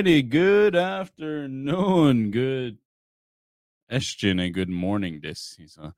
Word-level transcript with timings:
Alrighty, 0.00 0.26
good 0.30 0.74
afternoon, 0.74 2.30
good 2.30 2.78
Eshjin, 3.92 4.50
good 4.50 4.70
morning. 4.70 5.20
This 5.22 5.58
is 5.58 5.76
a 5.76 5.92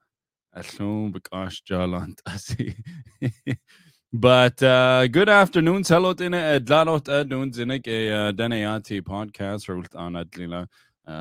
But 4.12 4.61
uh, 4.61 5.06
good 5.06 5.28
afternoon. 5.28 5.84
Hello, 5.86 6.14
Dine 6.14 6.33
Edlalot 6.33 7.05
Edun 7.05 7.55
Zinik 7.55 7.86
a 7.86 8.33
Dene 8.33 8.64
Yati 8.64 9.03
podcast 9.03 9.69
or 9.69 9.77
on 9.97 10.14
Adlila 10.14 10.67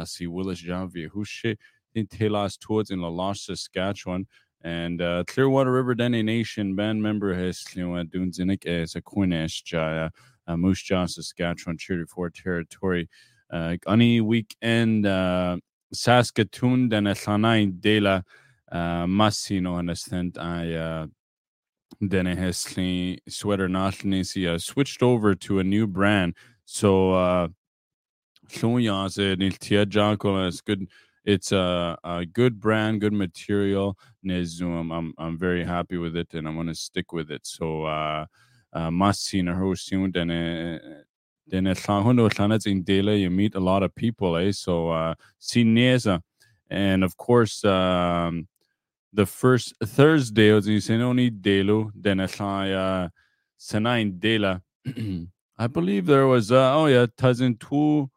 see 0.07 0.25
Willis 0.25 0.63
Javi 0.63 1.07
Hushe 1.07 1.55
in 1.93 2.07
Telas 2.07 2.59
towards 2.59 2.89
in 2.89 2.99
La 2.99 3.09
Loche, 3.09 3.45
Saskatchewan. 3.45 4.25
And 4.63 5.03
uh, 5.03 5.23
Clearwater 5.27 5.71
River 5.71 5.93
Dene 5.93 6.25
Nation 6.25 6.75
band 6.75 7.03
member 7.03 7.35
has 7.35 7.63
Dun 7.63 8.31
Zinik 8.31 8.65
as 8.65 8.95
a 8.95 9.01
Quinesh 9.03 9.63
Jaya 9.63 10.05
uh, 10.05 10.09
Moose 10.57 10.81
Jaw, 10.83 11.05
Saskatchewan, 11.05 11.77
Treaty 11.77 12.05
4 12.05 12.29
territory. 12.29 13.09
Uh, 13.49 13.77
any 13.87 14.21
weekend, 14.21 15.05
uh, 15.05 15.57
Saskatoon, 15.93 16.89
then 16.89 17.07
a 17.07 17.15
Sanai 17.15 17.65
Dela 17.79 18.23
Massino, 19.05 19.77
understand 19.77 20.37
I. 20.39 20.73
Uh, 20.73 21.07
then 21.99 22.25
it 22.25 22.37
has 22.37 22.57
sweater 23.27 23.67
nationality 23.67 24.47
uh, 24.47 24.57
switched 24.57 25.03
over 25.03 25.35
to 25.35 25.59
a 25.59 25.63
new 25.63 25.85
brand. 25.87 26.35
So 26.65 27.13
uh 27.13 27.49
it's 30.47 30.61
good 30.61 30.87
it's 31.23 31.51
a, 31.51 31.97
a 32.03 32.25
good 32.25 32.59
brand, 32.59 32.99
good 33.01 33.13
material. 33.13 33.97
I'm 34.91 35.13
I'm 35.17 35.37
very 35.37 35.63
happy 35.63 35.97
with 35.97 36.15
it 36.15 36.33
and 36.33 36.47
I'm 36.47 36.55
gonna 36.55 36.75
stick 36.75 37.13
with 37.13 37.29
it. 37.31 37.45
So 37.45 37.85
uh 37.85 38.25
Masin 38.73 39.47
Hosun 39.47 40.13
then 40.13 40.31
a 40.31 40.79
then 41.47 41.67
in 42.65 42.83
Dela 42.83 43.15
you 43.15 43.29
meet 43.29 43.55
a 43.55 43.59
lot 43.59 43.83
of 43.83 43.93
people, 43.93 44.37
eh? 44.37 44.51
So 44.51 44.89
uh 44.91 45.15
Sinesa. 45.39 46.21
And 46.69 47.03
of 47.03 47.17
course 47.17 47.63
um 47.65 48.47
the 49.13 49.25
first 49.25 49.73
Thursday 49.83 50.53
was 50.53 50.67
in 50.67 50.77
Senoni 50.77 51.29
Delo, 51.41 51.91
then 51.93 52.19
uh 52.71 53.09
Senain 53.59 54.19
Dela. 54.19 54.61
I 55.57 55.67
believe 55.67 56.07
there 56.07 56.25
was 56.25 56.51
uh, 56.51 56.75
oh 56.75 56.87
yeah, 56.87 57.05
Tazin 57.05 57.59
Tu 57.59 58.09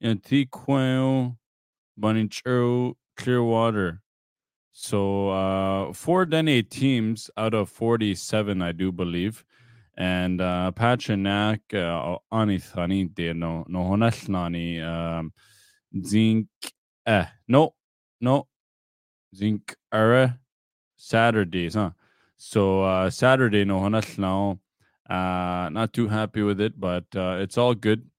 and 0.00 0.22
Tiquel 0.22 1.36
Boninchero 2.00 2.94
Clearwater. 3.16 4.00
So 4.76 5.28
uh, 5.30 5.92
four 5.92 6.26
Dene 6.26 6.64
teams 6.68 7.30
out 7.36 7.54
of 7.54 7.70
47, 7.70 8.60
I 8.60 8.72
do 8.72 8.90
believe. 8.90 9.44
And 9.96 10.40
uh, 10.40 10.72
Pachanak, 10.74 11.60
uh, 11.72 12.18
Ani 12.34 12.58
Thani, 12.58 13.08
no, 13.34 13.64
no, 13.68 13.78
Honashlani, 13.78 14.82
um, 14.82 15.32
Zinc, 16.04 16.48
eh, 17.06 17.26
no, 17.46 17.74
no, 18.20 18.48
Zinc 19.36 19.76
Era, 19.92 20.40
Saturdays, 20.96 21.74
huh? 21.74 21.90
So 22.36 22.82
uh, 22.82 23.10
Saturday, 23.10 23.64
no, 23.64 23.78
Honashlao, 23.78 24.58
uh, 25.08 25.68
not 25.70 25.92
too 25.92 26.08
happy 26.08 26.42
with 26.42 26.60
it, 26.60 26.80
but 26.80 27.04
uh, 27.14 27.36
it's 27.38 27.56
all 27.56 27.74
good. 27.76 28.10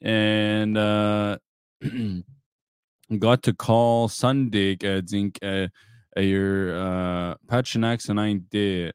And 0.00 0.78
uh, 0.78 1.36
got 3.18 3.42
to 3.44 3.52
call 3.52 4.08
Sunday, 4.08 4.76
I 4.82 5.00
think, 5.00 5.38
uh, 5.42 5.68
your 6.16 6.76
uh, 6.76 7.34
Pachanax 7.46 8.08
and 8.08 8.20
I 8.20 8.34
did 8.34 8.92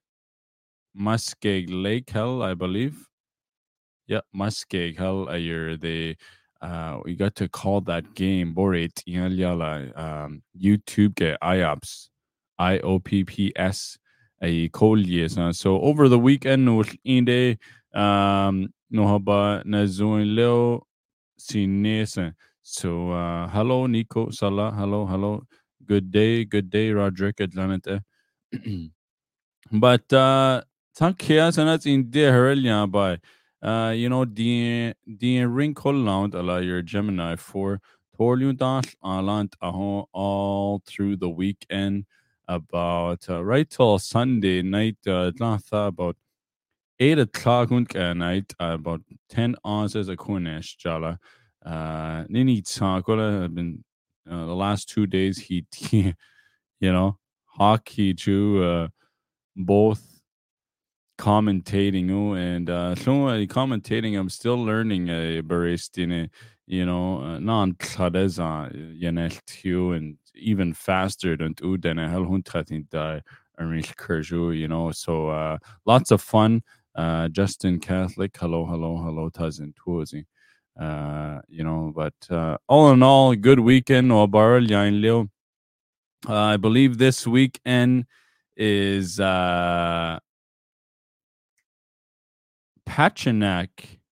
Muskeg 1.00 1.68
Lake 1.70 2.10
Hell, 2.10 2.42
I 2.42 2.54
believe. 2.54 3.08
Yeah, 4.08 4.22
Muskeg 4.36 4.98
Hell, 4.98 5.36
your 5.38 5.78
the 5.78 6.16
uh, 6.62 7.00
we 7.06 7.16
got 7.16 7.36
to 7.36 7.48
call 7.48 7.82
that 7.82 8.16
game 8.16 8.56
Borit 8.56 9.04
um, 9.96 10.42
YouTube 10.60 11.16
get 11.16 11.40
IOPS, 11.42 12.10
I 12.58 12.80
O 12.80 13.00
P 13.00 13.24
P 13.24 13.54
S, 13.56 13.98
a 14.42 14.70
colliers. 14.70 15.38
So 15.58 15.82
over 15.82 16.10
the 16.10 16.18
weekend, 16.18 16.66
no 16.66 16.84
inde 17.04 17.60
um 17.94 18.70
no 18.90 19.06
haba 19.06 19.64
na 19.66 19.86
zoin 19.86 20.36
leo 20.36 20.88
sinesa. 21.40 22.34
So 22.70 23.12
uh, 23.12 23.48
hello 23.48 23.88
Nico 23.88 24.30
Salah, 24.30 24.74
hello, 24.74 25.06
hello. 25.06 25.42
Good 25.86 26.12
day, 26.12 26.44
good 26.44 26.70
day, 26.70 26.92
Roderick 26.92 27.40
Atlanta. 27.40 28.04
but 29.72 30.12
uh 30.12 30.62
tankia 31.00 31.48
sanat 31.56 31.86
in 31.86 32.10
de 32.12 32.26
herelya 32.26 32.92
by 32.92 33.20
uh 33.66 33.92
you 33.92 34.10
know 34.10 34.26
the 34.26 34.94
the 35.06 35.46
ring 35.46 35.74
call 35.74 36.10
ala 36.10 36.62
your 36.62 36.82
Gemini 36.82 37.38
for 37.38 37.80
Torlundash 38.20 38.96
Alant 39.02 39.54
Aho 39.62 40.10
all 40.12 40.82
through 40.86 41.16
the 41.16 41.30
weekend 41.30 42.06
about 42.50 43.30
uh, 43.30 43.46
right 43.46 43.70
till 43.70 43.98
Sunday 43.98 44.62
night 44.62 44.98
uh 45.08 45.32
about 45.72 46.18
eight 47.00 47.18
o'clock 47.18 47.72
night 47.72 48.54
uh, 48.60 48.74
about 48.74 49.02
ten 49.30 49.56
ounces 49.66 50.10
of 50.10 50.18
Kunesh 50.18 50.76
Jala 50.76 51.18
uh, 51.68 52.24
Nini 52.30 52.62
Tsakola 52.62 53.42
have 53.42 53.54
been 53.54 53.84
uh, 54.30 54.46
the 54.46 54.56
last 54.56 54.90
two 54.90 55.06
days. 55.06 55.38
He, 55.48 55.66
you 56.80 56.92
know, 56.92 57.18
hockey 57.46 58.14
too, 58.14 58.64
uh, 58.64 58.88
both 59.56 60.22
commentating 61.18 62.12
oh, 62.12 62.34
and 62.36 62.70
uh, 62.70 62.96
so 63.04 63.28
uh, 63.28 63.38
commentating. 63.46 64.18
I'm 64.18 64.30
still 64.30 64.64
learning 64.64 65.10
a 65.10 65.40
uh, 65.40 65.42
baristine, 65.42 66.30
you 66.68 66.86
know, 66.86 67.22
uh, 67.22 67.40
non 67.40 67.74
kladeza 67.74 68.72
yanel 69.02 69.96
and 69.96 70.18
even 70.36 70.74
faster 70.74 71.36
than 71.36 71.56
u 71.62 71.78
than 71.78 72.00
a 72.00 72.08
hell 72.08 72.26
huntratin 72.26 72.88
da 72.90 73.20
you 73.60 74.68
know. 74.68 74.92
So 74.92 75.30
uh, 75.30 75.58
lots 75.86 76.12
of 76.12 76.22
fun. 76.22 76.64
Uh, 76.96 77.28
Justin 77.28 77.80
Catholic, 77.80 78.36
hello, 78.40 78.66
hello, 78.66 78.98
hello, 78.98 79.30
Tazin 79.30 79.74
Tuozi. 79.76 80.26
Uh, 80.80 81.42
you 81.48 81.64
know, 81.64 81.92
but 81.96 82.14
uh, 82.30 82.58
all 82.68 82.92
in 82.92 83.02
all, 83.02 83.34
good 83.36 83.60
weekend. 83.60 84.12
Uh, 84.12 84.26
I 86.28 86.58
believe 86.58 86.98
this 86.98 87.26
weekend 87.26 88.06
is 88.56 89.20
uh, 89.20 90.20
Pachanak 92.88 93.70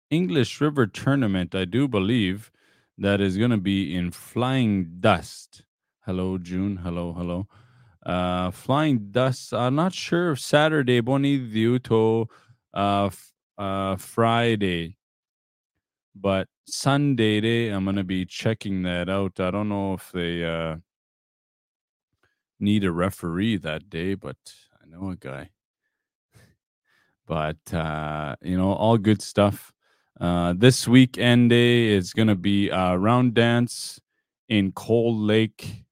English 0.09 0.59
River 0.59 0.87
Tournament. 0.87 1.53
I 1.53 1.65
do 1.65 1.87
believe 1.87 2.51
that 2.97 3.21
is 3.21 3.37
going 3.37 3.51
to 3.51 3.57
be 3.57 3.95
in 3.95 4.11
Flying 4.11 4.97
Dust. 4.99 5.63
Hello, 6.05 6.37
June. 6.37 6.77
Hello, 6.77 7.13
hello. 7.13 7.47
Uh, 8.03 8.49
Flying 8.51 9.09
Dust. 9.11 9.53
I'm 9.53 9.75
not 9.75 9.93
sure 9.93 10.31
if 10.31 10.39
Saturday, 10.39 10.99
Boni 10.99 11.39
Diuto, 11.39 12.27
uh, 12.73 13.09
uh, 13.57 13.95
Friday 13.97 14.97
but 16.15 16.47
Sunday 16.65 17.41
day, 17.41 17.69
I'm 17.69 17.85
gonna 17.85 18.03
be 18.03 18.25
checking 18.25 18.83
that 18.83 19.09
out. 19.09 19.39
I 19.39 19.51
don't 19.51 19.69
know 19.69 19.93
if 19.93 20.11
they 20.11 20.43
uh, 20.43 20.77
need 22.59 22.83
a 22.85 22.91
referee 22.91 23.57
that 23.57 23.89
day, 23.89 24.15
but 24.15 24.37
I 24.81 24.87
know 24.87 25.09
a 25.09 25.15
guy. 25.15 25.49
but 27.27 27.73
uh, 27.73 28.35
you 28.41 28.57
know, 28.57 28.73
all 28.73 28.97
good 28.97 29.21
stuff. 29.21 29.73
Uh, 30.19 30.53
this 30.55 30.87
weekend 30.87 31.49
day 31.49 31.87
is 31.87 32.13
gonna 32.13 32.35
be 32.35 32.69
a 32.69 32.97
round 32.97 33.33
dance 33.33 33.99
in 34.47 34.71
Cold 34.71 35.17
Lake, 35.17 35.83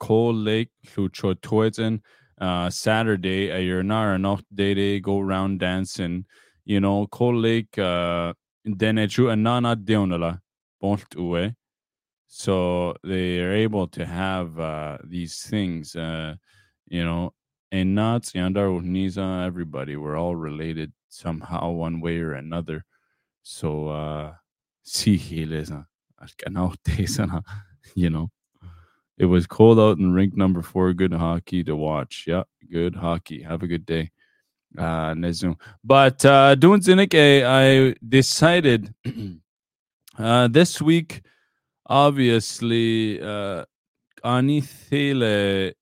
Cold 0.00 0.36
Lake, 0.36 0.70
Luchotoizen. 0.96 2.00
Uh, 2.40 2.68
Saturday, 2.68 3.50
a 3.50 3.60
year 3.60 3.82
not 3.84 4.42
day 4.52 4.74
day 4.74 4.98
go 4.98 5.20
round 5.20 5.60
dancing. 5.60 6.24
You 6.64 6.80
know, 6.80 7.06
Cold 7.06 7.36
Lake. 7.36 7.78
Uh, 7.78 8.32
Denechu 8.66 9.32
and 9.32 9.42
Nana 9.42 9.76
Deonala 9.76 10.40
both 10.80 11.06
away. 11.16 11.54
So 12.28 12.96
they 13.04 13.40
are 13.40 13.52
able 13.52 13.86
to 13.88 14.04
have 14.04 14.58
uh, 14.58 14.98
these 15.04 15.42
things, 15.42 15.94
uh, 15.94 16.34
you 16.88 17.04
know, 17.04 17.32
and 17.70 17.94
not 17.94 18.22
Yandar 18.22 18.80
Niza, 18.82 19.46
everybody, 19.46 19.96
we're 19.96 20.16
all 20.16 20.36
related 20.36 20.92
somehow, 21.08 21.70
one 21.70 22.00
way 22.00 22.18
or 22.18 22.32
another. 22.32 22.84
So, 23.42 23.88
uh, 23.88 24.34
you 27.94 28.10
know, 28.10 28.30
it 29.18 29.26
was 29.26 29.46
cold 29.46 29.78
out 29.78 29.98
in 29.98 30.12
rink 30.12 30.36
number 30.36 30.62
four. 30.62 30.92
Good 30.92 31.12
hockey 31.12 31.62
to 31.64 31.76
watch. 31.76 32.24
Yeah, 32.26 32.44
good 32.70 32.96
hockey. 32.96 33.42
Have 33.42 33.62
a 33.62 33.66
good 33.66 33.86
day 33.86 34.10
uh, 34.78 35.14
Nezu. 35.14 35.56
But 35.82 36.24
uh, 36.24 36.54
doing 36.54 36.80
Zinike, 36.80 37.44
I 37.44 37.94
decided 38.06 38.94
uh, 40.18 40.48
this 40.48 40.80
week, 40.80 41.22
obviously, 41.86 43.20
uh, 43.20 43.64
Ani 44.24 44.60
Thele 44.62 45.72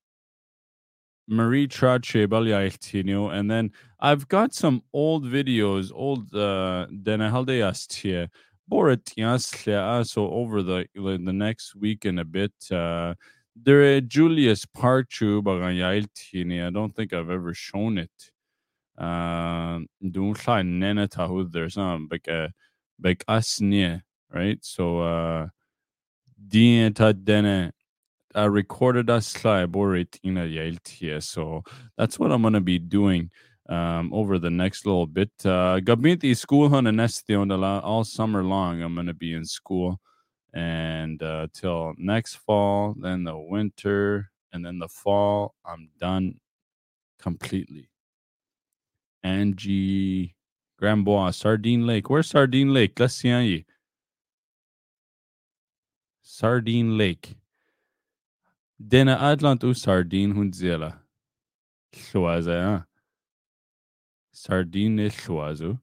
Marie 1.29 1.69
Trache 1.69 2.27
Balyailtinio, 2.27 3.33
and 3.33 3.51
then 3.51 3.71
I've 4.01 4.27
got 4.29 4.53
some 4.53 4.83
old 4.93 5.25
videos, 5.25 5.91
old 5.95 6.35
uh 6.35 6.87
Denahaldeastia, 6.91 8.29
Borat 8.71 10.07
so 10.07 10.31
over 10.31 10.63
the 10.63 10.87
the 10.95 11.33
next 11.33 11.75
week 11.77 12.05
and 12.05 12.21
a 12.21 12.25
bit. 12.25 12.53
Uh 12.71 13.15
there 13.55 14.01
Julius 14.01 14.65
Parchu 14.67 15.43
Bagayailtini. 15.43 16.67
I 16.67 16.71
don't 16.71 16.95
think 16.95 17.13
I've 17.13 17.31
ever 17.31 17.55
shown 17.55 17.99
it. 17.99 18.11
Uh 18.99 19.81
Duncha 20.11 20.63
Nena 20.65 21.09
there's 21.53 21.75
some 21.75 22.09
like 22.11 22.29
a 22.29 22.53
like 23.03 23.25
us 23.29 23.61
near, 23.61 24.03
right? 24.31 24.59
So 24.63 25.01
uh 25.01 25.49
Dene 26.49 26.93
uh, 28.37 28.49
recorded 28.49 29.11
us 29.11 29.33
borit 29.67 30.19
in 30.23 30.39
a 30.39 30.47
So 31.21 31.63
that's 31.97 32.19
what 32.19 32.33
I'm 32.33 32.43
gonna 32.43 32.61
be 32.61 32.79
doing 32.79 33.31
um, 33.69 34.13
over 34.13 34.39
the 34.39 34.51
next 34.51 34.87
little 34.87 35.07
bit. 35.07 35.31
Uh, 35.45 35.81
Gabinti 35.81 36.37
school 36.37 36.69
all 37.85 38.05
summer 38.05 38.43
long. 38.43 38.83
I'm 38.83 38.95
gonna 38.95 39.15
be 39.15 39.35
in 39.35 39.45
school 39.45 40.01
and 40.55 41.23
uh, 41.23 41.49
till 41.55 41.95
next 41.99 42.37
fall, 42.37 42.95
then 43.01 43.25
the 43.25 43.37
winter, 43.37 44.31
and 44.53 44.65
then 44.65 44.79
the 44.79 44.89
fall. 44.89 45.55
I'm 45.65 45.89
done 45.99 46.41
completely. 47.19 47.92
Angie 49.23 50.35
Grambois, 50.81 51.35
Sardine 51.35 51.87
Lake. 51.87 52.11
Where's 52.11 52.29
Sardine 52.29 52.73
Lake? 52.75 52.99
See. 53.09 53.65
Sardine 56.23 56.97
Lake. 56.99 57.37
Dina 58.81 59.17
adlant 59.17 59.63
u 59.63 59.75
Sardine 59.75 60.35
hun 60.35 60.51
zela. 60.51 60.99
Llwaza, 61.93 62.57
ah. 62.75 62.87
Sardine 64.33 65.09
llwazu. 65.11 65.79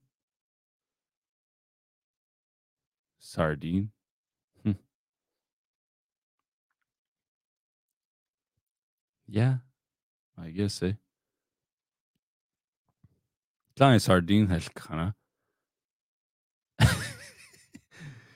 Sardine. 3.19 3.91
Hm. 4.65 4.75
Yeah, 9.27 9.57
I 10.37 10.49
guess 10.49 10.81
eh. 10.83 10.93
Kleine 13.79 14.01
sardine 14.01 14.47
hell 14.47 14.59
kana. 14.75 15.15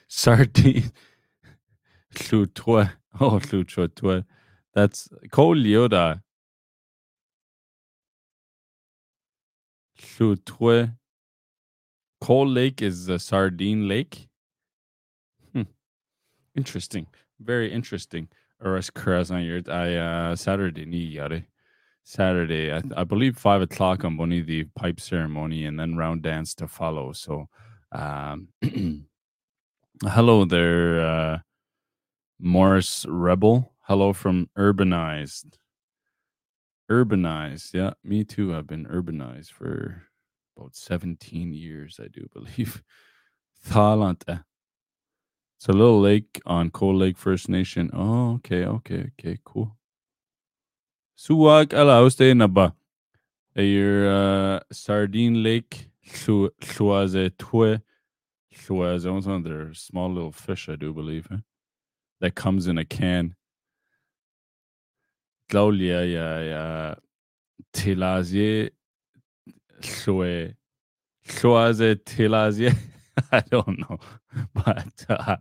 Sardine. 0.08 0.90
Llw 2.14 2.46
twe. 2.46 2.90
Oh, 3.20 3.38
twe. 3.38 4.24
That's 4.72 5.10
Cole 5.30 5.56
Yoda. 5.56 6.22
Llutwe. 10.00 10.96
Cold 12.22 12.48
Lake 12.48 12.80
is 12.80 13.04
the 13.04 13.18
Sardine 13.18 13.86
Lake. 13.86 14.30
Hmm. 15.52 15.64
Interesting. 16.56 17.06
Very 17.38 17.70
interesting. 17.70 18.28
Oras 18.64 19.30
on 19.30 19.42
your 19.42 19.60
I 19.68 19.96
uh 19.96 20.36
Saturday 20.36 20.86
ni 20.86 21.04
yare. 21.04 21.44
Saturday, 22.04 22.72
I, 22.72 22.82
I 22.96 23.04
believe 23.04 23.36
five 23.38 23.62
o'clock 23.62 24.04
on 24.04 24.16
Bonnie 24.16 24.42
the 24.42 24.64
pipe 24.76 25.00
ceremony 25.00 25.64
and 25.64 25.80
then 25.80 25.96
round 25.96 26.22
dance 26.22 26.54
to 26.56 26.68
follow. 26.68 27.12
So 27.12 27.48
um 27.92 28.48
hello 30.02 30.44
there, 30.44 31.00
uh 31.00 31.38
Morris 32.38 33.06
Rebel. 33.08 33.72
Hello 33.82 34.12
from 34.12 34.48
Urbanized. 34.58 35.54
Urbanized. 36.90 37.72
Yeah, 37.72 37.94
me 38.02 38.24
too. 38.24 38.54
I've 38.54 38.66
been 38.66 38.86
urbanized 38.86 39.50
for 39.52 40.02
about 40.56 40.76
17 40.76 41.52
years, 41.52 41.98
I 42.02 42.08
do 42.08 42.26
believe. 42.34 42.82
Thalante. 43.66 44.44
It's 45.58 45.68
a 45.68 45.72
little 45.72 46.00
lake 46.00 46.40
on 46.44 46.70
Cold 46.70 46.96
Lake 46.96 47.16
First 47.16 47.48
Nation. 47.48 47.90
Oh, 47.94 48.34
okay, 48.34 48.64
okay, 48.64 49.10
okay, 49.18 49.38
cool. 49.44 49.76
Suwag 51.16 51.72
ala 51.72 52.10
stay 52.10 52.34
na 52.34 52.46
ba? 52.46 52.74
Your 53.56 54.08
uh, 54.10 54.60
Sardine 54.72 55.42
Lake, 55.42 55.88
Suaze 56.04 57.30
Tue, 57.38 57.80
Suaze, 58.52 59.06
one 59.06 59.36
of 59.36 59.44
their 59.44 59.72
small 59.74 60.12
little 60.12 60.32
fish, 60.32 60.68
I 60.68 60.74
do 60.76 60.92
believe, 60.92 61.28
eh? 61.30 61.36
that 62.20 62.34
comes 62.34 62.66
in 62.66 62.78
a 62.78 62.84
can. 62.84 63.36
Claudia 65.48 66.04
ja 66.04 66.38
ja 66.38 66.94
Telazier 67.72 68.70
Chloe 69.82 70.54
Chloise 71.28 71.96
Telazier. 71.96 72.74
I 73.32 73.40
don't 73.40 73.78
know. 73.78 73.98
But 74.54 75.06
uh, 75.08 75.36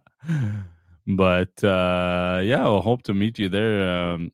but 1.07 1.63
uh, 1.63 2.41
yeah, 2.43 2.63
i'll 2.63 2.81
hope 2.81 3.01
to 3.03 3.13
meet 3.13 3.39
you 3.39 3.49
there. 3.49 3.89
Um, 3.89 4.31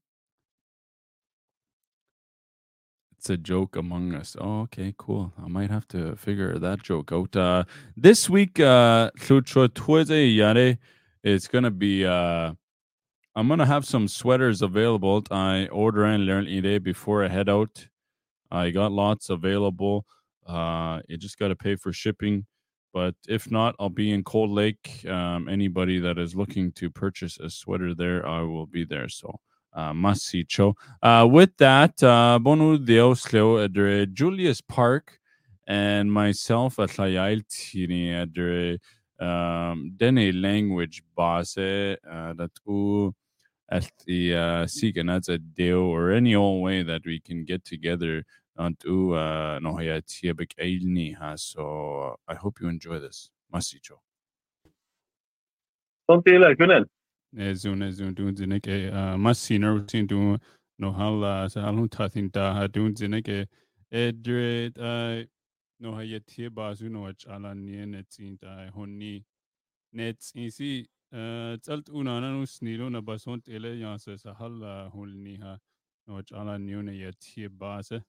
it's 3.19 3.30
a 3.30 3.36
joke 3.36 3.75
among 3.75 4.15
us. 4.15 4.38
Oh, 4.39 4.62
okay, 4.62 4.93
cool. 4.98 5.34
I 5.43 5.50
might 5.50 5.70
have 5.70 5.86
to 5.89 6.15
figure 6.15 6.58
that 6.58 6.82
joke 6.82 7.12
out. 7.12 7.36
Uh, 7.36 7.65
this 7.98 8.29
week, 8.29 8.62
uh, 8.62 9.12
it's 11.22 11.48
gonna 11.50 11.72
be 11.72 12.05
uh, 12.05 12.53
I'm 13.36 13.48
gonna 13.50 13.65
have 13.65 13.86
some 13.86 14.08
sweaters 14.08 14.62
available. 14.62 15.22
I 15.29 15.67
order 15.67 16.05
and 16.05 16.25
learn 16.25 16.46
today 16.46 16.77
before 16.77 17.25
I 17.25 17.27
head 17.27 17.50
out. 17.50 17.88
I 18.51 18.70
got 18.70 18.93
lots 18.93 19.29
available. 19.29 20.05
Uh, 20.48 21.01
you 21.10 21.17
just 21.17 21.38
got 21.38 21.50
to 21.50 21.58
pay 21.58 21.75
for 21.75 21.91
shipping. 21.91 22.46
But 22.93 23.15
if 23.27 23.51
not, 23.51 23.75
I'll 23.79 23.89
be 23.89 24.13
in 24.13 24.24
Cold 24.24 24.50
Lake. 24.50 25.05
Um, 25.05 25.50
anybody 25.50 26.00
that 26.00 26.17
is 26.17 26.36
looking 26.36 26.72
to 26.72 26.89
purchase 26.89 27.38
a 27.38 27.50
sweater 27.50 27.93
there, 27.93 28.25
I 28.25 28.41
will 28.43 28.65
be 28.65 28.86
there. 28.86 29.10
So, 29.10 29.41
uh. 29.75 29.93
Uh, 31.01 31.27
with 31.29 31.55
that, 31.57 32.01
uh, 32.03 32.39
bonu 32.41 32.83
dios 32.83 33.31
leo 33.31 33.67
adre 33.67 34.11
Julius 34.11 34.61
Park 34.61 35.19
and 35.67 36.11
myself 36.11 36.79
at 36.79 36.89
Layail 36.97 37.43
Tini 37.47 38.09
adre 38.09 38.79
um, 39.19 39.91
dene 39.95 40.41
language 40.41 41.03
base 41.15 41.57
uh, 41.57 42.33
that 42.33 42.51
at 43.69 43.89
the 44.05 44.33
uh, 44.33 44.65
Siganats 44.65 45.29
a 45.29 45.38
deal 45.38 45.79
or 45.79 46.11
any 46.11 46.35
old 46.35 46.63
way 46.63 46.83
that 46.83 47.05
we 47.05 47.19
can 47.19 47.45
get 47.45 47.63
together 47.63 48.23
uh. 48.57 48.73
So 51.38 52.15
I 52.27 52.35
hope 52.35 52.59
you 52.61 52.67
enjoy 52.67 52.99
this. 52.99 53.29
Masicho. 53.53 53.99
Tontela, 56.09 56.55
Gunel. 56.55 56.81
Nezu, 56.81 56.89
dusinnke 57.33 58.91
Massiner 59.17 59.83
sinn 59.89 60.07
du 60.07 60.38
no 60.77 60.91
hall 60.91 61.50
se 61.50 61.59
all 61.59 61.88
tatin 61.88 62.31
da 62.31 62.53
ha 62.53 62.67
dunsinnke 62.67 63.48
edret 63.91 64.77
no 65.79 65.95
ha 65.95 66.01
jet 66.01 66.29
hierbar 66.29 66.75
Synoet 66.75 67.27
aller 67.27 67.55
nie 67.55 67.86
net 67.86 68.12
sinn 68.12 68.38
da 68.41 68.69
hon 68.71 68.98
nie 68.98 69.25
net 69.93 70.31
in 70.36 70.51
si 70.51 70.88
zelt 71.12 71.89
unanus 71.89 72.62
nilon 72.62 73.05
ba 73.05 73.17
sont 73.19 73.48
ele 73.48 73.79
jan 73.79 74.00
se 74.00 74.17
se 74.17 74.29
hall 74.33 74.62
hol 74.93 75.09
ni 75.09 75.38
ha 75.38 75.57
noet 76.07 76.31
aller 76.31 76.57
nine 76.57 76.93
jet 76.98 77.24
hierbase. 77.36 78.01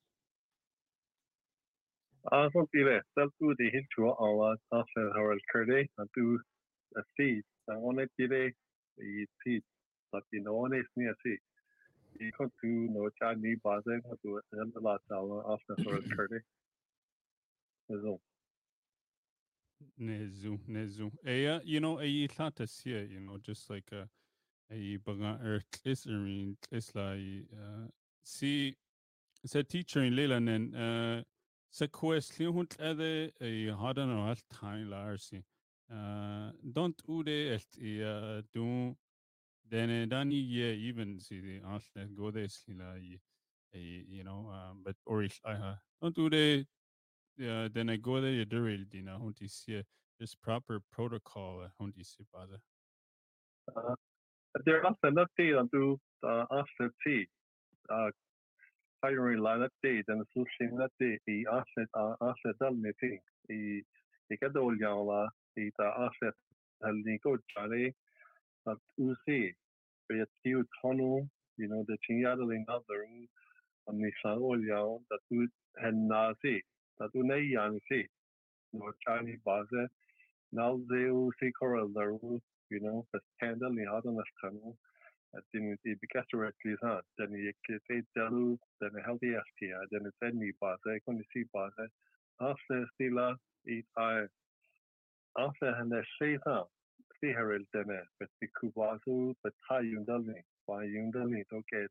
sont 2.52 2.68
ile 2.74 3.02
zelt 3.14 3.32
du 3.40 3.54
de 3.54 3.70
hin 3.70 3.86
an 3.96 4.56
tafer 4.70 5.12
Harold 5.14 5.42
Curdy 5.52 5.88
an 5.98 6.08
du 6.14 6.38
a 6.96 7.02
si 7.16 7.42
an 7.68 7.96
net 7.96 8.10
sni 10.88 11.04
at 11.10 11.18
se. 11.22 11.34
I 12.20 12.30
kan 12.36 12.50
du 12.62 12.72
nå 12.94 13.10
cha 13.18 13.34
ni 13.34 13.54
base 13.56 14.00
kan 14.06 14.16
du 14.22 14.40
en 14.52 14.72
la 14.82 14.98
sala 15.08 15.36
har 15.46 15.58
kørte. 16.16 16.40
Så 17.86 18.18
Nezu, 19.96 20.58
Nezu. 20.66 21.10
Aya, 21.24 21.60
you 21.64 21.80
know, 21.80 21.98
ay 21.98 22.28
tlata 22.28 22.66
siya, 22.66 23.10
you 23.10 23.20
know, 23.20 23.38
just 23.38 23.70
like 23.70 23.92
a 23.92 24.08
ay 24.70 24.98
baga 25.04 25.38
er 25.42 25.60
tlis 25.72 26.06
erin 26.06 26.56
tlis 26.62 26.94
la 26.94 27.12
uh 27.12 27.88
si 28.22 28.76
sa 29.44 29.62
teacher 29.62 30.02
in 30.02 30.14
lela 30.14 30.38
nen 30.38 30.74
uh 30.74 31.22
sa 31.70 31.86
quest 31.86 32.38
li 32.38 32.46
hunt 32.46 32.76
ade 32.80 33.32
ay 33.40 33.70
hada 33.82 34.06
no 34.06 34.28
al 34.28 34.36
time 34.50 34.90
la 34.90 34.96
arsi. 34.96 35.38
Uh 35.38 35.59
don't 36.72 37.02
ude 37.08 37.28
et 37.28 37.66
i 37.82 38.02
uh 38.02 38.42
do 38.52 38.96
then 39.70 40.08
dani 40.08 40.34
ye 40.34 40.74
even 40.88 41.18
see 41.20 41.40
the 41.40 42.06
go 42.14 42.30
this 42.30 42.64
la 42.68 42.94
you 43.72 44.24
know 44.24 44.50
um 44.50 44.82
but 44.84 44.96
or 45.06 45.24
I 45.44 45.76
don't 46.00 46.16
ude 46.18 46.66
yeah, 47.40 47.68
then 47.72 47.88
I 47.88 47.96
go 47.96 48.20
there, 48.20 48.32
you 48.32 48.44
do 48.44 48.66
it, 48.66 48.80
you 48.92 49.02
know, 49.02 49.16
hon 49.16 49.34
see 49.48 49.82
just 50.20 50.40
proper 50.42 50.82
protocol, 50.92 51.66
hon 51.78 51.92
see 52.02 52.24
bada. 52.34 52.58
Uh, 53.74 53.94
there 54.66 54.84
are 54.84 54.94
not 55.10 55.30
tea 55.38 55.54
on 55.54 55.68
do 55.72 55.98
uh 56.22 56.44
tea. 57.06 57.26
Uh, 57.88 58.10
hiring 59.02 59.40
la 59.40 59.56
te 59.82 60.02
den 60.06 60.22
su 60.34 60.44
sin 60.58 60.76
la 60.76 60.86
te 61.00 61.18
i 61.26 61.44
asset 61.50 61.88
asset 62.20 62.56
dal 62.60 62.76
i 63.48 64.36
ka 64.36 64.48
do 64.48 64.72
ya 64.78 64.94
la 64.94 65.28
i 65.56 65.70
ni 67.04 67.18
ko 67.18 67.36
chale 67.54 67.92
at 68.66 68.78
u 68.98 69.14
si 69.24 69.54
pe 70.08 70.24
tiu 70.44 70.64
you 71.56 71.68
know 71.68 71.84
the 71.88 71.96
chin 72.06 72.20
ya 72.20 72.34
de 72.34 72.44
na 72.44 72.78
der 72.88 73.02
an 73.88 73.98
ni 73.98 74.10
sa 74.22 74.34
o 74.34 74.54
ya 74.54 74.80
da 75.10 75.16
tu 75.28 75.46
hen 75.82 76.08
na 76.08 76.32
si 76.42 76.62
no 78.72 78.92
chani 79.06 79.36
base 79.44 79.88
na 80.52 80.76
ze 80.88 81.10
u 81.10 81.30
si 81.38 81.52
coral 81.52 81.88
der 81.92 82.10
you 82.70 82.80
know 82.80 83.06
the 83.12 83.20
candle 83.40 83.70
ni 83.70 83.84
ha 83.84 84.00
na 84.04 84.24
kanu 84.40 84.76
den 85.52 85.76
i 85.84 85.94
begasretli 86.02 86.76
ha 86.82 87.00
den 87.18 87.34
ik 87.34 87.66
fe 87.86 88.02
delu 88.14 88.58
den 88.80 88.96
a 88.96 89.02
healthy 89.06 89.32
ST 89.48 89.60
den 89.90 90.04
het 90.04 90.22
en 90.28 90.38
mi 90.38 90.52
bas 90.60 90.80
kon 91.04 91.22
si 91.32 91.44
bas 91.52 91.74
af 92.38 92.60
stila 92.92 93.28
i 93.66 93.82
af 95.36 95.52
han 95.78 95.92
er 95.92 96.04
sé 96.16 96.30
ha 96.46 96.56
si 97.20 97.26
her 97.36 97.58
denne 97.72 98.00
bet 98.18 98.30
die 98.40 98.48
kubasu 98.58 99.34
bet 99.42 99.54
ha 99.68 99.78
dalni 100.08 100.40
ba 100.66 100.76
dalni 101.14 101.42
oké 101.58 101.82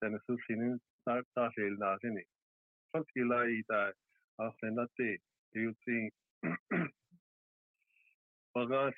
den 0.00 0.14
is 0.14 0.26
sin 0.46 0.80
start 1.00 1.26
da 1.36 1.50
na 1.78 1.98
sinni 2.00 2.24
fan 2.92 3.04
la 3.30 3.40
i 3.56 3.62
da 3.68 3.92
af 4.38 4.54
dat 4.78 4.90
te 4.96 5.10
si 5.84 6.08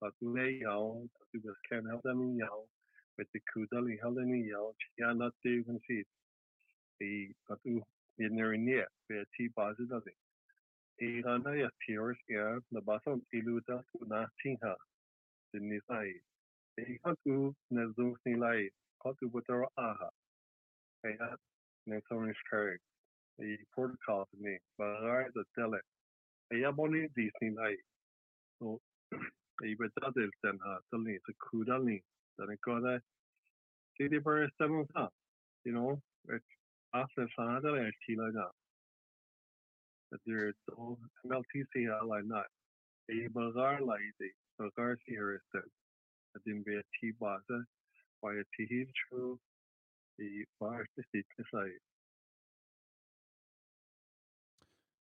si 0.00 0.14
honni 0.20 0.20
base 0.20 0.30
dé 0.30 0.30
be 0.30 0.30
charni 0.30 0.30
base 0.30 0.30
dalne 0.30 0.30
dat 0.30 0.32
le 0.34 0.46
jou 0.58 1.08
dat 1.18 1.28
u 1.32 1.40
was 1.40 1.60
ken 1.68 1.86
help 1.86 2.02
them 2.02 2.20
in 2.20 2.36
jou 2.36 2.66
met 3.16 3.28
de 3.32 3.40
kudali 3.40 3.96
hel 4.00 4.18
in 4.18 4.44
jou 4.44 4.74
ja 4.94 5.14
dat 5.14 5.34
de 5.40 5.62
hun 5.66 5.80
si 5.80 6.04
e 6.98 7.32
dat 7.46 7.60
u 7.64 7.82
je 8.14 8.28
ne 8.30 8.56
ne 8.56 8.86
be 9.06 9.26
ti 9.30 9.50
base 9.54 9.86
dat 9.86 10.06
e 10.96 11.22
ganna 11.22 11.52
ja 11.52 11.70
tears 11.78 12.18
er 12.26 12.62
na 12.68 12.80
bas 12.80 13.02
ilu 13.30 13.60
dat 13.60 13.86
u 14.00 14.06
na 14.06 14.30
tin 14.42 14.56
ha 14.60 14.76
den 15.50 15.68
ni 15.68 15.80
sai 15.86 16.22
e 16.74 16.98
kan 16.98 17.16
u 17.24 17.54
na 17.68 17.92
zo 17.96 18.16
ni 18.24 18.36
lai 18.36 18.70
kan 18.98 19.14
u 19.20 19.28
wat 19.32 19.50
aha 19.74 20.10
e 21.02 21.16
ne 21.84 22.00
so 28.58 28.80
i 29.64 29.74
protocol 29.74 30.12
me 30.16 30.22
maar 30.22 30.30
a 30.30 30.30
telle 30.30 30.30
e 30.30 30.30
ja 30.30 30.30
boni 30.30 30.30
Disney 30.30 30.30
na 30.30 30.30
so 30.30 30.30
e 30.30 30.30
be 30.30 30.30
dadel 30.30 30.30
den 30.42 30.58
ha 30.58 30.80
ni 30.92 31.18
se 31.18 31.32
kudalni 31.32 32.02
dan 32.36 32.50
ik 32.50 32.60
go 32.60 33.00
si 33.96 34.18
bar 34.18 34.50
seven 34.58 34.86
ha 34.94 35.08
you 35.64 35.72
know 35.72 36.02
as 36.92 37.10
fan 37.36 37.64
er 37.64 37.92
ti 38.06 38.16
na 38.16 38.50
er 40.28 40.52
MLTC 41.24 41.74
lei 42.08 42.22
na 42.22 42.44
e 43.08 43.28
bar 43.28 43.80
lei 43.80 44.12
gar 44.76 44.96
si 45.04 45.14
her 45.14 45.34
is 45.34 45.62
din 46.44 46.62
be 46.62 46.82
ti 47.00 47.12
base 47.12 47.64
by 48.22 48.34
a 48.34 48.44
ti 48.56 48.86
true 49.08 49.38
i 50.18 50.44
bar 50.60 50.86
sai 51.50 51.70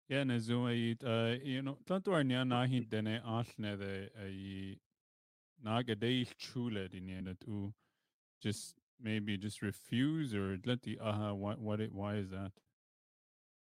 Yeah, 0.09 0.21
uh, 0.21 0.23
na 0.23 0.39
zo 0.39 0.65
iad 0.65 1.03
tanú 1.85 2.13
ar 2.17 2.23
nean 2.23 2.49
náhí 2.49 2.81
duine 2.89 3.21
áne 3.21 3.73
i 4.25 4.79
ná 5.61 5.77
a 5.79 5.95
dééis 5.95 6.33
trúle 6.33 6.89
duine 6.89 7.35
ú 7.45 7.71
just 8.41 8.75
maybe 8.99 9.37
just 9.37 9.61
refuse 9.61 10.33
or 10.33 10.57
let 10.65 10.81
the 10.81 10.97
aha 10.99 11.33
what, 11.33 11.59
what 11.59 11.79
it 11.79 11.93
why 11.93 12.15
is 12.15 12.29
that? 12.31 12.51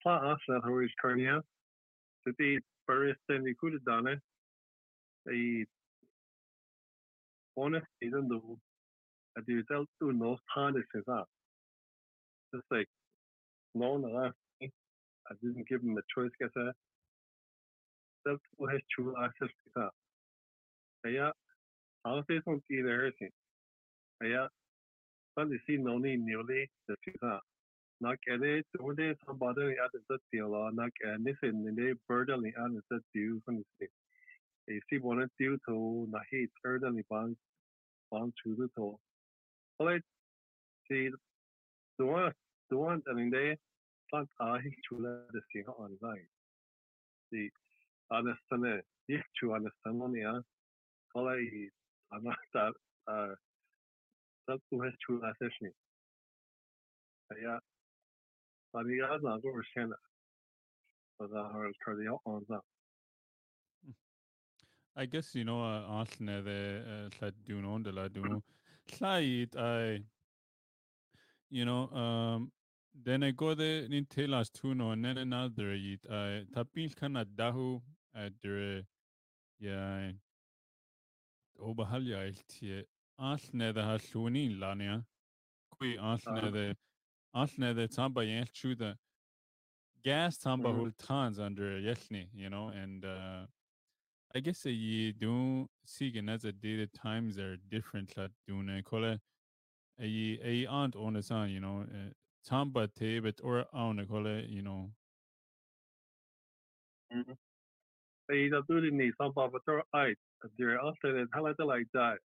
Pla 0.03 0.33
as 0.33 0.39
is 0.49 0.95
karnia 1.05 1.43
die 2.25 2.59
bar 2.87 3.13
den 3.29 3.45
die 3.45 3.55
goede 3.61 3.79
danne 3.85 4.17
honest 7.57 7.87
even 8.01 8.29
though 8.29 8.59
du 9.47 9.63
zel 9.69 9.85
to 9.99 10.13
no 10.13 10.39
tan 10.55 10.75
is 10.77 10.87
just 12.55 12.65
like 12.71 12.89
no 13.75 14.01
ah, 14.17 14.33
I 15.31 15.35
didn't 15.43 15.69
give 15.69 15.83
him 15.83 15.97
a 15.97 16.03
choice 16.15 16.33
get 16.41 16.53
self 18.27 18.41
has 18.71 18.81
true 18.95 19.15
access 19.25 19.53
how 22.05 22.23
say 22.29 22.41
son 22.45 22.61
ki 22.69 22.81
everything 22.81 23.33
ja 24.33 24.49
fan 25.37 25.51
die 25.53 25.61
si 25.67 25.77
no 25.87 25.99
ni 26.05 26.17
nearly 26.17 26.61
the 26.89 26.97
that 27.23 27.43
nak 28.07 28.29
ede 28.35 28.65
de 29.01 29.09
san 29.25 29.39
bad 29.43 29.59
at 29.87 29.97
dat 30.13 30.39
la 30.55 30.63
nak 30.81 31.05
ni 31.27 31.35
in 31.51 31.75
de 31.81 31.89
burden 32.09 32.47
an 32.65 32.81
dat 32.91 33.03
du 33.15 33.41
van 33.47 33.63
de 33.81 33.89
e 34.75 34.81
si 34.89 34.99
one 35.13 35.29
du 35.39 35.59
to 35.69 35.77
na 36.15 36.21
he 36.31 36.47
burden 36.63 37.03
ban 37.11 37.37
ban 38.11 38.33
to 38.43 38.57
the 38.61 38.69
to 38.77 38.89
the 41.99 42.07
one 42.07 42.33
the 42.71 42.77
one 42.77 43.03
and 43.07 43.21
in 43.21 43.31
there 43.31 43.57
plant 44.11 44.31
ahilchula 44.39 45.13
de 45.33 45.41
si 45.53 45.61
an 45.61 45.97
vai 46.01 46.21
si 47.31 47.51
anestane 48.11 48.83
ichchu 49.09 49.55
anestanonia 49.55 50.43
kola 51.13 51.35
i 51.39 51.71
ana 52.11 52.35
tu 54.69 54.81
hes 54.83 54.95
chu 55.07 55.21
aseshni 55.31 55.71
ya 57.43 57.61
ani 58.75 58.97
ga 58.97 59.19
na 59.23 59.39
go 59.39 59.63
sena 59.75 59.97
da 61.33 61.43
har 61.53 61.73
cardio 61.85 62.21
on 62.25 62.45
that 62.49 62.65
I 64.97 65.07
guess 65.07 65.35
you 65.35 65.45
know 65.45 65.63
áne 65.63 66.43
le 66.45 67.31
dún 67.47 67.83
de 67.83 67.93
le 67.93 68.09
dú. 68.09 68.43
Slaid 68.87 69.57
I 69.57 70.05
you 71.49 71.65
know 71.65 71.89
um 71.93 72.53
Den 72.93 73.23
e 73.23 73.33
gode 73.33 73.89
nin 73.89 74.07
telas 74.07 74.51
túno 74.51 74.93
an 74.93 75.03
net 75.03 75.19
another 75.19 75.75
yit 75.75 76.03
tá 76.53 76.65
bíl 76.65 76.95
kannna 76.95 77.25
dahu 77.25 77.83
dure 78.43 78.85
óbehaljail 81.61 82.37
tie 82.49 82.85
alne 83.19 83.69
a 83.77 83.83
ha 83.83 83.97
loní 84.13 84.59
lania 84.59 85.05
kui 85.71 85.97
alne 85.99 86.77
alne 87.35 87.89
tamba 87.89 88.23
jeeltúde 88.23 88.97
gas 90.03 90.39
tamba 90.39 90.73
hul 90.73 90.93
tons 90.93 91.39
under 91.39 91.79
yelni 91.79 92.29
you 92.33 92.49
know 92.51 92.69
and 92.69 93.05
uh 93.05 93.47
I 94.33 94.41
guess 94.41 94.65
a 94.65 94.71
ye 94.71 95.13
do 95.13 95.69
sigen 95.85 96.31
as 96.31 96.45
a 96.45 96.53
data 96.53 96.87
times 96.87 97.37
are 97.39 97.57
different 97.57 98.17
la 98.17 98.29
dune 98.47 98.83
kolle 98.83 99.19
a 99.99 100.07
ye 100.07 100.39
a 100.43 100.67
aunt 100.67 100.97
on 100.97 101.15
the 101.15 101.23
sun 101.23 101.51
you 101.51 101.61
know 101.61 101.81
uh, 101.83 102.11
tamba 102.49 102.89
te 102.89 103.21
bet 103.21 103.41
or 103.43 103.61
ah, 103.61 103.65
oh, 103.75 103.91
anna 103.91 104.05
cholle 104.05 104.49
you 104.49 104.63
know. 104.63 104.91
Ai 108.31 108.49
da 108.49 108.63
tu 108.63 108.81
ni 108.91 109.13
sam 109.19 109.33
pa 109.33 109.49
pa 109.49 109.59
ai 109.95 110.15
there 110.59 110.79
after 110.81 111.13
that 111.13 111.29
hala 111.35 111.55
ta 111.55 111.65
like 111.65 111.87
that? 111.93 112.19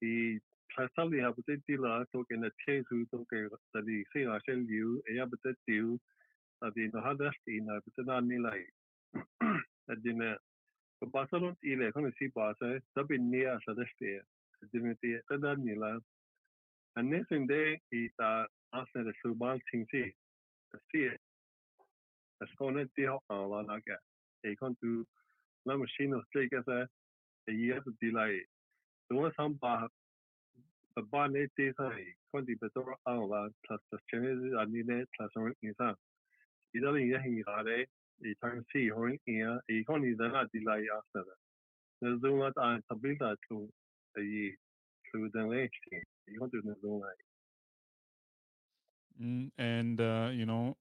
The 0.00 0.38
pasali 0.76 1.22
ha 1.22 1.32
pa 1.32 1.42
ti 1.46 1.76
la 1.76 2.04
to 2.12 2.24
ke 2.24 2.36
na 2.36 2.48
che 2.64 2.82
su 2.88 3.04
to 3.10 3.24
ke 3.30 3.48
ta 3.72 3.80
di 3.80 4.04
se 4.12 4.24
na 4.24 4.38
shen 4.46 4.66
liu 4.66 5.02
e 5.08 5.16
ya 5.16 5.26
pa 5.26 5.36
ti 5.42 5.52
tiu 5.66 5.98
ta 6.60 6.70
di 6.74 6.88
no 6.92 7.00
ha 7.00 7.14
da 7.14 7.30
sti 7.40 7.60
na 7.60 7.80
ta 8.06 8.20
ni 8.20 8.38
lai 8.38 8.62
ta 9.86 9.94
di 10.02 10.12
na 10.12 10.36
non 11.32 11.56
ile 11.62 11.92
kon 11.92 12.12
si 12.18 12.28
pa 12.28 12.52
sa 12.58 12.66
ta 12.94 13.02
bi 13.02 13.18
ni 13.18 13.44
a 13.44 13.58
sa 13.64 13.72
da 13.74 13.84
sti 13.94 14.20
di 14.72 14.78
ni 14.80 14.94
ti 15.00 15.14
ta 15.28 15.54
ni 15.54 15.74
la 15.74 15.98
an 16.96 17.08
ne 17.10 17.24
sin 17.28 17.46
de 17.46 17.62
i 18.72 18.76
ta 18.76 18.80
after 18.80 19.04
the 19.04 19.12
subal 19.24 19.60
ting 19.70 19.86
si 19.90 20.14
ta 20.72 20.78
si 20.92 21.06
a 22.42 22.46
skone 22.46 22.88
ti 22.96 23.04
ha 23.04 23.18
la 23.28 23.62
na 23.62 23.78
ga 23.86 23.96
e 24.44 24.56
kon 24.56 24.76
tu 24.80 25.04
la 25.66 25.76
machine 25.76 26.14
of 26.14 26.24
take 26.34 26.52
as 26.58 26.68
a 26.68 26.88
e 27.48 27.54
ye 27.54 27.74
to 27.84 27.92
di 28.00 28.10
lai 28.10 28.40
do 29.10 29.32
sam 29.36 29.58
ba 29.60 29.88
ba 30.96 31.02
ba 31.12 31.28
ne 31.28 31.46
te 31.56 31.72
sai 31.76 32.04
kon 32.32 32.44
di 32.44 32.54
beto 32.56 32.84
a 33.06 33.12
la 33.12 33.48
plus 33.66 33.80
the 33.90 33.98
chene 34.12 34.30
a 34.60 34.66
ni 34.66 34.82
ne 34.82 35.04
plus 35.16 35.30
or 35.36 35.54
ni 35.62 35.72
sa 35.78 35.94
i 36.74 36.80
da 36.80 36.92
ni 36.92 37.10
ye 37.10 37.18
hin 37.18 37.42
ga 37.42 37.62
de 37.62 37.86
e 38.24 38.34
time 38.42 38.64
si 38.72 38.88
ho 38.88 39.06
in 39.06 39.18
ya 39.26 39.58
e 39.68 39.84
kon 39.84 40.02
ni 40.02 40.14
da 40.14 40.28
na 40.28 40.44
di 40.52 40.60
lai 40.60 40.86
after 40.98 41.24
that. 41.24 41.40
There's 42.00 42.20
do 42.20 42.36
not 42.38 42.52
a 42.56 42.80
tabita 42.92 43.36
to 43.48 43.70
e 44.18 44.56
to 45.12 45.30
the 45.34 45.42
next 45.44 45.78
thing. 45.90 46.02
You 46.28 46.40
want 46.40 46.52
to 46.52 46.62
know 46.64 46.96
like 46.96 47.31
Mm, 49.22 49.50
and 49.58 50.00
uh, 50.00 50.30
you 50.32 50.46
know, 50.46 50.76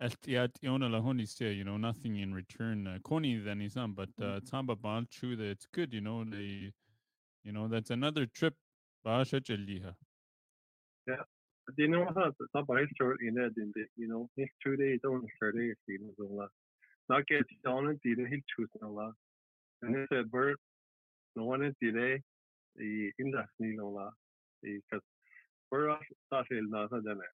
Estiationa 0.00 0.88
Lahoni 0.88 1.28
say, 1.28 1.52
you 1.52 1.64
know, 1.64 1.76
nothing 1.76 2.16
in 2.16 2.34
return. 2.34 2.86
Uh, 2.86 2.98
Koni 3.02 3.36
then 3.36 3.60
is 3.60 3.76
on, 3.76 3.92
but 3.92 4.08
uh, 4.22 4.40
Tamba 4.48 4.76
Balchu, 4.76 5.36
that 5.36 5.44
it's 5.44 5.66
good, 5.72 5.92
you 5.92 6.00
know, 6.00 6.24
they, 6.24 6.72
you 7.44 7.52
know, 7.52 7.68
that's 7.68 7.90
another 7.90 8.26
trip. 8.26 8.54
Basha 9.04 9.40
Jaliha. 9.40 9.94
Yeah. 11.06 11.16
You 11.76 11.88
know 11.88 12.06
the 12.14 12.46
top 12.54 12.68
of 12.68 12.76
history 12.78 13.28
in 13.28 13.38
it 13.38 13.52
in 13.56 13.72
the 13.74 13.84
you 13.96 14.08
know 14.08 14.28
history 14.36 14.76
day 14.76 14.98
don't 15.02 15.24
start 15.36 15.54
day 15.56 15.72
you 15.86 15.98
know 16.18 16.26
la 16.28 16.46
not 17.08 17.26
get 17.26 17.44
on 17.66 17.88
it 17.88 17.98
the 18.02 18.14
hill 18.14 18.40
choose 18.56 18.68
no 18.80 18.90
la 18.90 19.12
and 19.82 19.96
it's 19.96 20.12
a 20.12 20.24
bird 20.24 20.56
no 21.36 21.44
one 21.44 21.62
it 21.62 21.76
the 21.80 22.18
the 22.76 23.10
industry 23.18 23.76
no 23.76 23.90
la 23.90 24.10
the 24.62 24.80
cuz 25.72 25.88
bird 25.88 25.98
ta 26.30 26.44
se 26.48 26.60
na 26.68 26.88
sa 26.88 27.00
jana 27.08 27.28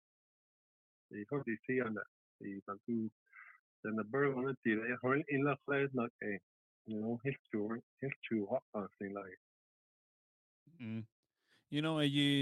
the 1.12 1.26
ko 1.26 1.42
di 1.48 1.56
see 1.68 1.82
on 1.82 1.94
that 1.94 2.08
the 2.42 2.62
tu 2.86 3.10
then 3.84 3.96
the 3.96 4.04
bird 4.04 4.36
on 4.36 4.50
it 4.50 4.58
the 4.64 4.98
horn 5.02 5.24
in 5.30 5.44
la 5.44 5.56
class 5.66 5.90
not 5.94 6.12
a 6.24 6.40
you 6.88 7.02
know 7.02 7.20
history 7.24 7.82
history 8.02 8.42
what 8.42 8.64
thing 9.00 9.14
like 9.14 9.40
Mm. 10.82 11.06
You 11.70 11.82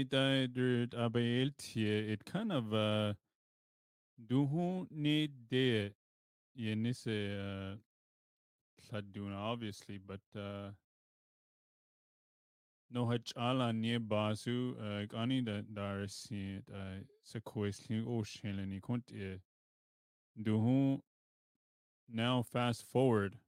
died 0.04 0.58
about 0.96 1.22
it 1.22 2.24
kind 2.24 2.52
of 2.52 2.74
uh 2.74 3.14
do 4.26 4.46
who 4.46 4.86
need 4.90 5.48
de 5.48 5.92
yenise 6.58 7.16
uh 7.38 7.76
Laduna 8.92 9.36
obviously, 9.36 9.98
but 9.98 10.20
uh 10.38 10.70
Nohech 12.92 13.32
ala 13.36 13.72
nie 13.72 13.98
basu 13.98 14.76
gani 15.08 15.42
dar 15.42 16.06
si 16.08 16.60
se 17.22 17.40
koesli 17.40 18.04
ochelen 18.04 18.72
i 18.72 18.80
kont 18.80 19.10
e. 19.12 19.40
Du 20.36 20.58
hun 20.58 21.02
now 22.08 22.42
fast 22.42 22.84
forward 22.84 23.38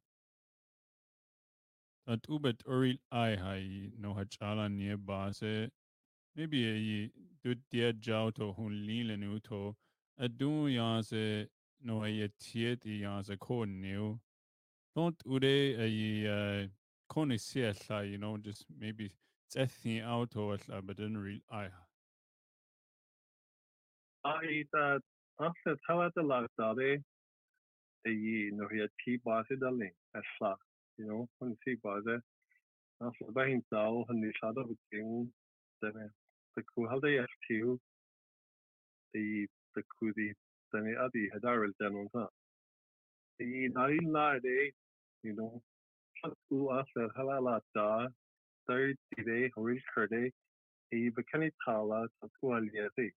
dat 2.06 2.26
ubet 2.28 2.62
oril 2.66 2.98
ai 3.10 3.36
ha 3.36 3.54
nohech 3.98 4.36
ala 4.40 4.68
nie 4.68 4.96
base 4.96 5.70
Maybe 6.36 6.58
e 6.66 7.10
dut 7.42 7.58
Dir 7.70 7.94
jouto 7.94 8.52
hunn 8.52 8.84
lielen 8.86 9.22
uto 9.22 9.74
a 10.18 10.28
du 10.28 10.66
ja 10.68 11.00
se 11.00 11.48
no 11.80 12.04
e 12.04 12.28
tiet 12.38 12.84
i 12.84 13.00
ja 13.00 13.22
se 13.22 13.36
koden 13.36 13.80
neu. 13.80 14.20
Don't 14.94 15.22
ude 15.24 15.76
e 15.80 16.68
konne 17.08 17.38
sela 17.38 18.02
you 18.10 18.18
know 18.18 18.36
just 18.36 18.66
maybe 18.68 19.10
tsethi 19.50 20.02
out 20.02 20.36
or 20.36 20.58
but 20.82 20.96
didn't 20.96 21.18
real 21.18 21.40
I. 21.50 21.68
After 25.38 25.76
how 25.86 26.10
the 26.16 26.22
last 26.22 26.50
day 26.78 26.98
e 28.08 28.50
no 28.54 28.68
hi 28.70 28.86
ti 29.02 29.16
base 29.24 29.54
daling 29.62 29.94
asla 30.18 30.54
you 30.98 31.06
know 31.06 31.28
hun 31.40 31.56
si 31.64 31.74
base 31.84 32.14
after 33.06 33.32
ba 33.38 33.46
hin 33.48 33.62
tao 33.70 34.04
hun 34.08 34.20
ni 34.20 34.30
sa 34.40 34.52
do 34.52 34.64
king 34.90 35.32
the 35.82 35.90
the 36.54 36.62
ku 36.70 36.86
how 36.90 36.98
they 37.00 37.16
ft 37.22 37.78
the 39.12 39.24
the 39.74 39.82
ku 39.94 40.12
di 40.18 40.28
the 40.72 40.94
adi 41.06 41.24
hadar 41.34 41.66
den 41.80 41.96
on 42.02 42.08
sa 42.14 42.26
e 43.40 43.68
na 43.78 43.86
la 44.18 44.28
de 44.46 44.56
you 45.22 45.34
know 45.34 45.50
ku 46.48 46.70
after 46.78 47.08
halala 47.18 47.60
da 47.74 47.90
third 48.66 48.96
day 49.26 49.50
hori 49.56 49.82
kurde 49.94 50.32
e 50.92 51.10
bekani 51.16 51.50
tala 51.64 52.08
ku 52.40 52.46
aliati 52.58 53.10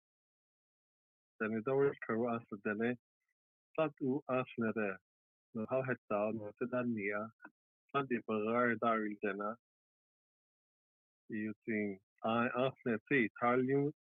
den 1.41 1.63
do 1.67 1.77
ku 2.07 2.29
after 2.29 2.59
dene 2.65 2.97
plat 3.75 3.93
u 4.01 4.23
asnere 4.39 4.97
no 5.55 5.67
ha 5.71 5.83
het 5.89 5.99
da 6.11 6.21
no 6.39 6.53
se 6.59 6.67
dan 6.73 6.95
nia 6.95 7.23
plat 7.93 8.09
di 8.09 8.19
begar 8.29 8.75
dar 8.81 9.01
dena 9.23 9.51
using 11.29 11.99
I 12.25 12.49
asne 12.65 12.99
si 13.09 13.29
talium 13.41 13.93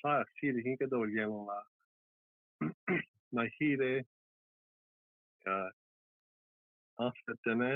pla 0.00 0.24
si 0.40 0.52
de 0.52 0.62
hinke 0.66 0.88
do 0.90 1.04
la 1.04 1.60
na 3.32 3.44
hire 3.58 3.92
asne 7.06 7.34
dene 7.44 7.72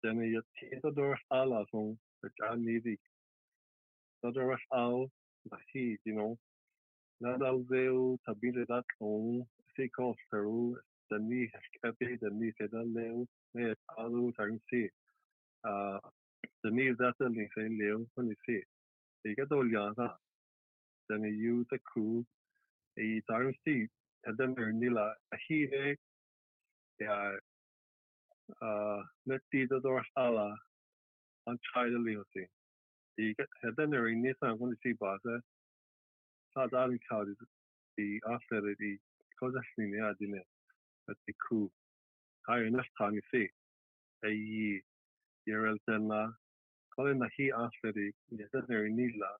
denne 0.00 0.26
je 0.30 0.42
te 0.80 0.92
door 0.92 1.24
ala 1.28 1.64
aan 2.36 2.64
nidi 2.64 2.98
dat 4.20 4.36
er 4.36 4.46
was 4.46 4.64
al 4.68 5.10
na 5.42 5.58
hi 5.72 5.98
you 6.02 6.14
know. 6.16 6.36
Nadal 7.20 7.64
veo 7.66 8.16
tabile 8.22 8.64
dat 8.64 8.84
on 8.98 9.48
se 9.74 9.88
ko 9.88 10.14
peru 10.30 10.76
den 11.08 11.28
ni 11.28 11.48
heskape 11.52 12.18
den 12.20 12.38
ni 12.38 12.52
se 12.56 12.68
dan 12.68 12.92
leo 12.92 13.26
me 13.52 13.74
alu 13.86 14.32
tan 14.32 14.60
si 14.68 14.82
den 16.62 16.74
ni 16.74 16.94
dat 16.94 17.18
ni 17.18 17.48
se 17.54 17.68
leo 17.68 18.04
kun 18.14 18.28
ni 18.28 18.36
si 18.44 18.58
e 19.24 19.34
ga 19.34 19.44
do 19.44 19.62
ya 19.64 19.92
sa 19.94 20.16
den 21.08 21.24
you 21.24 21.64
the 21.70 21.78
crew. 21.78 22.24
E 22.96 23.20
dar 23.28 23.52
si 23.64 23.88
den 24.38 24.58
er 24.58 24.72
nila 24.72 25.06
a 25.32 25.36
hi 25.48 25.58
ti 29.50 29.66
door 29.66 30.04
ala 30.16 30.48
an 31.46 31.58
chai 31.72 31.88
leosi 31.90 32.46
den 33.76 33.94
er 33.94 34.08
ni 34.14 34.32
kun 34.40 34.76
si 34.82 34.92
base 34.92 35.40
tá 36.54 36.62
an 36.84 36.98
ka 37.08 37.24
die 37.96 38.20
afle 38.24 38.74
die 38.78 38.98
koni 39.38 40.00
a 40.00 40.14
dinne 40.20 40.42
met 41.06 41.18
die 41.26 41.34
koe 41.44 41.68
ha 42.46 42.54
nachtan 42.76 43.20
sé 43.30 43.44
e 44.30 44.80
el 45.46 45.78
den 45.86 46.08
la 46.08 46.22
ko 46.94 47.12
na 47.12 47.28
hi 47.36 47.50
afle 47.64 47.90
er 48.78 48.88
nila 48.98 49.32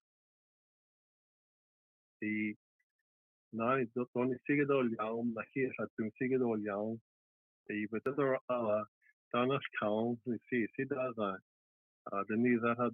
die 2.21 2.57
na 3.53 3.69
don 4.15 4.39
sigedol 4.47 4.89
jaam 4.97 5.35
na 5.35 5.43
hi 5.53 5.69
hat 5.79 5.91
sigedol 6.19 6.61
jaam 6.71 6.97
e 7.71 7.87
bet 7.93 8.07
ala 8.57 8.79
danach 9.33 9.67
count 9.79 10.19
si 10.49 10.67
si 10.77 10.85
den 12.29 12.43
ni 12.43 12.59
ha 12.59 12.91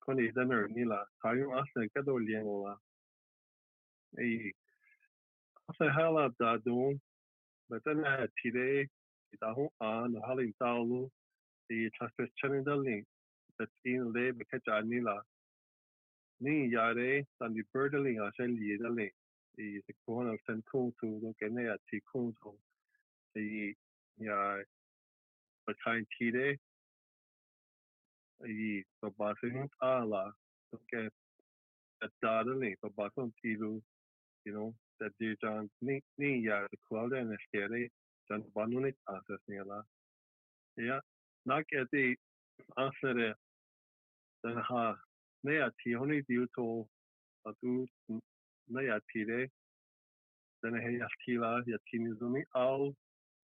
kon 0.00 0.16
denner 0.34 0.68
ni 0.68 0.84
la 0.84 1.04
as 1.22 1.88
kado 1.94 2.18
la? 2.64 2.76
E 4.20 4.52
as 5.68 5.88
hala 5.96 6.30
da 6.38 6.56
don 6.58 7.00
but 7.68 7.82
then 7.84 8.04
ha 8.04 8.26
ti 8.42 8.50
da 9.40 9.54
ho 9.54 9.70
an 9.80 10.14
halin 10.26 10.52
talu 10.60 11.10
e 11.70 11.90
chaspechen 11.98 12.64
dal 12.64 12.80
ni 12.82 13.02
dat 13.58 13.68
in 13.84 14.12
le 14.12 14.32
beke 14.32 14.84
ni 14.84 15.00
la. 15.00 15.20
Ni 16.40 16.68
yare 16.70 17.24
dan 17.40 17.54
die 17.54 17.64
burdeling 17.72 18.20
as 18.20 18.38
li 18.38 18.76
dal 18.76 18.94
ni 18.94 19.10
e 19.58 19.80
se 19.86 19.92
ko 20.06 20.36
sen 20.46 20.62
kon 20.70 20.92
to 21.00 21.06
lo 21.22 21.34
gene 21.40 21.76
ti 21.90 22.00
kon 22.12 22.32
to 22.42 22.54
ja 24.18 24.62
i 25.68 25.70
ja 25.70 25.72
be 25.72 25.74
kain 25.84 26.06
tide 26.18 26.58
i 28.46 28.84
so 29.00 29.10
basin 29.10 29.68
ala 29.80 30.32
ke 30.90 31.10
dadeling 32.22 32.76
so 32.80 32.88
bason 32.90 33.32
tilu 33.42 33.82
you 34.44 34.52
know 34.52 34.74
dat 35.00 35.12
Di 35.18 35.36
John 35.42 35.70
ni 35.80 36.02
ni 36.16 36.44
ja 36.44 36.66
de 36.68 36.76
kwalde 36.88 37.18
en 37.18 37.38
skere 37.38 37.90
den 38.28 38.52
banunit 38.52 38.96
asesningala. 39.04 39.84
Ja, 40.76 41.00
nak 41.44 41.72
eti 41.72 42.16
asere 42.76 43.34
den 44.42 44.56
ha 44.56 44.96
nea 45.42 45.70
ti 45.70 45.92
honi 45.92 46.22
diuto 46.22 46.88
atu 47.44 47.86
nea 48.66 49.00
tire 49.12 49.50
den 50.62 50.74
he 50.74 50.90
yaskila 50.98 51.62
ya 51.66 51.78
tinizumi 51.90 52.44
al 52.54 52.94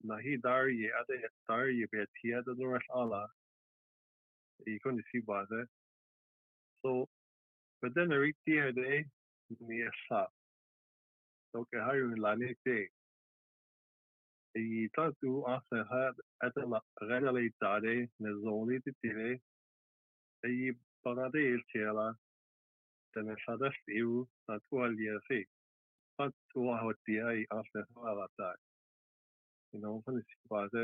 na 0.02 0.16
hi 0.24 0.36
dar 0.36 0.68
ye 0.68 0.90
ade 1.00 1.28
dar 1.48 1.68
ye 1.68 1.86
be 1.92 2.04
tia 2.16 2.42
da 2.42 2.52
no 2.58 2.78
ala 3.02 3.22
i 4.66 4.78
kon 4.84 5.02
si 5.10 5.20
base 5.20 5.66
so 6.82 7.08
but 7.82 7.94
then 7.94 8.12
er 8.12 8.24
ti 8.44 8.56
de 8.78 9.04
ni 9.68 9.82
sa 10.08 10.26
so 11.52 11.64
ke 11.72 11.84
ha 11.88 11.92
un 12.06 12.14
la 12.26 12.34
ne 12.34 12.54
te 12.64 12.78
i 14.62 14.88
tantu 14.96 15.34
ase 15.56 15.84
ha 15.92 16.02
redale 17.10 17.44
dade 17.60 18.08
na 18.18 18.32
zoni 18.44 18.80
de 18.86 18.92
tire 19.02 19.30
i 20.54 20.72
parade 21.04 21.40
il 21.40 21.62
tela 21.72 22.08
den 23.14 23.36
sa 23.44 23.56
eu 23.86 24.26
na 24.48 24.58
toalia 24.70 25.20
fi 25.28 25.44
fan 26.16 26.32
to 26.52 26.72
ha 26.72 26.92
dia 27.06 27.30
i 27.44 27.46
ase 27.60 27.80
ala 28.12 28.28
ta 28.36 28.50
you 29.72 29.80
know 29.80 30.02
fan 30.06 30.22
si 30.28 30.36
base 30.50 30.82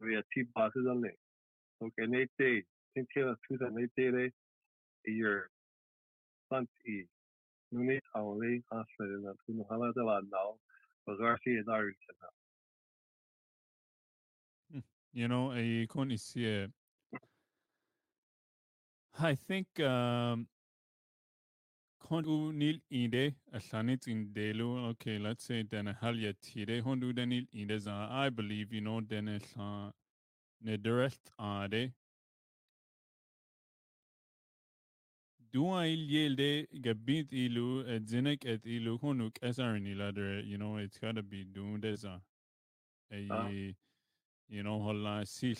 vi 0.00 0.20
ti 0.34 0.42
base 0.54 0.78
dan 0.86 1.00
le 1.00 1.12
so 1.78 1.90
ke 1.96 2.06
ne 2.14 2.26
te 2.38 2.50
tin 2.94 3.06
tela 3.14 3.34
tu 3.46 3.56
da 3.56 3.68
ne 3.78 3.86
te 3.96 4.10
le 4.16 4.30
ir 5.16 5.48
fan 6.50 6.66
i 6.94 7.02
nunit 7.72 8.04
aule 8.14 8.52
ase 8.78 9.04
na 9.26 9.32
tu 9.44 9.64
hala 9.70 9.92
de 9.92 10.02
la 10.10 10.20
now 10.30 10.58
Garcia 11.14 11.60
is 11.60 11.66
Irish 11.68 11.96
now. 12.20 12.28
you 15.12 15.28
know, 15.28 15.52
a 15.52 15.86
kon 15.86 16.10
isie. 16.10 16.68
I 19.18 19.34
think 19.34 19.80
um 19.80 20.46
kondu 22.06 22.52
nil 22.52 22.80
ide 22.90 23.34
a 23.52 23.58
sanit. 23.58 24.06
Okay, 24.90 25.18
let's 25.18 25.44
say 25.44 25.62
then 25.62 25.88
a 25.88 25.94
halya 25.94 26.32
tide 26.34 26.82
hondu 26.82 27.12
denil 27.12 27.46
ide 27.52 27.78
za. 27.80 28.08
I 28.10 28.30
believe 28.30 28.72
you 28.72 28.80
know 28.80 29.00
then 29.00 29.28
a 29.28 29.40
sa 29.40 29.90
ne 30.60 30.76
direct 30.76 31.30
ade. 31.38 31.92
Dua 35.52 35.86
il 35.86 36.10
yelde 36.10 36.66
gabit 36.82 37.32
ilu 37.32 37.84
et 37.88 38.06
zinek 38.06 38.44
et 38.44 38.64
ilu 38.66 38.98
honuk 38.98 39.38
esarin 39.42 39.86
iladre. 39.86 40.44
You 40.46 40.58
know, 40.58 40.76
it's 40.76 40.98
gotta 40.98 41.22
be 41.22 41.44
doing 41.44 41.80
this. 41.80 42.04
A 42.04 42.20
uh 43.10 43.72
you 44.48 44.62
know 44.62 44.80
holla 44.80 45.24
si 45.26 45.54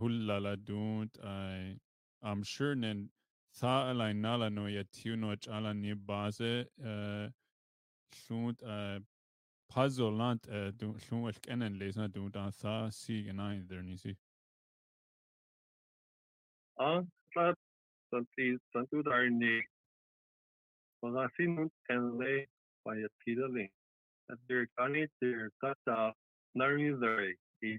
hulla 0.00 0.40
la 0.40 0.56
dunt 0.56 1.18
I 1.22 1.78
I'm 2.22 2.42
sure 2.42 2.74
nen 2.74 3.10
tha 3.58 3.90
ala 3.90 4.12
nala 4.12 4.50
no 4.50 4.66
ya 4.66 4.82
tuno 4.92 5.34
ala 5.56 5.72
ni 5.74 5.94
base 5.94 6.66
uh 6.90 7.28
sunt 8.24 8.62
uh 8.62 8.98
puzzle 9.68 10.10
lant 10.20 10.46
uh 10.48 10.70
du 10.78 10.98
sunt 10.98 11.22
wel 11.24 11.38
kennen 11.46 11.78
lesen 11.78 12.10
du 12.12 12.28
da 12.28 12.50
tha 12.50 12.90
si 12.90 13.22
genai 13.26 13.56
der 13.68 13.82
ni 13.82 13.96
si 13.96 14.16
ah 16.78 17.02
is 18.36 18.60
dat 18.72 18.90
du 18.90 19.02
daar 19.02 19.30
ni 19.30 19.54
was 21.00 21.30
sin 21.36 21.70
en 21.88 22.02
le 22.18 22.46
by 22.84 22.96
a 23.04 23.08
titeling 23.24 23.72
dat 24.28 24.38
er 24.48 24.66
kan 24.76 24.92
niet 24.92 25.12
er 25.20 25.50
dat 25.60 25.78
naar 26.54 26.74
ni 26.76 26.90
i 27.62 27.78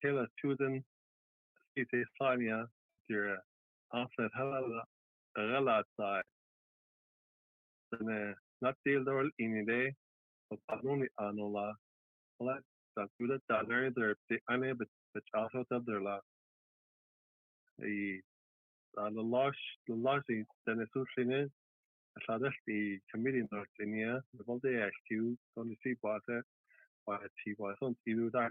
hele 0.00 0.28
student 0.36 0.84
ite 1.74 2.06
sania 2.18 2.70
dir 3.08 3.38
afset 4.00 4.32
hela 4.34 4.84
relata 5.36 6.22
den 7.92 8.34
not 8.60 8.76
deel 8.84 9.04
dol 9.04 9.30
in 9.38 9.56
idee 9.62 9.94
op 10.50 10.60
panoni 10.66 11.08
anola 11.16 11.68
tu 12.38 13.26
dat 13.26 13.42
daler 13.48 13.90
der 13.90 14.14
de 14.28 14.40
ane 14.48 14.74
bet 14.74 14.90
bet 15.14 15.24
also 15.32 15.64
dat 15.70 15.86
der 15.86 16.00
la 16.00 16.20
i 17.94 18.20
aan 18.98 19.14
de 19.14 19.24
las 19.34 19.58
de 19.86 19.94
las 19.94 20.24
den 20.66 20.80
is 20.80 20.92
soline 20.92 21.50
Llades 22.28 22.54
i 22.68 23.00
committee 23.10 23.46
Northinia, 23.50 24.20
the 24.36 24.44
Volde 24.44 24.90
SQ, 24.94 25.08
on 25.56 25.68
the 25.68 25.76
sea 25.82 25.96
water, 26.02 26.44
ti 27.42 27.54
son 27.78 27.96
ti 28.04 28.14
dar 28.30 28.50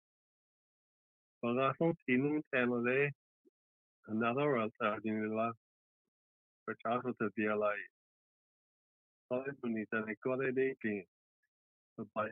e 1.43 1.47
la 1.47 1.73
Fall 1.73 1.93
Bagafont 1.93 1.97
inút 2.07 2.45
en 2.53 2.83
le 2.83 3.11
another 4.07 4.49
rechazo 6.67 7.13
te 7.13 7.29
dia 7.35 7.55
la 7.55 7.71
ni 9.63 9.85
tan 9.85 10.15
go 10.23 10.35
de 10.35 10.75
ki 10.81 11.05
by 12.13 12.27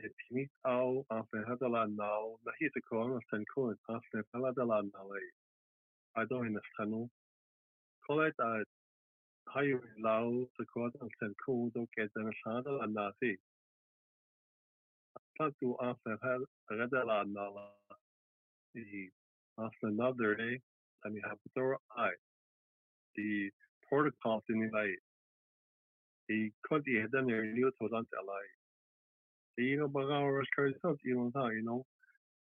a 0.65 1.24
fe 1.30 1.38
had 1.48 1.62
la 1.62 1.86
na 1.86 2.10
na 2.45 2.52
hi 2.60 2.69
te 2.74 2.82
ko 2.89 3.19
ten 3.32 3.45
ko 3.54 3.74
a 3.89 4.00
fe 4.12 4.22
pala 4.32 4.54
de 4.54 4.65
la 4.65 4.82
na 4.82 5.02
I 6.15 6.26
do 6.26 6.43
in 6.43 6.60
kanu 6.78 7.10
ko 8.06 8.22
a 8.22 8.30
ha 9.54 9.62
la 10.06 10.15
te 10.58 10.63
ko 10.74 10.84
an 10.86 11.10
ten 11.19 11.34
ko 11.45 11.69
do 11.74 11.88
ke 11.98 12.08
den 12.15 12.32
sa 12.43 12.62
la 12.65 12.86
na 12.86 13.12
si 13.19 13.38
tu 15.60 15.76
a 15.80 15.95
fe 16.04 16.12
had 16.22 16.91
la 16.91 17.24
na 17.24 17.50
la 17.50 17.98
the 18.73 20.36
day 20.36 20.62
and 21.03 21.15
you 21.15 21.21
have 21.27 21.38
the 21.55 22.10
the 23.15 23.49
protocol 23.88 24.43
in 24.49 24.60
the 24.60 24.95
the 26.27 26.51
kodi 26.69 27.01
hedan 27.01 27.32
er 27.32 27.45
new 27.45 27.71
to 27.71 27.86
alai 28.21 28.45
you 29.58 29.77
know 29.77 29.88
baga 29.88 30.17
or 30.19 30.43
skar 30.49 30.71
so 30.82 30.95
you 31.03 31.15
know 31.15 31.32
that 31.34 31.53
you 31.53 31.63
know? 31.63 31.86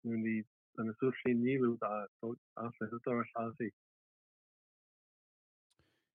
When 0.03 0.23
the 0.23 0.45
an 0.79 0.93
associate 0.95 1.39
nilu 1.41 1.79
so 2.21 2.37
after 2.59 2.89
the 2.93 3.01
door 3.05 3.27
sasi 3.37 3.71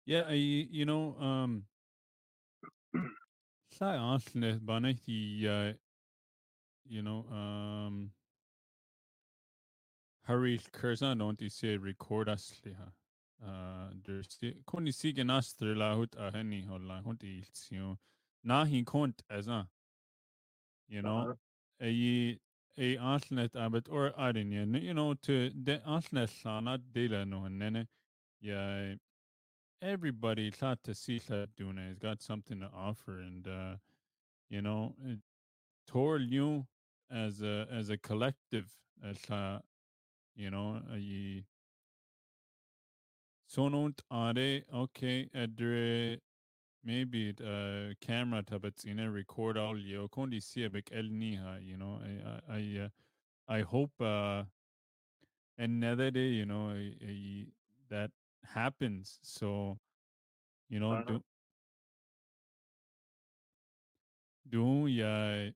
yeah 0.06 0.24
I, 0.26 0.68
you 0.70 0.84
know 0.84 1.16
um 1.18 1.66
Sai 3.78 3.96
aansluit 3.96 4.60
banne 4.68 4.94
die 5.06 5.46
uh, 5.46 5.72
you 6.84 7.02
know 7.02 7.26
um 7.30 8.10
Harry 10.28 10.60
Curzon 10.72 11.16
don't 11.18 11.40
you 11.40 11.48
say 11.48 11.78
record 11.78 12.28
us 12.28 12.52
liha. 12.64 12.92
Uh, 13.42 13.94
there's 14.04 14.38
koni 14.66 14.90
sige 14.90 15.24
nastre 15.24 15.74
la 15.74 15.94
hut 15.94 16.14
a 16.18 16.30
henni 16.30 16.68
holla 16.68 17.00
hut 17.02 17.20
iltsio. 17.20 17.96
Na 18.44 18.64
hin 18.66 18.84
kont 18.84 19.22
as 19.30 19.48
a. 19.48 19.66
You 20.86 21.00
know, 21.00 21.34
a 21.82 22.38
a 22.76 22.96
anslet 22.98 23.52
abet 23.54 23.88
or 23.90 24.12
arin 24.18 24.82
you 24.82 24.92
know 24.92 25.14
to 25.14 25.50
the 25.50 25.80
anslet 25.88 26.28
sana 26.28 26.76
dela 26.76 27.24
no 27.24 27.48
nene. 27.48 27.88
Yeah, 28.42 28.94
everybody 29.80 30.50
thought 30.50 30.84
to 30.84 30.94
see 30.94 31.20
that 31.28 31.56
Duna 31.56 31.88
has 31.88 31.98
got 31.98 32.20
something 32.20 32.60
to 32.60 32.68
offer, 32.76 33.18
and 33.18 33.48
uh, 33.48 33.76
you 34.50 34.60
know, 34.60 34.94
Tor 35.86 36.18
you 36.18 36.66
as 37.10 37.40
a 37.40 37.66
as 37.72 37.88
a 37.88 37.96
collective 37.96 38.70
as 39.02 39.16
you 40.38 40.50
know, 40.50 40.80
i 40.92 41.44
sonont 43.48 44.00
are 44.10 44.62
okay 44.72 45.28
adre 45.34 46.20
maybe 46.84 47.34
uh 47.42 47.92
camera 48.00 48.42
tabets 48.42 48.84
in 48.84 49.00
a 49.00 49.10
record 49.10 49.58
all 49.58 49.76
you 49.76 50.08
kondi 50.08 50.40
siebek 50.40 50.92
el 50.92 51.10
niha 51.22 51.58
you 51.60 51.76
know 51.76 51.98
i 52.04 52.58
i 52.58 52.78
uh, 52.84 52.88
i 53.48 53.62
hope 53.62 53.92
uh 54.00 54.44
another 55.58 56.10
day 56.10 56.28
you 56.28 56.46
know 56.46 56.70
I, 56.70 56.94
I, 57.04 57.46
that 57.90 58.10
happens 58.44 59.18
so 59.22 59.78
you 60.68 60.78
know 60.78 61.02
do 61.08 61.22
do 64.48 64.86
yeah 64.86 65.50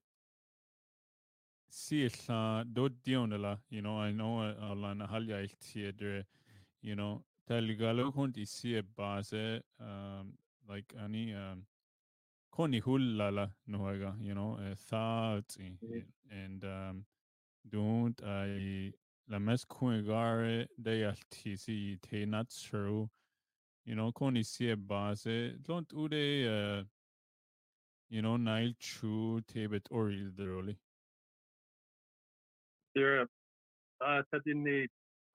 see 1.72 2.06
la 2.28 2.64
do 2.64 2.90
la 3.38 3.56
you 3.70 3.80
know 3.80 3.98
I 3.98 4.12
know 4.12 4.40
uh, 4.40 4.74
la 4.74 4.92
na 4.92 5.06
halya 5.06 5.48
theater 5.58 6.26
you 6.82 6.94
know 6.94 7.24
taligalo 7.48 8.12
hunt 8.12 8.36
isi 8.36 8.82
base 8.82 9.62
um 9.80 10.34
like 10.68 10.94
any 11.02 11.34
um 11.34 11.64
koni 12.50 12.80
hullala 12.80 13.50
you 14.20 14.34
know 14.34 14.58
thoughts 14.76 15.56
and 16.30 16.62
um 16.64 17.06
don't 17.66 18.20
I 18.22 18.92
la 19.28 19.38
mes 19.38 19.64
kuigare 19.64 20.68
de 20.76 21.04
altisi 21.04 21.98
te 22.02 22.26
not 22.26 22.50
true 22.50 23.08
you 23.86 23.94
know 23.94 24.12
koni 24.12 24.42
si 24.42 24.74
base 24.74 25.56
don't 25.62 25.90
ude 25.94 26.46
uh 26.46 26.84
you 28.10 28.20
know 28.20 28.36
Nile 28.36 28.74
true 28.78 29.40
tebet 29.48 29.86
or 29.90 30.10
There 32.94 33.26
uh 34.04 34.22
in 34.46 34.64
the 34.64 34.86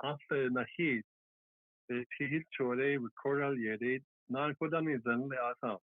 after 0.04 0.50
na 0.50 0.64
heat 0.76 1.04
the 1.90 2.06
hit 2.20 2.44
chore 2.56 3.00
with 3.00 3.12
coral 3.22 3.56
yede 3.58 4.02
non 4.30 4.54
kodan 4.62 4.94
is 4.94 5.02
then 5.06 5.30
the 5.30 5.38
asam 5.50 5.78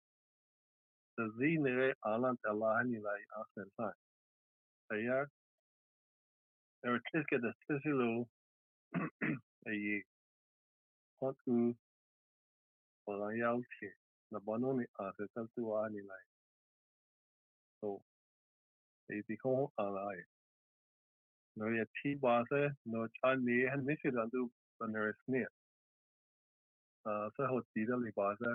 de 1.16 1.24
zi 1.36 1.50
ré 1.78 1.88
aland 2.12 2.38
a 2.50 2.52
lahanni 2.52 3.00
lei 3.06 3.22
as 3.40 3.48
sa 3.76 3.92
jaar 4.94 5.26
er 6.82 7.00
kiske 7.10 7.38
de 7.44 7.52
spisilo 7.60 8.10
e 9.70 9.72
yi 9.84 10.02
hot 11.20 11.36
u 11.46 11.74
jouke 13.40 13.99
na 14.32 14.38
banoni 14.38 14.84
a 14.98 15.12
se 15.16 15.26
tal 15.34 15.48
tu 15.54 15.72
ani 15.84 16.02
lai 16.10 16.24
so 17.80 18.00
e 19.08 19.22
di 19.28 19.36
ko 19.36 19.72
ala 19.84 20.02
ai 20.12 20.20
no 21.56 21.68
ya 21.78 21.84
ti 21.96 22.14
base 22.14 22.62
no 22.84 23.06
chan 23.16 23.44
ni 23.44 23.58
han 23.70 23.84
mi 23.84 23.96
an 24.04 24.28
du 24.32 24.50
an 24.80 24.96
er 24.96 25.14
sne 25.24 25.44
sa 27.04 27.46
ho 27.50 27.60
ti 27.74 27.84
li 27.86 28.12
base. 28.16 28.50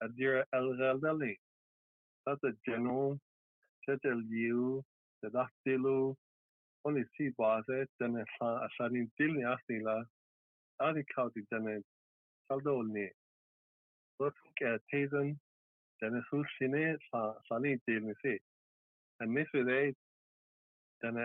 A 0.00 0.08
dir 0.08 0.44
el 0.52 0.76
deli 1.02 1.34
dat 2.24 2.42
a 2.44 2.52
general 2.64 3.18
set 3.84 4.04
el 4.04 4.20
liu 4.30 4.84
de 5.22 5.28
dachtilu 5.30 6.14
only 6.84 7.04
si 7.16 7.30
base 7.38 7.86
den 7.98 8.16
a 8.16 8.68
sanin 8.76 9.10
dilni 9.18 9.44
asni 9.44 9.78
la 9.82 9.96
adi 10.86 11.02
kauti 11.14 11.42
den 11.50 11.82
saldo 12.48 12.82
ni 12.82 13.06
tezen 14.90 15.40
den 16.00 16.22
hu 16.30 16.44
sinné 16.56 16.98
sanni 17.48 17.72
dé 17.86 17.94
sé 18.22 18.38
en 19.20 19.32
mis 19.34 19.48
é 19.54 19.94
den 21.02 21.16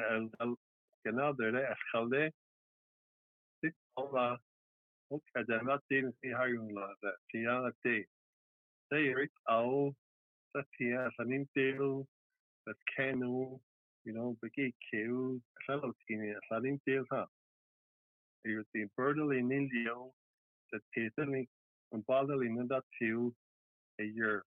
genau 1.03 1.32
er 1.39 1.56
e 1.56 1.75
chalde 1.91 2.23
den 5.47 5.67
wat 5.67 5.84
dé 5.89 5.97
sé 6.19 6.29
haún 6.39 6.73
la 6.77 6.88
fi 7.29 7.45
an 7.47 7.71
dé 7.84 7.97
sé 8.89 8.99
rit 9.17 9.36
a 9.45 9.60
ti 10.73 10.88
sannin 11.15 11.45
deel 11.56 12.06
dat 12.65 12.77
kenú 12.95 13.60
you 14.06 14.13
know 14.13 14.29
begé 14.41 14.71
ke 14.86 15.01
felltine 15.65 16.32
sannin 16.49 16.77
deel 16.86 17.06
ha 17.12 17.23
er 18.43 18.65
die 18.71 18.88
birdel 18.95 19.32
in 19.32 19.51
India. 19.51 19.95
Dat 20.69 20.82
an 21.93 22.03
badal 22.10 22.41
in 22.45 22.67
dat 22.67 22.86
e 23.01 24.03
jur 24.03 24.43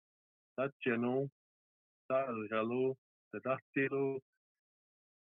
dat 0.56 0.72
geno 0.84 1.28
da 2.08 2.24
gallo 2.48 2.96
de 3.32 3.40
datlo 3.40 4.20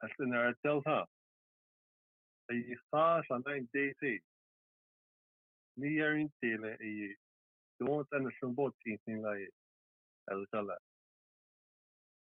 as 0.04 0.10
in 0.18 0.34
er 0.34 0.54
tel 0.62 0.82
ha 0.86 1.06
e 2.52 2.76
fa 2.90 3.22
an 3.30 3.42
ein 3.46 3.68
DC 3.74 4.20
ni 5.76 5.98
er 5.98 6.14
in 6.16 6.30
tele 6.40 6.76
e 6.80 7.16
do 7.78 8.04
an 8.12 8.30
some 8.40 8.54
bot 8.54 8.74
tin 8.84 9.22
lei 9.22 9.48
el 10.30 10.46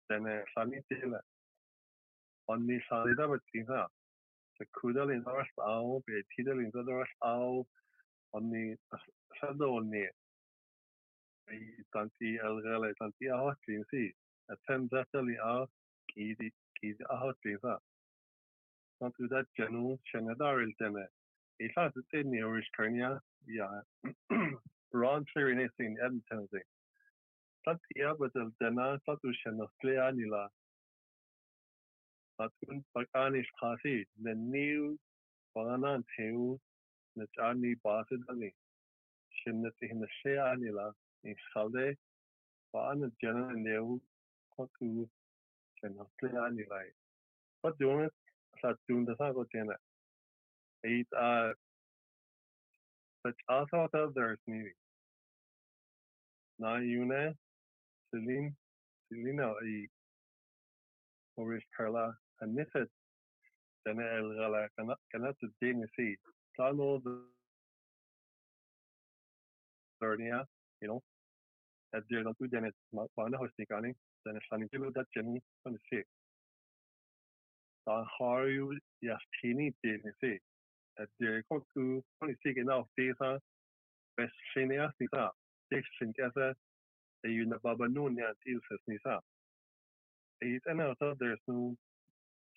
den 0.10 0.26
fan 0.54 0.72
tele 0.90 1.22
an 2.50 2.66
ni 2.68 2.80
sa 2.90 3.04
tin 3.52 3.66
ha 3.68 3.88
se 4.58 4.66
kudel 4.78 5.10
in 5.16 5.24
a 5.28 6.00
be 6.06 6.24
tidel 6.34 6.60
in 6.66 6.72
a 6.76 7.06
an 7.22 7.66
ni 8.34 8.76
ni 9.92 10.08
tanti 11.94 12.38
elrele 12.38 12.94
tanti 13.00 13.26
ahatrin 13.30 13.84
si 13.90 14.14
a 14.50 14.56
ten 14.68 14.88
zeteli 14.90 15.38
a 15.40 15.68
ki 16.08 16.36
ki 16.80 16.96
ahatrin 17.10 17.60
sa 17.62 17.80
want 19.00 19.20
u 19.20 19.28
dat 19.28 19.48
genu 19.58 19.98
sennedaril 20.12 20.74
tenne 20.80 21.08
e 21.60 21.70
fa 21.76 21.92
te 22.12 22.24
ni 22.24 22.44
oriskarnia 22.44 23.20
ja 23.48 23.70
ran 24.94 25.26
clearing 25.26 25.70
in 25.80 25.98
Edmonton 26.06 26.48
dat 27.66 27.80
ja 27.96 28.14
bet 28.16 28.36
el 28.36 28.52
denna 28.60 29.00
dat 29.06 29.24
u 29.24 29.34
sen 29.34 29.68
sle 29.80 29.98
anila 30.08 30.50
dat 32.38 32.54
hun 32.68 32.86
pakanisch 32.94 33.52
kasi 33.60 34.06
den 34.24 34.50
nieuw 34.52 34.98
van 35.54 35.84
an 35.84 36.04
teu 36.16 36.60
net 37.18 37.40
ani 37.50 37.76
bas 37.84 38.08
ni 38.42 38.52
sin 39.40 39.62
net 39.64 39.74
hin 39.90 40.06
sé 40.20 40.34
anila 40.50 40.88
in 41.24 41.36
chalde 41.50 41.86
ba 42.72 42.80
an 42.92 43.12
gen 43.22 43.40
neu 43.64 44.00
koku 44.56 45.08
lé 46.22 46.32
an 46.46 46.58
lei. 46.74 46.88
Wat 47.62 47.78
doen 47.78 48.02
het 48.02 48.14
dat 48.62 48.80
doen 48.86 49.06
dat 49.06 49.18
go 49.18 49.44
tenne. 49.44 49.78
Eet 50.84 51.14
a 51.14 51.54
as 53.48 54.14
there's 54.14 54.40
me. 54.48 54.72
Na 56.60 56.78
une 56.78 57.36
Celine 58.10 58.56
Celina 66.58 66.74
i 66.74 66.88
Maurice 66.88 66.98
Carla 66.98 66.98
a 66.98 67.04
nifit 67.04 67.64
den 67.64 68.24
el 68.24 68.24
gan 68.24 68.24
dé 68.24 68.36
si. 68.36 68.42
Tá 70.02 70.34
no 70.34 70.38
Vernia 70.38 70.48
you 70.82 70.88
know 70.88 71.04
at 71.94 72.04
dir 72.10 72.24
dat 72.24 72.38
tú 72.38 72.48
den 72.48 72.74
mana 73.18 73.38
hosni 73.38 73.66
ganning 73.66 73.96
den 74.26 74.40
san 74.50 74.94
dat 74.94 75.08
jenny 75.16 75.42
fan 75.64 75.74
de 75.74 75.80
sé. 75.90 76.04
Dan 77.86 78.06
haarú 78.20 78.78
jas 79.02 79.24
tini 79.42 79.72
dé 79.84 80.02
sé. 80.22 80.40
at 81.00 81.10
dir 81.20 81.44
kon 81.50 81.62
tú 81.76 82.04
fan 82.20 82.36
si 82.42 82.54
ná 82.54 82.84
dé 82.98 83.14
best 84.18 84.36
sin 84.54 84.70
ní 84.70 85.08
sa. 85.12 85.32
Dé 85.70 85.82
sin 86.00 86.14
ge 86.14 86.56
e 87.24 87.30
you 87.30 87.46
na 87.46 87.58
baba 87.64 87.88
no 87.88 88.08
ni 88.10 88.24
til 88.44 88.62
ses 88.70 88.82
ní 88.88 88.98
sa. 89.04 89.20
E 90.42 90.60
en 90.66 90.96
there's 91.20 91.40
no 91.48 91.76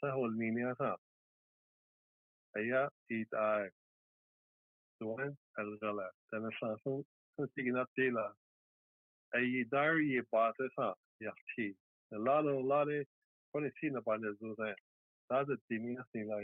sa 0.01 0.13
hol 0.13 0.31
ní 0.31 0.77
sa. 0.79 0.97
Eia 2.57 2.89
it 3.09 3.33
a 3.33 3.71
doin 5.01 5.37
el 5.59 5.79
gale 5.81 6.11
den 6.31 6.51
chanson 6.59 7.05
si 7.55 7.71
na 7.71 7.85
déla. 7.97 8.35
E 9.35 9.65
dar 9.65 9.97
je 9.99 10.23
ba 10.31 10.53
sa 10.77 10.95
jachtí. 11.21 11.75
la 12.11 12.41
la 12.41 13.05
kon 13.53 13.71
si 13.81 13.91
na 13.91 14.01
ban 14.01 14.23
zo 14.39 14.55
sein. 14.55 14.77
Dat 15.29 15.49
het 15.49 15.61
die 15.69 15.79
ní 15.79 15.97
la. 16.31 16.39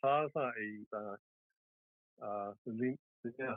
Sa 0.00 0.52
e 0.56 0.86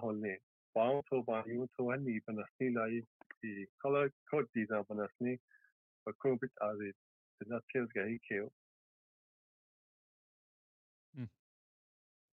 holné. 0.01 0.37
Ba 0.73 1.01
to 1.09 1.23
ba 1.23 1.43
to 1.77 1.89
hen 1.91 2.05
ní 2.05 2.19
ben 2.25 2.43
sní 2.55 2.73
lai 2.73 3.01
die 3.41 3.67
color 3.81 4.09
codí 4.29 4.65
a 4.69 4.83
ban 4.83 5.07
sní 5.17 5.39
a 6.07 6.13
kobit 6.13 6.51
a 6.61 6.73
na 7.45 7.59
ga 7.93 8.03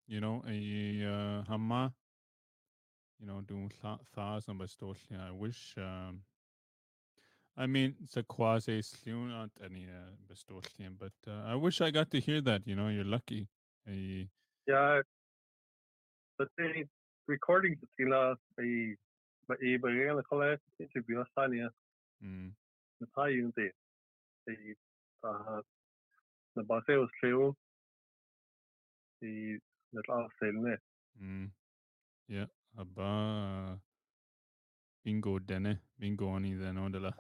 You 0.07 0.21
know, 0.21 0.43
a 0.47 1.05
uh, 1.05 1.43
hamma, 1.51 1.93
you 3.19 3.27
know, 3.27 3.41
doing 3.41 3.73
thas 4.15 4.49
on 4.49 4.59
bestolien. 4.59 5.21
I 5.21 5.31
wish, 5.31 5.75
um, 5.79 6.21
I 7.57 7.67
mean, 7.67 7.95
it's 8.05 8.17
a 8.17 8.23
quasi 8.23 8.83
slune 8.83 9.33
at 9.33 9.51
any 9.65 9.87
uh, 9.87 10.35
but 10.99 11.13
uh, 11.27 11.45
I 11.47 11.55
wish 11.55 11.81
I 11.81 11.91
got 11.91 12.11
to 12.11 12.21
hear 12.21 12.43
that. 12.43 12.67
You 12.67 12.77
know, 12.77 12.89
you're 12.89 13.05
lucky. 13.05 13.49
A, 13.89 14.29
yeah, 14.67 15.01
but 16.39 16.49
they 16.59 16.85
recording 17.27 17.77
sila 17.97 18.37
ay 18.61 18.97
ba 19.49 19.57
i 19.65 19.77
ba 19.81 19.89
la 19.89 20.23
kole 20.23 20.59
interview 20.81 21.25
sania 21.37 21.71
na 22.21 23.07
ta 23.15 23.27
yun 23.33 23.53
de 23.57 23.71
ay 24.49 24.75
na 26.57 26.63
ba 26.63 26.83
se 26.87 26.93
os 29.97 30.03
treo 30.03 30.19
i 30.19 30.23
na 30.23 30.23
la 30.23 30.29
sel 30.39 30.55
ne 30.65 30.75
yeah 32.29 32.49
aba 32.79 33.81
bingo 35.05 35.39
denne 35.39 35.79
bingo 35.99 36.35
ani 36.37 36.55
den 36.55 36.79
on 36.79 36.93
de 36.93 37.01
la 37.01 37.13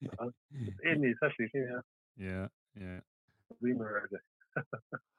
mm. 0.00 0.68
any 0.84 1.10
especially 1.14 1.50
yeah 2.16 2.48
yeah. 2.74 3.00
We 3.60 3.74
were 3.74 4.08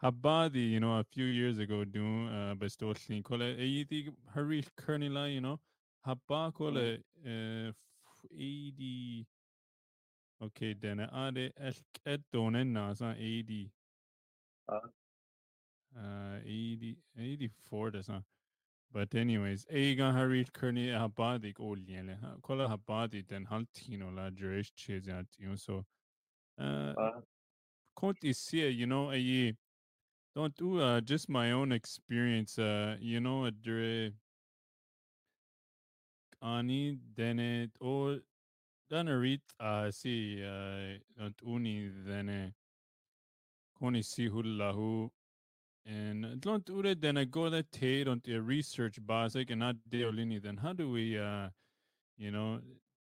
Habadi, 0.03 0.71
you 0.71 0.79
know, 0.79 0.99
a 0.99 1.03
few 1.03 1.25
years 1.25 1.57
ago, 1.57 1.81
eh, 1.81 1.85
doing 1.91 2.27
uh, 2.29 2.55
bestolling 2.55 3.21
kole 3.21 3.57
eidi 3.59 4.09
hari 4.33 4.63
kernila, 4.77 5.33
you 5.33 5.41
know, 5.41 5.59
habba 6.05 6.53
kole 6.53 7.03
eighty. 8.31 9.25
Eh, 10.41 10.45
okay, 10.45 10.73
then 10.73 11.01
ade 11.01 11.51
ah, 11.59 11.71
elk 12.05 12.21
donen 12.31 12.71
nasa 12.71 13.15
eighty. 13.19 13.71
Uh, 15.97 16.37
80, 16.45 16.97
84 17.19 17.91
that's 17.91 18.09
not. 18.09 18.23
But 18.91 19.13
anyways, 19.13 19.65
eiga 19.71 20.11
hari 20.11 20.45
kerni 20.45 20.89
habadi 20.89 21.53
oliele. 21.55 22.17
Kola 22.41 22.67
habadi 22.67 23.27
den 23.27 23.45
haltino 23.45 24.15
la 24.15 24.29
jurish 24.29 24.71
chezat, 24.75 25.25
you 25.37 25.49
know, 25.49 25.55
so. 25.55 25.85
Uh, 26.57 26.93
Conti 27.95 28.33
see, 28.33 28.67
you 28.69 28.87
know, 28.87 29.11
a 29.11 29.55
don't 30.35 30.55
do 30.55 30.79
uh, 30.79 31.01
just 31.01 31.29
my 31.29 31.51
own 31.51 31.71
experience. 31.71 32.57
Uh, 32.57 32.95
you 32.99 33.19
know, 33.19 33.45
a 33.45 33.51
dre 33.51 34.13
ani 36.41 36.97
dene 37.15 37.69
o 37.81 38.19
danarit 38.89 39.41
uh 39.59 39.91
si 39.91 40.41
uh 40.43 40.97
don't 41.17 41.41
uni 41.43 41.89
dene 42.05 42.53
koni 43.77 44.01
si 44.01 44.29
hullahu 44.29 45.09
and 45.89 46.39
don't 46.39 46.67
ure 46.69 46.93
then 46.93 47.17
I 47.17 47.23
go 47.25 47.49
that 47.49 47.71
tate 47.71 48.07
on 48.07 48.21
the 48.23 48.39
research 48.41 48.99
basic 49.05 49.49
and 49.49 49.59
not 49.59 49.75
deolini 49.89 50.41
then 50.41 50.57
how 50.57 50.73
do 50.73 50.89
we 50.91 51.17
uh 51.17 51.49
you 52.17 52.31
know 52.31 52.59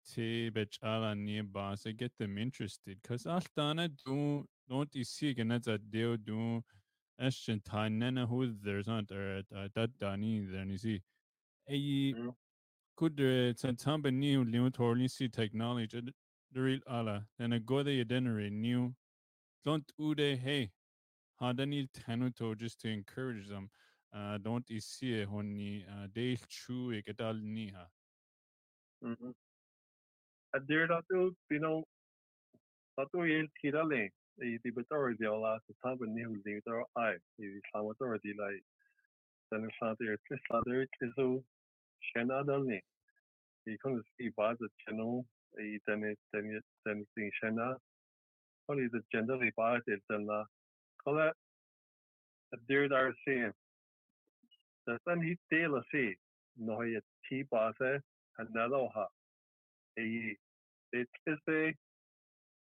te 0.09 0.51
bechala 0.51 1.17
ni 1.17 1.41
basic 1.41 1.97
get 1.97 2.13
them 2.19 2.39
interested 2.39 2.99
because 3.03 3.25
altana 3.25 3.89
do 4.05 4.47
don't 4.69 4.95
you 4.95 5.05
see 5.05 5.31
again 5.31 5.49
that's 5.49 5.67
a 5.67 5.79
deal 5.79 6.17
do 6.17 6.63
Ashton 7.19 7.63
Nana 7.99 8.27
who 8.27 8.55
there's 8.63 8.87
not 8.87 9.11
er 9.11 9.43
that 9.75 9.91
Dani 9.99 10.51
then 10.53 10.71
you 10.71 10.79
see 10.79 11.03
a 11.71 12.15
could 12.97 13.17
there 13.17 13.49
it's 13.49 13.65
a 13.65 13.73
new 14.11 14.45
new 14.45 14.71
torni 14.71 15.11
see 15.11 15.29
technology 15.29 16.03
the 16.53 16.61
real 16.61 16.81
ala 16.89 17.27
then 17.39 17.53
a 17.53 17.59
go 17.59 17.83
the 17.83 18.01
identity 18.01 18.51
new 18.51 18.95
don't 19.65 19.91
ude 19.99 20.39
hey 20.39 20.71
hadani 21.41 21.89
tenuto 21.93 22.57
just 22.57 22.81
to 22.81 22.89
encourage 22.89 23.49
them? 23.49 23.71
Uh 24.13 24.39
don't 24.39 24.69
you 24.71 24.81
see 24.81 25.25
honni 25.25 25.85
uh 25.91 26.07
they 26.15 26.39
true 26.49 26.93
e 26.93 27.03
gedal 27.03 27.41
ni 27.43 27.71
ha 27.71 27.87
a 30.55 30.61
dear 30.61 30.87
that 30.89 31.05
you 31.11 31.59
know 31.59 31.85
that 32.97 33.09
you 33.13 33.49
tira 33.61 33.85
le 33.85 34.09
i 34.41 34.59
di 34.65 34.71
betor 34.71 35.13
di 35.19 35.27
la 35.27 35.59
ta 35.83 35.95
ni 36.01 36.25
di 36.45 36.55
betor 36.57 36.85
i 36.99 37.61
samator 37.73 38.19
di 38.23 38.33
lai 38.41 38.57
dan 39.51 39.69
sa 39.79 39.95
er 40.01 40.17
tri 40.29 40.39
sa 40.49 40.63
er 40.67 40.87
so 41.17 41.45
chena 42.09 42.45
dal 42.47 42.65
ni 42.65 42.81
i 43.67 43.77
kon 43.83 44.03
i 44.19 44.31
ba 44.37 44.55
de 44.55 44.69
channel 44.85 45.27
i 45.59 45.79
den 45.87 46.17
den 46.33 46.63
den 46.85 47.07
di 47.17 47.31
chena 47.41 47.69
on 48.69 48.79
i 51.07 51.13
de 51.13 51.19
gender 51.19 51.29
i 51.29 51.31
ba 51.31 51.31
de 51.31 51.31
den 51.31 51.31
la 51.31 51.31
kola 51.31 51.33
a 52.53 52.57
dear 52.69 52.89
dar 52.89 53.15
se 53.25 53.53
dat 54.87 55.01
dan 55.05 55.21
hi 55.21 55.37
dele 55.51 55.83
se 55.91 56.15
no 56.57 56.83
je 56.83 57.01
ti 57.29 57.43
base 57.43 58.03
an 58.39 58.49
na 58.53 58.89
ha 58.95 59.09
e 59.97 60.37
dit 60.93 61.09
is 61.27 61.41
de 61.47 61.75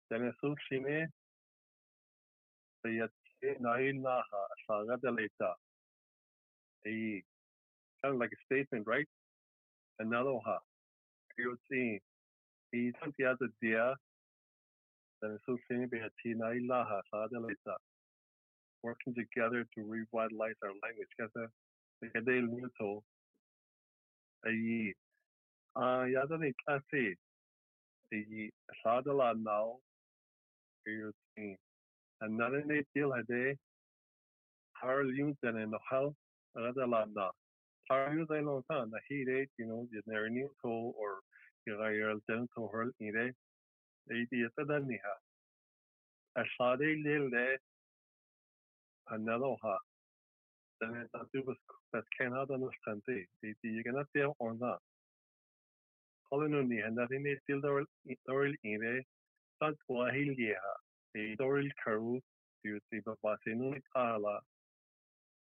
den 0.09 0.33
so 0.41 0.55
chine 0.55 1.07
naha 3.93 4.47
sagadaleta 4.67 5.55
a 6.85 7.23
kind 8.01 8.15
of 8.15 8.19
like 8.19 8.31
a 8.31 8.45
statement, 8.45 8.87
right? 8.87 9.07
Analoha. 10.01 10.57
You'll 11.37 11.55
see 11.71 11.99
he 12.71 12.91
has 13.01 13.37
a 13.41 13.47
dia 13.61 13.95
then 15.21 15.37
so 15.45 15.57
nailaha 15.71 17.01
sadaleta. 17.13 17.90
Working 18.83 19.13
together 19.13 19.67
to 19.75 19.79
revitalize 19.83 20.57
our 20.63 20.73
language. 20.81 21.13
Kasi 21.19 21.45
kadel 22.09 22.49
nito 22.49 23.05
ay 24.41 24.89
ah 25.77 26.09
yada 26.09 26.37
ni 26.41 26.49
kasi 26.65 27.13
ay 28.09 28.49
sadala 28.81 29.37
now 29.37 29.77
you're 30.85 31.13
seeing 31.37 31.57
en 32.25 32.37
na 32.37 32.49
é 32.49 32.81
deel 32.93 33.13
het 33.13 33.27
dé 33.27 33.57
haar 34.81 35.05
den 35.05 35.57
en 35.57 35.69
nog 35.69 35.89
hel 35.89 36.15
landa. 36.89 37.31
Har 37.87 38.09
é 38.09 38.41
long 38.41 38.63
tan 38.67 38.89
na 38.89 38.97
hi 39.09 39.25
é 39.25 39.45
you 39.57 39.65
know 39.65 39.87
er 40.09 40.29
nieuw 40.29 40.49
to 40.61 40.69
or 40.97 41.21
ga 41.65 41.93
er 41.93 42.17
den 42.27 42.47
to 42.55 42.67
hurl 42.67 42.91
ni 42.99 43.11
é 43.11 43.33
é 44.09 44.25
die 44.29 44.45
a 44.45 44.65
den 44.65 44.87
ni 49.17 49.57
ha. 49.61 49.77
Er 50.81 50.87
sa 50.87 50.87
é 50.87 50.89
le 50.89 50.95
le 50.95 50.95
an 50.95 51.09
na 51.11 51.19
ha. 51.21 51.25
du 51.33 51.43
was 51.45 51.57
ken 52.17 52.31
had 52.31 52.49
an 52.49 52.69
strandé 52.77 53.27
die 53.41 53.55
die 53.63 53.83
gan 53.83 54.05
dé 54.13 54.33
or 54.39 54.53
na. 54.53 54.77
Kollen 56.29 56.67
ni 56.69 56.81
en 56.81 56.95
dat 56.95 57.11
in 57.11 57.25
é 57.25 57.35
til 57.45 57.61
doril 57.61 58.55
ine 58.63 59.03
dat 59.59 59.75
wa 59.87 60.09
heel 60.11 60.35
ha. 60.35 60.75
e 61.13 61.35
doril 61.35 61.71
karú 61.83 62.21
si 62.63 63.01
ba 63.05 63.37
nu 63.45 63.81
ala 63.95 64.41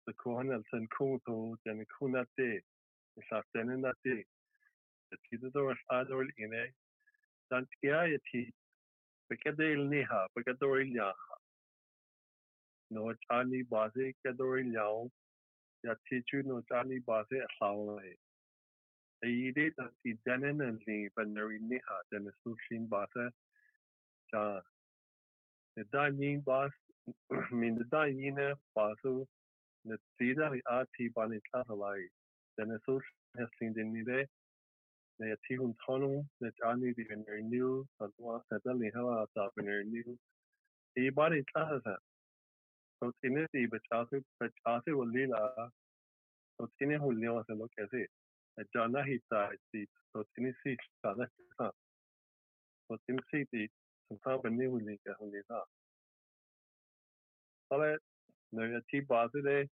de 0.05 0.13
kohanel 0.13 0.63
sen 0.71 0.87
koto 0.87 1.55
den 1.65 1.85
kuna 1.85 2.25
dé 2.37 2.61
is 3.17 3.31
a 3.31 3.41
den 3.53 3.81
na 3.81 3.91
dé 4.03 4.23
ti 5.29 5.37
do 5.37 5.73
adoril 5.89 6.31
iné 6.37 6.73
dan 7.49 7.65
ge 7.81 8.19
ti 8.31 8.53
bekadéil 9.29 9.89
niha 9.89 10.27
bekadoril 10.35 10.91
jacha 10.93 11.35
no 11.37 11.44
ani 11.44 11.44
base 11.44 11.44
नौचानी 12.93 13.61
बाजे 13.71 14.11
कदोई 14.25 14.63
लाओ 14.73 15.05
या 15.85 15.93
चीचू 16.09 16.41
नौचानी 16.47 16.99
बाजे 17.07 17.39
असाओए 17.49 18.13
ईदे 19.33 19.69
तसी 19.79 20.13
जनन 20.27 20.61
ली 20.87 20.97
बनरी 21.17 21.59
नेहा 21.69 22.01
जन 22.13 22.29
सुशीन 22.29 22.85
बाजे 22.95 23.29
जा 24.33 24.45
दानी 25.93 26.35
बास 26.47 26.71
min 27.51 27.77
daine 27.91 28.55
basu 28.75 29.27
na 29.85 29.97
tida 30.19 30.49
i 30.57 30.61
ati 30.75 31.09
bani 31.09 31.39
tahalai 31.51 32.07
den 32.57 32.77
so 32.85 32.99
hesin 33.37 33.73
den 33.73 33.93
nire 33.93 34.27
na 35.19 35.27
ya 35.27 35.35
tihun 35.47 35.75
tonu 35.85 36.25
na 36.41 36.49
tani 36.61 36.93
di 36.93 37.03
ben 37.03 37.23
er 37.27 37.41
new 37.41 37.85
sa 37.97 38.07
dwa 38.07 38.41
sa 38.49 38.59
dali 38.65 38.89
hawa 38.95 39.27
sa 39.33 39.49
ben 39.55 39.67
er 39.67 39.83
new 39.83 40.17
e 40.95 41.09
bani 41.09 41.43
tahaza 41.53 41.95
so 42.99 43.11
tiene 43.21 43.47
di 43.51 43.67
bechase 43.67 44.23
bechase 44.39 44.91
wo 44.91 45.03
lila 45.03 45.71
so 46.57 46.67
tiene 46.77 46.97
julio 46.97 47.43
se 47.47 47.53
lo 47.53 47.67
que 47.67 47.83
hace 47.83 48.07
Jana 48.73 49.03
hita 49.03 49.51
si 49.71 49.85
so 50.11 50.23
tini 50.35 50.53
si 50.63 50.77
sana 51.01 51.27
sa 51.57 51.71
so 52.87 52.97
tini 53.05 53.19
si 53.31 53.45
di 53.51 53.69
sa 54.23 54.37
bani 54.37 54.65
huli 54.65 54.97
ka 55.03 55.13
huli 55.19 55.41
sa 55.47 55.63
sale 57.69 57.97
no 58.51 58.63
ya 58.63 58.79
ti 58.89 59.01
base 59.01 59.41
de 59.41 59.67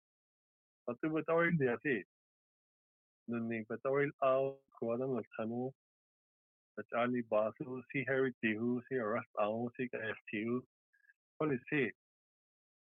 so 0.87 0.95
tu 1.03 1.11
betori 1.11 1.57
dia 1.59 1.79
si 1.83 2.05
no 3.29 3.39
ni 3.39 3.65
betori 3.65 4.11
au 4.23 4.59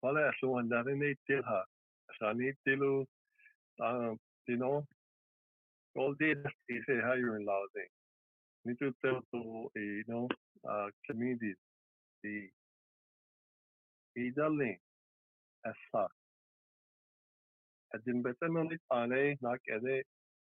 wala 0.02 0.32
so 0.40 0.58
anda 0.58 0.82
nei 0.84 1.14
teha 1.28 1.66
tilu 2.64 3.06
you 4.48 4.56
know 4.56 4.86
all 5.96 6.14
day 6.14 6.34
they 6.68 6.80
say 6.86 7.00
how 7.02 7.14
you're 7.14 7.36
in 7.36 7.46
Laosing 7.46 7.90
need 8.64 8.78
to 8.78 8.92
tell 9.04 9.22
to 9.32 9.70
you 9.76 10.04
know 10.08 10.28
uh 10.68 10.88
communities 11.06 11.56
the 12.22 12.50
idalling 14.16 14.78
as 15.64 15.74
such 15.92 16.10
din 18.04 18.22
bet 18.22 18.36
no 18.42 18.62
lit 18.62 18.80
ale 18.90 19.36
nak 19.42 19.60
ede 19.76 20.02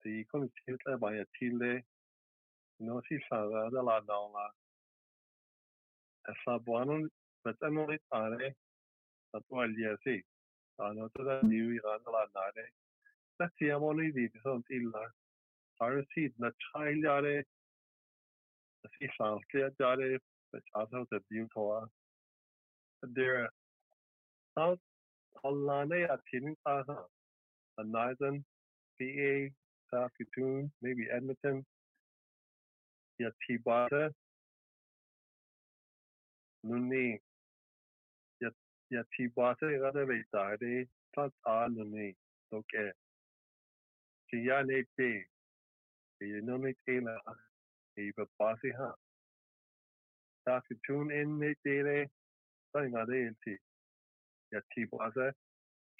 ti 0.03 0.25
kon 0.31 0.49
tiltle 0.57 0.97
ba 1.01 1.13
ya 1.15 1.25
tile 1.39 1.83
no 2.81 3.01
si 3.09 3.19
sa 3.29 3.39
da 3.73 3.83
la 3.89 4.01
na 4.09 4.19
la 4.35 4.47
sa 6.45 6.59
buono 6.59 7.09
bet 7.45 7.57
no 7.77 7.87
lit 7.87 8.03
ale 8.13 8.55
sa 9.31 9.39
to 9.49 9.61
alia 9.65 9.97
si 10.05 10.17
ano 10.79 11.09
to 11.15 11.25
da 11.25 11.41
ni 11.43 11.57
ira 11.57 11.97
la 12.17 12.25
na 12.35 12.45
de 12.57 12.67
ta 13.39 13.49
ti 13.57 13.71
amo 13.71 13.93
ni 13.93 14.13
di 14.13 14.29
son 14.43 14.63
illa. 14.71 15.05
Har 15.81 16.05
si 16.13 16.29
na 16.39 16.51
child 16.65 17.05
ale 17.17 17.45
si 18.99 19.09
sa 19.17 19.37
ke 19.51 19.71
dare 19.79 20.19
bet 20.53 20.65
asa 20.81 21.05
de 21.11 21.19
biu 21.29 21.49
to 21.55 21.65
a 21.73 21.81
there 23.15 23.49
out 24.59 24.79
Allah 25.45 25.87
ne 25.87 26.03
a 26.03 26.19
tin 26.31 26.55
ta 26.67 26.85
Northern 27.85 28.45
PA, 28.99 29.49
Saskatoon, 29.91 30.71
maybe 30.83 31.07
Edmonton, 31.11 31.65
Yatibata, 33.21 34.11
Nuni, 36.67 37.19
Yatibata, 38.93 39.63
Radavitade, 39.63 40.87
Tant 41.15 41.33
A 41.47 41.69
Nuni, 41.71 42.15
okay. 42.53 42.91
Kiyane 44.33 44.85
P, 44.99 45.23
Nuni 46.23 46.75
Tela, 46.87 47.17
Eva 47.99 48.27
Basi 48.39 48.71
Ha. 48.79 48.93
Saskatoon 50.47 51.11
in 51.13 51.39
Nitele, 51.41 52.07
Sang 52.73 52.95
Ade, 52.95 53.35
Yatibata, 54.55 55.33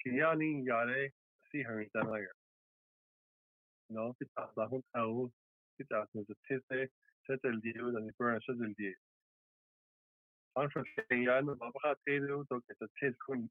Kiyani 0.05 0.65
Yare, 0.65 1.11
see 1.51 1.61
her 1.63 1.85
dan 1.93 2.07
lager. 2.07 2.35
No 3.89 4.15
fit 4.17 4.29
da 4.35 4.67
hun 4.67 4.83
a 4.95 5.03
fit 5.77 5.87
se 5.89 6.35
tise 6.47 6.87
set 7.27 7.39
el 7.43 7.59
die 7.59 7.73
dan 7.73 8.05
die 8.07 8.13
burn 8.17 8.39
se 8.41 8.51
el 8.51 8.73
die. 8.77 8.95
An 10.55 10.69
fra 10.69 10.83
ja 11.09 11.41
na 11.41 11.53
ba 11.55 11.95
te 12.05 12.19
do 12.19 12.43
ke 12.49 12.75
se 12.79 12.87
tis 12.99 13.15
kun 13.25 13.49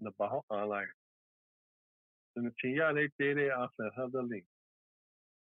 na 0.00 0.10
ba 0.18 0.40
an 0.50 0.68
lager. 0.68 0.94
Den 2.34 2.52
ti 2.60 2.76
ja 2.76 2.90
le 2.90 3.08
te 3.18 3.48
a 3.50 3.68
ha 3.96 4.06
da 4.06 4.20
link. 4.20 4.46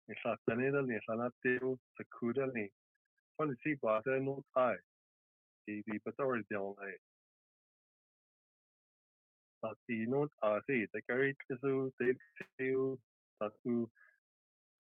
E 0.10 0.14
sa 0.24 0.36
taneda 0.50 0.82
ni 0.82 1.00
sa 1.06 1.16
na 1.16 1.30
te 1.44 1.58
se 1.98 2.04
kuda 2.20 2.52
ni. 2.54 2.68
Fan 3.38 3.56
si 3.64 3.76
ba 3.82 4.02
no 4.20 4.44
ai. 4.56 4.78
Di 5.68 5.84
di 5.86 6.00
pator 6.00 6.42
de 6.50 6.56
on 6.56 6.76
tekari 10.94 11.36
tisu 11.48 11.92
tiu 12.58 12.98
taku 13.40 13.90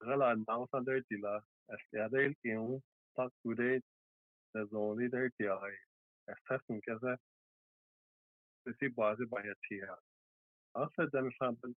gala 0.05 0.35
now 0.47 0.67
under 0.73 1.01
tila 1.11 1.41
estiadel 1.73 2.33
iu 2.45 2.81
takude 3.17 3.81
de 4.53 4.65
zoni 4.71 5.09
der 5.09 5.29
tiai 5.37 5.75
estasun 6.33 6.81
kasa 6.87 7.17
si 8.79 8.87
base 8.87 9.25
baya 9.31 9.55
tia 9.69 9.95
asa 10.75 11.07
dan 11.13 11.31
sample 11.39 11.73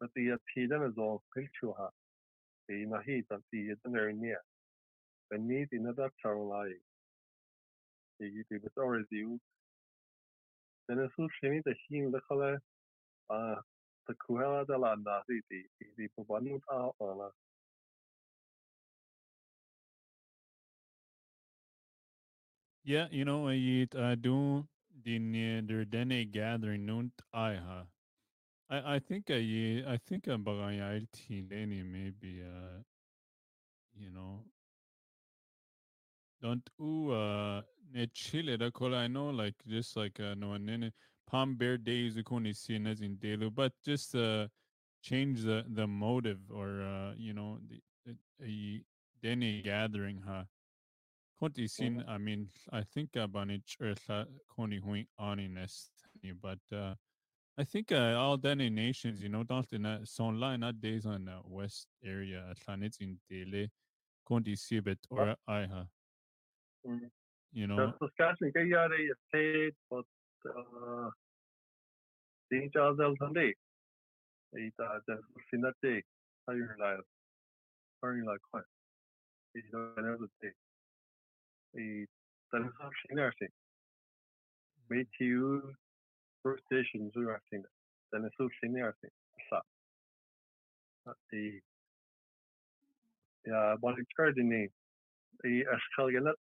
but 0.00 0.10
the 0.14 0.38
tida 0.54 0.78
na 0.78 0.90
zo 0.90 1.22
pilchuha 1.34 1.90
e 2.68 2.84
na 2.86 3.00
hi 3.06 3.22
ta 3.28 3.38
ti 3.50 3.74
dan 3.84 3.96
er 3.96 4.12
nia 4.12 4.40
ben 5.30 5.46
ni 5.48 5.66
in 5.72 5.94
da 10.88 11.08
charlai 11.08 11.52
yi 11.54 11.62
ti 11.62 11.62
betor 11.62 11.62
diu 11.62 11.62
Den 11.62 11.62
is 11.62 11.64
de 11.64 11.74
hin 11.88 12.12
de 12.12 12.20
de 14.08 14.64
de 14.66 14.78
la 14.78 14.96
na 14.96 15.22
die 15.28 15.42
die 15.96 16.08
beban 16.16 16.60
a 16.70 16.92
ala. 17.00 17.32
Yeah, 22.84 23.08
you 23.10 23.24
know, 23.24 23.48
I 23.48 23.86
uh, 23.94 24.16
do 24.16 24.68
din 25.02 25.32
der 25.66 25.84
denne 25.84 26.30
gathering 26.32 26.86
nunt 26.86 27.12
ha. 27.32 27.86
I 28.70 28.96
I 28.96 28.98
think 29.00 29.30
I 29.30 29.84
I 29.86 29.98
think 29.98 30.26
I'm 30.28 30.44
bagay 30.44 31.06
any 31.52 31.82
maybe 31.82 32.42
uh 32.42 32.82
you 33.94 34.10
know 34.10 34.44
don't 36.42 36.68
ooh 36.80 37.12
uh 37.12 37.62
ne 37.92 38.06
chile 38.06 38.56
da 38.56 38.70
I 38.94 39.06
know 39.08 39.30
like 39.30 39.56
just 39.66 39.96
like 39.96 40.20
uh 40.20 40.34
no 40.34 40.56
nene 40.56 40.92
palm 41.26 41.56
bear 41.56 41.78
days 41.78 42.16
ukoni 42.16 42.54
seen 42.54 42.86
as 42.86 43.00
in 43.00 43.16
delu 43.16 43.54
but 43.54 43.72
just 43.84 44.14
uh 44.14 44.48
change 45.02 45.42
the 45.42 45.64
the 45.68 45.86
motive 45.86 46.40
or 46.50 46.82
uh 46.82 47.14
you 47.16 47.32
know 47.32 47.58
the 47.68 47.80
a 48.42 48.82
dene 49.22 49.62
gathering 49.62 50.22
huh? 50.26 50.44
Konti 51.40 51.68
sin 51.68 52.04
I 52.08 52.18
mean 52.18 52.48
I 52.72 52.82
think 52.82 53.16
about 53.16 53.50
it 53.50 53.62
koni 54.48 54.78
hui 54.78 55.06
honest 55.18 55.90
but 56.40 56.58
uh 56.72 56.94
I 57.58 57.64
think 57.64 57.90
uh, 57.90 58.14
all 58.14 58.36
Dene 58.36 58.72
nations, 58.72 59.20
you 59.20 59.28
know, 59.28 59.42
don't 59.42 59.66
in 59.72 59.84
uh, 59.84 60.04
son 60.04 60.38
line 60.38 60.60
not 60.60 60.80
days 60.80 61.04
on 61.04 61.24
the 61.24 61.40
west 61.44 61.88
area, 62.04 62.44
Atlantis 62.52 62.98
in 63.00 63.18
Dele, 63.28 63.68
Konti 64.30 64.54
Sibet 64.56 64.98
or 65.10 65.34
Iha. 65.48 65.88
You 67.52 67.66
know, 67.66 67.92
Saskatchewan 67.98 68.52
kay 68.52 68.68
yari 68.68 69.08
state 69.28 69.74
but 69.90 70.04
uh 70.44 71.10
din 72.50 72.70
chadel 72.70 73.16
thande 73.20 73.52
ita 74.56 74.86
den 75.06 75.20
sinate 75.48 76.02
higher 76.46 76.76
life 76.78 77.08
higher 78.02 78.24
like 78.24 78.40
what 78.50 78.64
is 79.54 79.64
another 79.72 80.28
day 80.40 80.52
i 81.76 82.06
den 82.52 82.70
sinarse 83.00 83.48
me 84.90 85.04
to 85.18 85.74
first 86.42 86.64
station 86.66 87.10
zu 87.12 87.28
arting 87.36 87.64
den 88.12 88.30
so 88.36 88.48
sinarse 88.60 89.08
sa 89.48 89.62
i 91.32 91.60
ja 93.44 93.76
wat 93.80 93.98
ik 93.98 94.08
kar 94.16 94.32
ni 94.36 94.62
i 95.44 95.64
as 95.76 95.84
net 95.96 96.12
gan 96.12 96.34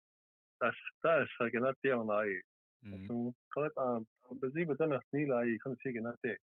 te 1.82 1.90
an 1.92 2.10
ai 2.10 2.40
bezi 4.40 4.66
an 4.68 4.90
nach 4.90 5.04
sní 5.08 5.22
ai 5.38 5.58
chun 5.62 5.76
si 5.82 5.92
gan 5.92 6.16
te. 6.22 6.36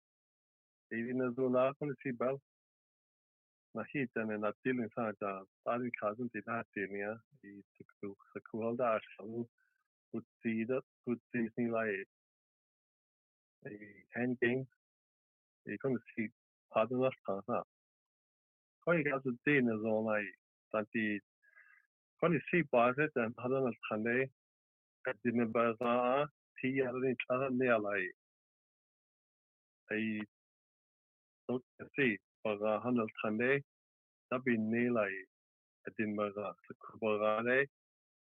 É 0.92 0.96
vi 1.06 1.14
zo 1.36 1.50
la 1.50 1.74
chun 1.74 1.96
si 2.02 2.12
bel 2.12 2.40
na 3.74 3.84
hit 3.94 4.16
en 4.16 4.32
en 4.32 4.42
natdieling 4.42 4.92
sa 4.96 5.12
darin 5.66 5.92
kazen 6.00 6.30
die 6.34 6.42
natdilia 6.46 7.12
i 7.44 7.52
sa 8.34 8.40
cool 8.52 8.76
da 8.78 9.00
goed 10.12 10.26
see 10.42 10.66
dat 10.66 10.86
goed 11.06 11.22
Disney 11.34 11.68
lei 11.76 12.04
hen 14.16 14.36
game 14.42 14.66
e 15.66 15.78
kon 15.78 16.00
si 16.16 16.30
had 16.74 16.92
nach 16.92 17.20
kan 17.26 17.42
Ko 18.84 18.92
ga 19.04 19.20
de 19.26 19.34
zo 19.84 19.96
lei 20.10 20.26
dat 20.72 20.88
die 22.22 22.28
kon 22.28 22.42
si 22.52 22.62
bas 22.72 22.96
en 22.98 23.34
had 23.38 23.52
al 23.52 23.74
chande 23.90 24.30
di 25.24 25.32
bar 25.54 25.76
ti 26.62 26.70
ne 27.52 27.78
lei 27.78 28.06
si 31.96 32.18
bara 32.44 32.80
handel 32.84 33.08
trande 33.22 33.64
da 34.30 34.38
bin 34.40 34.70
nelai 34.72 35.14
a 35.88 35.90
din 35.98 36.16
mar 36.16 36.32
sa 36.36 36.54
kubarare 36.84 37.68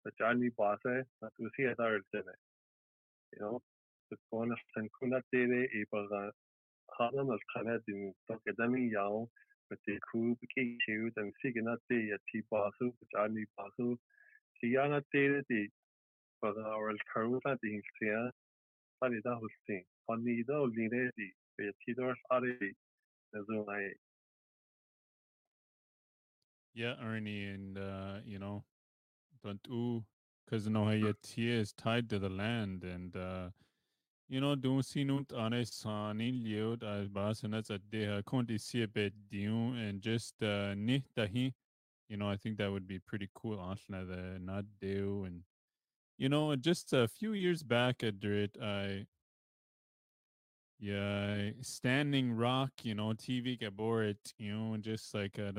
sa 0.02 0.10
jani 0.18 0.50
base 0.58 1.04
na 1.20 1.28
tu 1.36 1.48
si 1.56 1.62
dar 1.78 2.00
dinne 2.12 2.34
you 3.32 3.38
know 3.38 3.60
de 4.10 4.16
bona 4.30 4.56
san 4.74 4.88
kuna 4.98 5.20
tere 5.30 5.62
e 5.78 5.84
bara 5.92 6.32
hadan 6.98 7.30
al 7.30 7.42
kana 7.54 7.78
din 9.86 10.00
to 10.00 10.10
dami 10.12 10.20
yao 10.20 10.36
met 10.36 10.36
de 10.36 10.36
ku 10.36 10.46
ki 10.54 10.78
chu 10.86 11.10
dan 11.10 11.32
signa 11.42 11.76
te 11.88 12.08
ya 12.08 12.16
ti 12.32 12.42
basu 12.50 12.94
jani 13.12 13.44
basu 13.56 13.98
si 14.60 14.72
yana 14.74 15.02
tere 15.12 15.42
di 15.48 15.68
bara 16.42 16.74
al 16.74 16.98
karuta 17.14 17.58
di 17.62 17.82
sia 17.98 18.32
pani 19.00 19.20
da 19.24 19.34
hosting 19.34 19.84
pani 20.06 20.44
da 20.44 20.62
line 20.62 21.10
di 21.16 21.32
be 21.56 21.72
ti 21.86 21.94
dor 21.94 22.16
ari 22.30 22.72
Yeah, 26.74 26.94
Ernie, 27.02 27.48
and 27.48 27.78
uh, 27.78 28.18
you 28.24 28.38
know, 28.38 28.64
don't 29.44 29.68
ooh, 29.70 30.04
because 30.44 30.68
no 30.68 30.90
your 30.90 31.14
tea 31.22 31.50
is 31.50 31.72
tied 31.72 32.08
to 32.10 32.18
the 32.18 32.30
land, 32.30 32.84
and 32.84 33.16
uh, 33.16 33.50
you 34.32 34.40
know, 34.40 34.54
don't 34.54 34.82
see 34.82 35.04
no 35.04 35.22
on 35.36 35.52
a 35.52 35.66
son 35.66 36.18
in 36.22 36.42
liud 36.42 36.82
as 36.82 37.06
basanas 37.08 37.70
at 37.70 37.82
the 37.90 38.22
conti 38.24 38.56
see 38.56 38.82
a 38.82 38.88
bit 38.88 39.12
dion 39.30 39.76
and 39.76 40.00
just 40.00 40.42
uh 40.42 40.74
ni. 40.74 41.04
You 42.08 42.16
know, 42.16 42.30
I 42.30 42.36
think 42.38 42.56
that 42.56 42.72
would 42.72 42.88
be 42.88 42.98
pretty 42.98 43.28
cool. 43.34 43.58
Ashna 43.58 44.08
the 44.08 44.38
not 44.40 44.64
do 44.80 45.24
and 45.26 45.42
you 46.16 46.30
know, 46.30 46.56
just 46.56 46.94
a 46.94 47.08
few 47.08 47.34
years 47.34 47.62
back 47.62 48.02
at 48.02 48.20
Drit, 48.20 48.50
I 48.62 49.06
yeah, 50.78 51.50
Standing 51.60 52.32
Rock, 52.32 52.70
you 52.84 52.94
know, 52.94 53.12
TV 53.12 53.60
Gaborit, 53.60 54.16
you 54.38 54.54
know, 54.54 54.76
just 54.78 55.14
like 55.14 55.38
uh, 55.38 55.52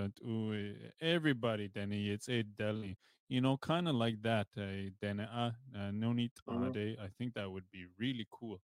everybody, 1.00 1.70
Danny, 1.70 2.10
it's 2.10 2.28
a 2.28 2.42
deli, 2.44 2.98
you 3.30 3.42
know, 3.42 3.58
kind 3.58 3.88
of 3.88 3.96
like 3.96 4.22
that. 4.24 4.48
Uh, 4.58 4.92
then, 5.02 5.20
uh, 5.20 5.52
no 5.92 6.14
need 6.14 6.32
Mhm. 6.48 6.74
day. 6.74 6.98
I 7.02 7.08
think 7.18 7.34
that 7.36 7.50
would 7.50 7.70
be 7.72 7.86
really 7.98 8.28
cool. 8.32 8.62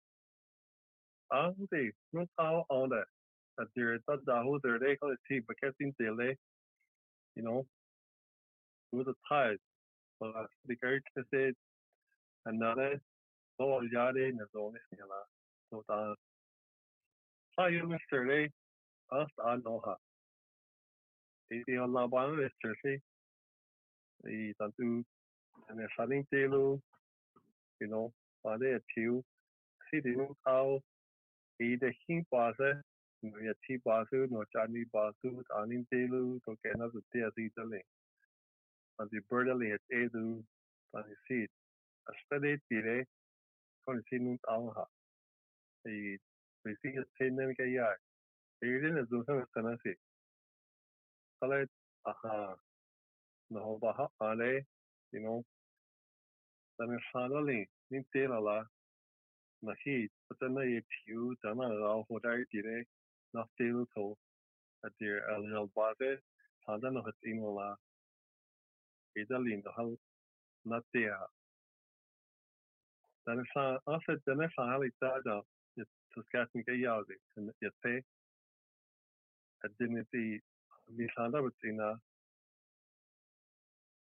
Ah, 1.31 1.51
okay. 1.63 1.91
No 2.13 2.25
how 2.37 2.65
that. 2.69 3.05
That 3.57 3.67
that 4.07 4.19
the 4.25 4.59
there 4.63 4.79
they 4.79 4.95
call 4.97 5.11
it 5.11 5.19
tea, 5.29 5.39
but 5.47 5.57
getting 5.61 5.93
daily, 5.99 6.37
you 7.35 7.43
know, 7.43 7.65
with 8.91 9.07
the 9.07 9.13
tide. 9.29 9.57
But 10.19 10.47
the 10.65 10.75
guy 10.81 10.97
to 11.17 11.23
say 11.33 11.53
another 12.45 12.99
so 13.59 13.81
yare 13.81 14.29
in 14.29 14.37
the 14.37 14.47
zone 14.55 14.75
is 14.75 14.97
nila. 14.99 15.23
So 15.71 15.83
the 15.87 16.15
how 17.57 17.67
you 17.67 17.83
Mr. 17.83 18.27
Lee, 18.27 18.49
us 19.11 19.27
I 19.45 19.57
know 19.57 19.81
her. 19.85 19.95
The 21.49 21.77
on 21.77 21.93
la 21.93 22.07
ban 22.07 22.39
is 22.43 22.51
Jersey. 22.63 23.01
The 23.03 23.12
tantu 24.59 25.03
and 25.69 25.79
the 25.79 25.87
sunning 25.97 26.25
telu, 26.33 26.79
you 27.81 27.87
know, 27.87 28.11
but 28.43 28.59
they 28.61 28.77
two. 28.95 29.23
See 29.91 30.01
the 30.01 30.27
how 30.45 30.79
he 31.59 31.75
the 31.77 31.91
hing 32.07 32.25
base 32.31 32.75
no 33.23 33.39
ya 33.47 33.53
ti 33.67 33.77
basu 33.85 34.27
no 34.31 34.43
chani 34.55 34.83
basu 34.93 35.29
anin 35.59 35.85
telu 35.91 36.39
to 36.45 36.55
kena 36.65 36.91
su 36.91 37.01
tia 37.13 37.29
si 37.35 37.49
tele 37.57 37.81
and 38.99 39.09
the 39.11 39.19
birdly 39.29 39.71
at 39.71 39.81
edu 39.93 40.43
and 40.93 41.05
the 41.09 41.15
seed 41.27 41.49
a 42.09 42.13
steady 42.25 42.57
tire 42.69 43.05
kon 43.85 44.01
si 44.09 44.19
nun 44.19 44.39
au 44.55 44.69
ha 44.77 44.85
e 45.87 46.17
we 46.65 46.75
see 46.81 46.95
a 47.03 47.05
tenen 47.19 47.55
ka 47.57 47.63
ya 47.63 47.87
e 48.63 48.67
rin 48.83 48.97
a 49.03 49.05
zo 49.13 49.23
sa 49.27 49.39
sana 49.55 49.77
si 49.83 49.95
kala 51.41 51.65
aha 52.13 52.37
no 53.49 53.77
ba 53.81 53.93
ha 53.97 54.07
ale 54.21 54.65
you 55.11 55.21
know? 55.21 55.43
Dan 56.79 56.97
sanali 57.13 57.65
nin 57.91 58.05
tela 58.13 58.39
la. 58.39 58.63
Na 59.61 59.73
hi 59.85 60.09
but 60.27 60.51
na 60.51 60.61
ye 60.61 60.81
piu 60.91 61.35
dana 61.43 61.69
ra 61.69 62.03
ho 62.09 62.19
dai 62.23 62.43
tire 62.51 62.85
na 63.33 63.43
telu 63.59 63.85
to 63.95 64.15
at 64.85 64.91
the 64.99 65.19
al 65.55 65.69
base 65.75 66.19
handa 66.67 66.91
no 66.91 67.01
hat 67.01 67.15
inola 67.25 67.75
Idalin 69.15 69.61
de 69.63 69.71
hal 69.77 69.95
na 70.65 70.79
tea. 70.91 71.13
Dan 73.25 73.39
is 73.39 73.55
as 73.87 74.19
den 74.25 74.41
is 74.41 74.55
hal 74.57 74.83
ik 74.83 74.93
da 74.99 75.19
da 75.21 75.41
skaten 76.21 76.63
ge 76.63 76.77
jadig 76.77 77.21
en 77.35 77.53
je 77.59 77.71
te. 77.79 78.03
Het 79.57 79.71
din 79.77 80.05
die 80.09 80.43
vi 80.85 81.07
handa 81.15 81.41
betina 81.41 82.01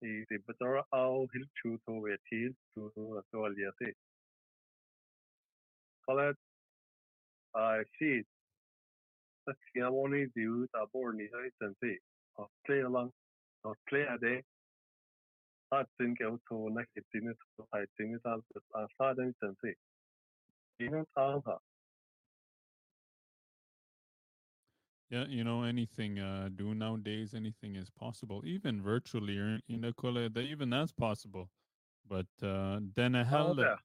i 0.09 0.25
de 0.29 0.37
betora 0.47 0.83
al 1.01 1.27
hil 1.33 1.47
chu 1.57 1.77
to 1.85 1.93
we 2.03 2.17
til 2.29 2.55
to 2.73 2.89
to 3.31 3.45
al 3.47 3.55
je 3.63 3.71
te. 3.79 3.89
Kal 6.05 6.19
I 7.55 7.83
see 7.97 8.23
dat 9.45 9.57
ja 9.75 9.89
woni 9.95 10.21
du 10.35 10.67
a 10.73 10.85
bor 10.93 11.13
ni 11.13 11.27
sen 11.59 11.75
te. 11.81 11.93
play 12.65 12.81
along 12.81 13.11
play 13.89 14.05
a 14.15 14.17
day 14.17 14.39
tin 15.97 16.15
ge 16.15 16.25
to 16.49 16.57
na 16.75 16.83
tin 17.11 17.35
to 17.57 17.67
ha 17.71 17.85
tin 17.97 18.19
al 18.25 18.41
a 18.75 18.87
sa 18.97 19.13
den 19.13 19.33
sen. 19.39 19.55
Ino 20.79 21.05
ha 21.15 21.57
Yeah, 25.13 25.25
you 25.29 25.43
know, 25.43 25.61
anything 25.61 26.17
uh, 26.17 26.49
do 26.55 26.73
nowadays, 26.73 27.35
anything 27.35 27.75
is 27.75 27.87
possible, 27.91 28.41
even 28.45 28.81
virtually, 28.81 29.37
or 29.37 29.59
in 29.69 29.81
the 29.81 29.93
colle, 29.93 30.27
that 30.27 30.39
even 30.39 30.71
that's 30.71 30.91
possible. 30.91 31.51
But 32.09 32.25
uh, 32.41 32.79
then 32.95 33.13
a 33.13 33.23
hell, 33.23 33.55
ja. 33.59 33.75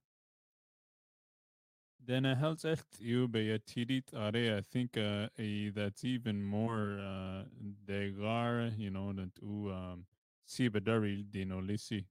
then 2.02 2.24
a 2.24 2.34
hell's 2.34 2.64
echt 2.64 2.98
you 2.98 3.28
be 3.28 3.50
a 3.50 3.58
tidit 3.58 4.14
are. 4.14 4.56
I 4.56 4.62
think 4.62 4.96
uh, 4.96 5.28
a, 5.38 5.68
that's 5.68 6.02
even 6.02 6.42
more 6.42 6.98
uh, 6.98 7.42
de 7.84 8.10
gar, 8.12 8.70
you 8.78 8.88
know, 8.88 9.12
that 9.12 9.32
u 9.42 9.70
um, 9.70 10.06
si 10.46 10.70
bedari 10.70 11.30
dino 11.30 11.60
lisi. 11.60 12.06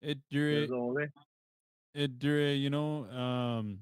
It 0.00 0.18
dure 0.30 0.66
it 1.94 2.18
dure, 2.18 2.54
you 2.54 2.70
know, 2.70 3.04
um, 3.10 3.80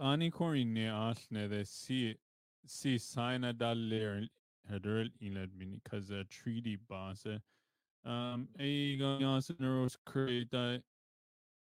ani 0.00 0.30
korine 0.30 0.88
asne 0.90 1.48
the 1.48 1.64
si 1.64 2.16
si 2.66 2.98
signa 2.98 3.52
dalle 3.52 4.28
hedrel 4.70 5.10
inlet 5.20 5.50
mini 5.56 5.80
cause 5.84 6.10
a 6.10 6.24
treaty 6.24 6.76
boss. 6.76 7.26
Um, 8.04 8.48
a 8.58 8.96
gas 8.96 9.48
neuros 9.60 9.96
create 10.04 10.82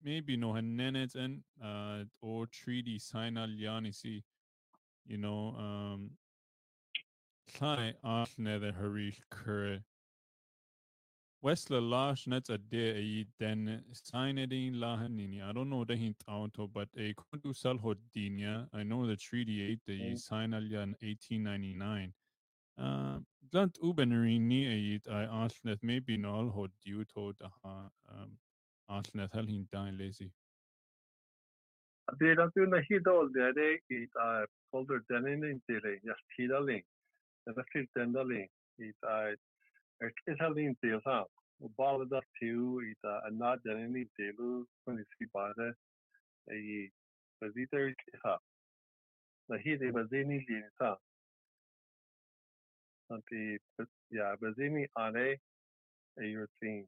maybe 0.02 0.38
no 0.38 0.54
hanenets 0.54 1.16
and 1.16 1.44
uh 1.64 2.04
or 2.22 2.48
treaty 2.48 2.98
sign 3.00 3.36
aliani 3.36 3.94
si 3.94 4.24
you 5.06 5.18
know 5.18 5.56
um 5.58 6.12
sai 7.58 7.94
asne 8.04 8.60
the 8.60 8.72
harish 8.72 9.20
kure 9.30 9.80
Westler 11.42 11.82
Lash 11.82 12.28
nets 12.28 12.50
a 12.50 12.58
de 12.58 12.90
a 12.90 13.26
den 13.40 13.82
signedin 13.94 14.76
lahanini. 14.76 15.42
I 15.42 15.54
don't 15.54 15.70
know 15.70 15.86
the 15.86 15.96
hint 15.96 16.22
auto, 16.28 16.68
but 16.68 16.90
a 16.98 17.14
kundu 17.14 17.54
salhodinia. 17.54 18.68
I 18.74 18.84
know 18.84 19.08
the 19.08 19.16
treaty 19.16 19.62
eight 19.64 19.80
the 19.86 19.98
Mm. 20.00 20.18
sign 20.18 20.54
in 20.54 20.96
eighteen 21.02 21.44
ninety 21.44 21.74
nine. 21.74 22.14
Uh 22.78 23.20
Glant 23.52 23.80
ubenerini 23.82 24.60
a 24.68 25.12
I 25.12 25.26
asnet 25.46 25.80
maybe 25.82 26.18
no 26.18 26.50
hod 26.50 26.72
due 26.86 27.06
to 27.06 27.34
the 27.40 27.50
um 27.64 28.38
asnet 28.90 29.32
hel 29.34 29.46
hin 29.46 29.68
dine 29.72 29.98
lazy. 29.98 30.30
Det 32.20 32.30
er 32.30 32.50
du 32.56 32.66
na 32.66 32.82
hidol 32.90 33.34
det 33.34 33.44
er 33.48 33.78
i 33.90 34.06
ta 34.08 34.46
folder 34.72 35.00
den 35.10 35.44
in 35.44 35.62
til 35.62 35.82
just 36.04 36.26
hidaling. 36.38 36.84
Den 37.46 37.54
er 37.58 37.64
fyllt 37.74 37.90
den 37.96 38.14
daling 38.14 38.50
i 38.80 38.92
ta 40.00 40.10
kisalin 40.26 40.76
til 40.82 41.02
sa. 41.04 41.26
Og 41.60 41.76
ball 41.76 42.06
da 42.10 42.22
tu 42.40 42.80
i 42.80 42.94
ta 43.04 43.20
anad 43.28 43.60
den 43.64 43.96
in 43.96 44.10
til 44.16 44.36
kun 44.86 45.06
si 45.18 45.26
bare 45.34 45.74
i 46.48 46.90
visiter 47.42 47.94
ha. 48.24 48.38
na 49.50 49.58
hi 49.58 49.76
de 49.82 49.92
bazini 49.92 50.40
lin 50.48 50.70
sa 50.78 50.98
the 53.30 53.60
mm. 53.80 53.88
yeah 54.12 54.36
bazini 54.42 54.86
ane 54.96 55.38
you're 56.18 56.50
seeing 56.60 56.88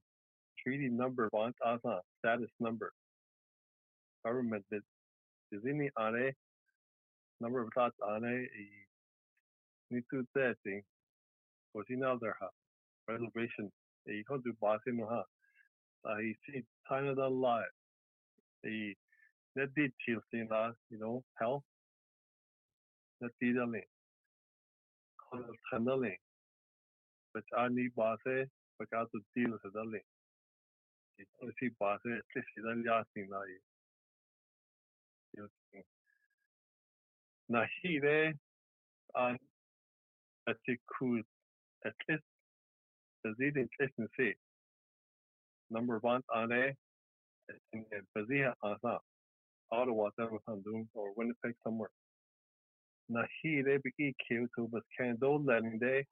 treaty 0.64 0.90
number 0.90 1.30
want 1.34 1.56
asa 1.66 2.02
status 2.20 2.52
number. 2.60 2.94
Government 4.24 4.66
that 4.72 4.84
bazini 5.52 5.90
ane 6.06 6.34
number 7.42 7.62
of 7.62 7.70
thoughts 7.74 8.00
ane 8.14 8.48
ni 9.90 10.02
tu 10.10 10.26
te 10.34 10.84
Cocina 11.74 12.18
there 12.20 12.36
ha 12.40 12.50
reservation 13.14 13.72
e 14.08 14.24
ko 14.28 14.38
du 14.46 14.54
basin 14.62 15.00
ha 15.12 15.22
uh, 16.10 16.18
he 16.18 16.34
see 16.46 16.64
the 17.22 17.30
lot 17.30 17.66
the 18.64 18.96
net 19.56 19.74
did 19.76 19.92
chill 20.06 20.22
thing 20.32 20.48
you 20.90 21.00
know 21.04 21.16
health 21.42 21.64
net 23.22 23.32
detailing 23.42 23.90
color 25.26 25.58
handling 25.72 26.18
but 27.34 27.44
I 27.58 27.68
need 27.70 27.92
base 27.96 28.48
because 28.80 29.08
to 29.14 29.22
deal 29.36 29.52
with 29.52 29.74
the 29.74 29.86
link 29.94 30.06
it 31.18 31.28
see 31.60 31.70
base 31.80 32.06
is 32.36 32.64
the 32.70 32.76
last 32.90 33.08
thing 33.14 33.28
that 33.36 33.46
you 35.38 35.48
na 37.50 37.66
hi 37.78 37.96
de 38.04 38.18
an 39.16 39.38
at 40.48 40.58
cool. 40.98 41.22
At 41.86 41.94
least 42.10 42.24
the 43.24 43.34
leading 43.40 43.68
see 44.18 44.34
number 45.70 45.98
one 46.00 46.22
ane 46.36 46.76
Bazia 48.16 48.54
asa 48.64 49.00
Ottawa 49.72 50.10
Doon 50.18 50.88
or 50.94 51.14
Winnipeg 51.16 51.56
somewhere. 51.64 51.90
Na 53.10 53.22
hi 53.22 53.62
de 53.62 53.78
begi 53.80 54.14
kiw 54.24 54.48
to 54.56 54.68
bas 54.68 54.84
can 54.98 55.18
do 55.20 55.38
letting 55.38 55.80
day 55.80 56.06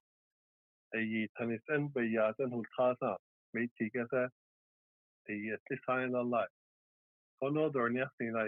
a 0.95 0.99
yi 0.99 1.27
tanis 1.39 1.59
en 1.73 1.87
be 1.93 2.01
ya 2.07 2.31
den 2.37 2.49
hul 2.51 2.63
tasa 2.77 3.15
me 3.53 3.67
tiga 3.79 4.05
sa 4.09 4.27
a 5.29 5.33
yi 5.33 5.51
at 5.53 5.59
least 5.69 5.83
sign 5.85 6.13
a 6.15 6.21
lot. 6.21 6.47
Kono 7.41 7.71
dor 7.71 7.89
nyasting 7.89 8.33
na 8.33 8.45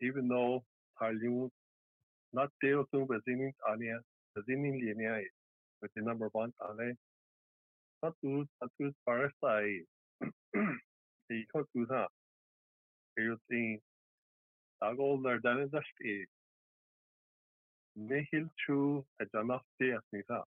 even 0.00 0.28
though 0.28 0.62
parliu 1.00 1.48
not 2.32 2.50
deal 2.60 2.84
to 2.92 3.06
bazinin 3.06 3.52
ania 3.70 3.98
bazinin 4.36 4.80
linia 4.82 5.22
with 5.82 5.90
the 5.94 6.02
number 6.02 6.28
one 6.32 6.52
ane. 8.04 8.12
Satu 8.12 8.46
satu 8.60 8.92
parasa 9.06 9.64
i 11.30 11.46
ko 11.52 11.64
tu 11.72 11.86
sa. 11.86 12.06
Ayun 13.18 13.38
ting 13.48 13.80
agollar 14.82 15.40
dan 15.40 15.68
dasti 15.70 16.26
nihil 17.96 18.48
chu 18.66 19.04
ajanaf 19.20 19.62
te 19.78 19.96
asnisa. 19.96 20.44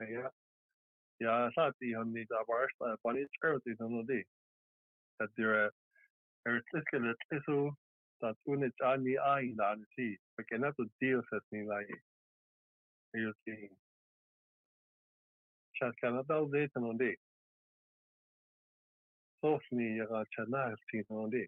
Ya 0.00 0.30
ya 1.20 1.50
sa 1.54 1.70
ti 1.80 1.92
hon 1.92 2.12
ni 2.12 2.24
da 2.28 2.42
barsta 2.44 2.96
pani 3.02 3.26
skirti 3.36 3.76
no 3.80 4.02
di. 4.02 4.24
That 5.18 5.30
there 5.36 5.70
er 6.46 6.62
tiskele 6.72 7.14
tisu 7.30 7.70
dat 8.20 8.36
une 8.46 8.70
chani 8.80 9.16
ai 9.18 9.54
dan 9.56 9.84
si. 9.96 10.16
Porque 10.36 10.58
to 10.58 10.84
deal 11.00 11.22
set 11.30 11.42
ni 11.52 11.66
lai. 11.66 11.86
Ayun 13.14 13.32
ting 13.44 13.68
Chat 13.68 13.74
Canada 13.74 13.74
de 13.74 13.76
no 13.76 13.85
Canada 16.00 16.40
zeten 16.50 16.84
an 16.90 16.98
dé 16.98 17.14
sofnira 19.42 20.24
Chanartin 20.34 21.04
an 21.10 21.30
dé 21.30 21.46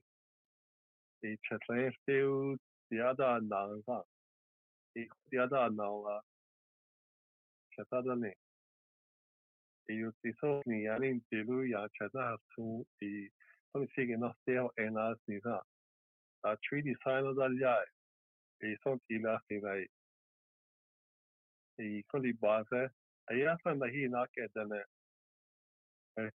e 1.22 1.36
chatlaste 1.48 2.58
diada 2.90 3.40
na 3.40 3.66
va 3.86 4.02
e 4.96 5.08
diada 5.30 5.68
na 5.70 6.20
chatada 7.74 8.14
ne 8.16 8.32
e 9.88 9.94
yo 9.94 10.12
ti 10.22 10.32
sofni 10.40 10.84
yanin 10.84 11.20
tilu 11.30 11.64
ya 11.70 11.88
chadartu 11.98 12.84
e 13.02 13.30
kom 13.72 13.86
sige 13.94 14.16
nach 14.18 14.36
deo 14.46 14.70
en 14.78 14.98
as 14.98 15.18
ni 15.28 15.38
va 15.38 15.60
a 16.44 16.56
tri 16.62 16.82
designer 16.82 17.34
dal 17.34 17.54
jae 17.62 17.86
e 18.62 18.76
son 18.82 18.98
ki 19.08 19.18
la 19.18 19.38
vai 19.62 19.86
e 21.78 22.02
koli 22.10 22.32
base 22.32 22.90
ai 23.30 23.42
asa 23.54 23.74
na 23.74 23.86
hi 23.94 24.08
na 24.08 24.24
ke 24.34 24.48
dane 24.54 24.80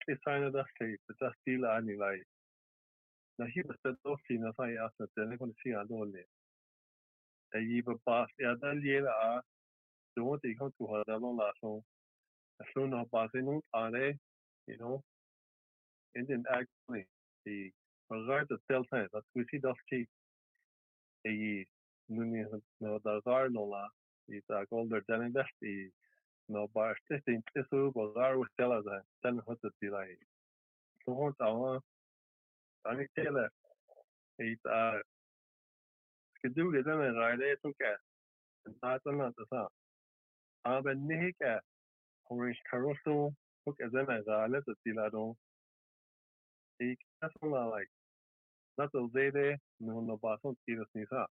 design 0.06 0.50
da 0.52 0.64
se 0.78 0.96
ta 1.18 1.30
stila 1.36 1.80
ni 1.84 1.96
lai 2.02 2.18
na 3.38 3.46
hi 3.54 3.62
be 3.68 3.92
do 4.04 4.16
fi 4.26 4.36
na 4.38 4.52
sai 4.56 4.74
as 4.86 4.92
na 5.16 5.36
kon 5.36 5.54
si 5.62 5.72
a 5.80 5.84
do 5.92 6.04
le 6.04 6.24
e 7.56 7.62
yi 7.68 7.80
be 7.86 7.94
ba 8.06 8.26
ya 8.44 8.54
da 8.64 8.72
lie 8.82 9.00
la 9.06 9.14
a 9.28 9.32
do 10.16 10.36
ti 10.42 10.54
ko 10.58 10.68
tu 10.76 10.86
ha 10.92 11.02
da 11.06 11.16
lo 11.24 11.32
la 11.40 11.48
so 11.60 11.72
a 12.60 12.64
so 12.74 12.86
no 12.86 13.04
ba 13.12 13.28
se 13.32 13.40
no 13.48 13.60
a 13.72 13.90
le 13.96 14.04
you 14.66 14.76
know? 14.78 15.02
Indian 16.14 16.44
actually 16.50 17.06
the 17.44 17.72
regard 18.10 18.46
the 18.48 18.58
tel 18.70 18.84
sa 18.90 19.06
that 19.12 19.24
we 19.34 19.44
see 19.50 19.58
das 19.58 19.80
chi 19.88 20.04
e 21.30 21.30
yi 21.40 21.66
nu 22.08 22.24
ni 22.24 22.44
no 22.80 22.98
da 23.08 23.18
gar 23.26 23.48
no 23.56 23.64
la 23.74 23.84
i 24.28 24.40
ta 24.48 24.64
golder 24.70 25.02
den 25.08 25.22
investi 25.30 25.74
no 25.88 26.01
tell 28.56 28.72
us 28.72 28.84
that 28.84 29.02
den 29.22 29.40
hot 29.46 29.58
ti 29.80 29.88
lai 29.88 30.08
so 31.04 31.14
hon 31.14 31.34
ta 31.38 31.80
Danny 32.84 33.06
Taylor. 33.14 33.50
Het 34.36 34.64
uh 34.64 35.00
gedoe 36.42 36.82
den 36.82 37.00
en 37.00 37.14
raide 37.14 37.56
to 37.62 37.72
ke 37.78 37.92
en 38.66 38.74
na 39.16 39.30
sa 39.50 39.68
a 40.64 40.82
ben 40.82 41.06
ni 41.06 41.32
ke 41.32 41.60
orange 42.30 42.60
carousel 42.70 43.34
hook 43.64 43.80
as 43.80 43.94
en 43.94 44.10
as 44.10 44.26
a 44.26 44.48
let 44.48 44.64
ti 44.84 44.92
la 44.92 45.08
don 45.08 45.36
ik 46.78 46.98
la 47.42 47.64
like 47.74 47.90
dat 48.76 48.94
el 48.94 49.08
zede 49.14 49.58
no 49.80 50.00
no 50.00 50.16
ba 50.16 50.38
son 50.42 50.56
ti 50.66 50.74
ni 50.94 51.04
sa 51.06 51.26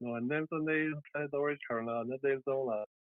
no 0.00 0.16
en 0.16 0.26
nem 0.26 0.46
son 0.46 0.64
de 0.64 0.94
de 1.30 1.36
orange 1.36 1.64
carla 1.68 2.04
na 2.04 2.16
de 2.16 2.40
zo 2.44 2.64
la 2.70 2.84
ko 2.84 3.03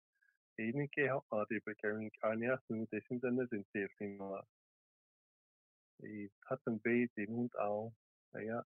a 0.61 0.71
do 0.71 0.87
ti 0.87 1.01
war 1.07 1.23
are 1.31 1.41
éni 1.41 1.41
ke 1.41 1.41
ha 1.41 1.41
a 1.41 1.45
be 1.49 1.73
kerin 1.81 2.09
kania 2.21 2.57
sun 2.67 2.87
te 2.87 2.99
sin 3.07 3.19
den 3.19 3.47
in 3.51 3.65
te 3.73 3.87
i 6.03 6.29
hat 6.49 6.59
een 6.65 6.79
be 6.83 7.07
die 7.15 7.27
moet 7.29 7.55
al 7.55 7.93
ja 8.33 8.63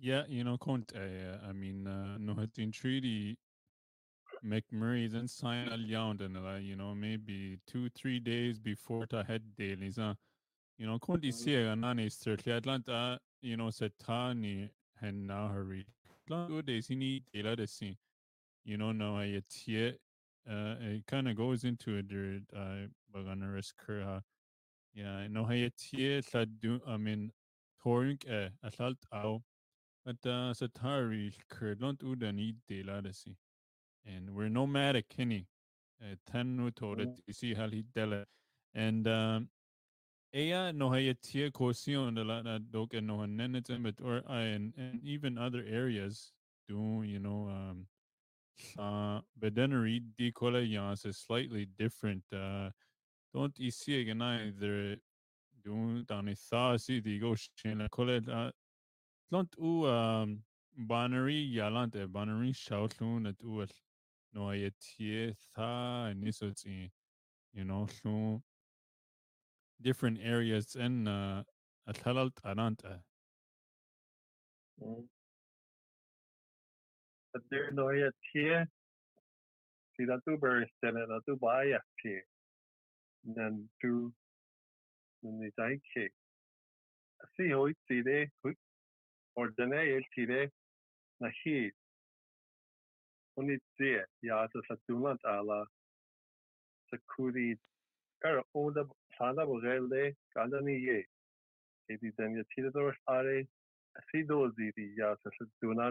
Yeah, 0.00 0.26
you 0.28 0.44
know, 0.44 0.56
Kont, 0.56 0.94
uh, 0.94 1.48
I 1.48 1.52
mean, 1.52 1.86
uh, 1.88 2.18
no 2.18 2.46
in 2.56 2.70
treaty 2.70 3.36
McMurray 4.44 5.10
then 5.10 5.26
sign 5.26 5.68
al 5.68 5.80
yound 5.80 6.20
and 6.20 6.36
uh, 6.36 6.54
you 6.54 6.76
know, 6.76 6.94
maybe 6.94 7.58
two, 7.66 7.88
three 7.90 8.20
days 8.20 8.58
before 8.60 9.06
the 9.10 9.24
head 9.24 9.42
daily. 9.56 9.90
So, 9.90 10.14
you 10.78 10.86
know, 10.86 10.98
here 11.44 11.70
and 11.70 11.84
on 11.84 12.10
certainly 12.10 12.56
Atlanta, 12.56 13.18
you 13.42 13.56
know, 13.56 13.66
Satani 13.66 14.70
and 15.02 15.26
now 15.26 15.48
hurry. 15.48 15.86
Two 16.28 16.62
days 16.62 16.86
he 16.86 17.24
need 18.76 18.80
a 18.80 18.86
lot 18.86 19.02
of 19.02 19.16
see. 19.16 19.16
You 19.16 19.16
know, 19.16 19.16
now 19.16 19.16
I 19.16 19.24
yet 19.24 19.94
uh 20.50 20.74
it 20.80 21.06
kind 21.06 21.28
of 21.28 21.36
goes 21.36 21.64
into 21.64 21.96
it 21.96 22.08
there 22.08 22.40
uh 22.56 22.86
but 23.12 23.24
gonna 23.24 23.50
risk 23.50 23.74
her 23.86 24.22
yeah, 24.94 25.26
no 25.28 25.44
hay 25.44 25.70
tie 25.70 26.20
lladu 26.20 26.80
I 26.86 26.96
mean 26.96 27.32
toring 27.82 28.18
e 28.26 28.50
a 28.62 28.70
llalt 28.70 29.06
au 29.12 29.42
at 30.06 30.26
uh, 30.26 30.54
sa 30.54 30.66
tari 30.74 31.32
curdlant 31.50 32.02
udan 32.02 32.38
i 32.38 32.54
de 32.68 32.82
ladasi. 32.82 33.36
And 34.06 34.34
we're 34.34 34.48
nomadic 34.48 35.08
kenny. 35.08 35.46
Ten 36.26 36.56
nu 36.56 36.70
todet 36.70 37.20
isi 37.28 37.54
hal 37.54 37.70
hi 37.70 37.84
dele. 37.94 38.24
And 38.74 39.06
um 39.08 39.50
Ea 40.34 40.72
no 40.72 40.90
hay 40.90 41.14
tie 41.14 41.50
cosion 41.50 42.14
de 42.14 42.24
la 42.24 42.42
na 42.42 42.58
dok 42.58 42.94
and 42.94 43.06
no 43.06 43.18
nenet 43.18 43.82
but 43.82 44.00
or 44.04 44.22
and, 44.28 44.74
and 44.76 45.00
even 45.02 45.38
other 45.38 45.64
areas 45.66 46.32
do 46.68 47.02
you 47.02 47.18
know 47.18 47.48
um 47.48 47.86
uh 48.78 49.20
bedenary 49.40 50.00
di 50.16 50.32
kola 50.32 50.60
yans 50.60 51.04
is 51.06 51.16
slightly 51.18 51.66
different 51.78 52.22
uh 52.32 52.70
don't 53.34 53.58
you 53.58 53.70
see 53.70 54.00
again 54.00 54.22
either 54.22 54.96
doing 55.64 56.04
down 56.08 56.28
a 56.28 56.34
thasi 56.34 57.00
the 57.00 57.18
go 57.18 57.34
shin 57.34 57.80
a 57.80 57.88
colle 57.88 58.20
uh 58.30 58.50
don't 59.30 59.54
u 59.58 59.86
um 59.86 60.42
binary 60.76 61.40
yalant 61.56 61.94
e 61.96 62.06
binary 62.06 62.52
shaulun 62.52 63.28
at 63.28 63.38
uel 63.44 63.70
no 64.34 64.48
ayatie 64.54 65.34
tha 65.54 66.14
nisoti 66.14 66.90
you 67.52 67.64
know 67.64 67.86
so 68.02 68.42
different 69.80 70.18
areas 70.22 70.74
in 70.76 71.06
uh 71.08 71.42
athalalt 71.88 72.44
ananta 72.44 72.94
ba 81.36 81.64
ya 81.64 81.80
tie 82.02 82.22
nan 83.24 83.68
tu 83.80 84.12
ni 85.22 85.50
dai 85.56 85.74
ke 85.92 86.06
si 87.36 87.50
hoi 87.52 87.72
si 87.88 88.02
de 88.02 88.18
or 89.36 89.48
dene 89.58 89.80
el 89.96 90.04
ti 90.14 90.26
de 90.26 90.50
na 91.20 91.30
hi 91.40 91.56
oni 93.36 93.58
tie 93.78 94.04
ya 94.22 94.46
sa 94.52 94.60
sa 94.68 94.76
tu 94.86 94.98
lant 95.04 95.24
ala 95.24 95.60
sa 96.90 96.96
kuri 97.14 97.58
kar 98.22 98.42
onda 98.54 98.86
sada 99.18 99.46
bo 99.46 99.60
gel 99.60 99.88
de 99.88 100.04
kada 100.34 100.60
ni 100.60 100.76
ye 100.88 101.00
e 101.88 101.96
di 101.96 102.10
den 102.18 102.36
ya 102.36 102.44
ti 102.54 102.62
de 102.62 102.70
dor 102.70 102.96
are 103.06 103.38
si 104.10 104.22
do 104.22 104.50
zi 104.56 104.72
di 104.76 104.86
ya 104.98 105.14
sa 105.22 105.30
sa 105.38 105.44
tu 105.60 105.74
na 105.74 105.90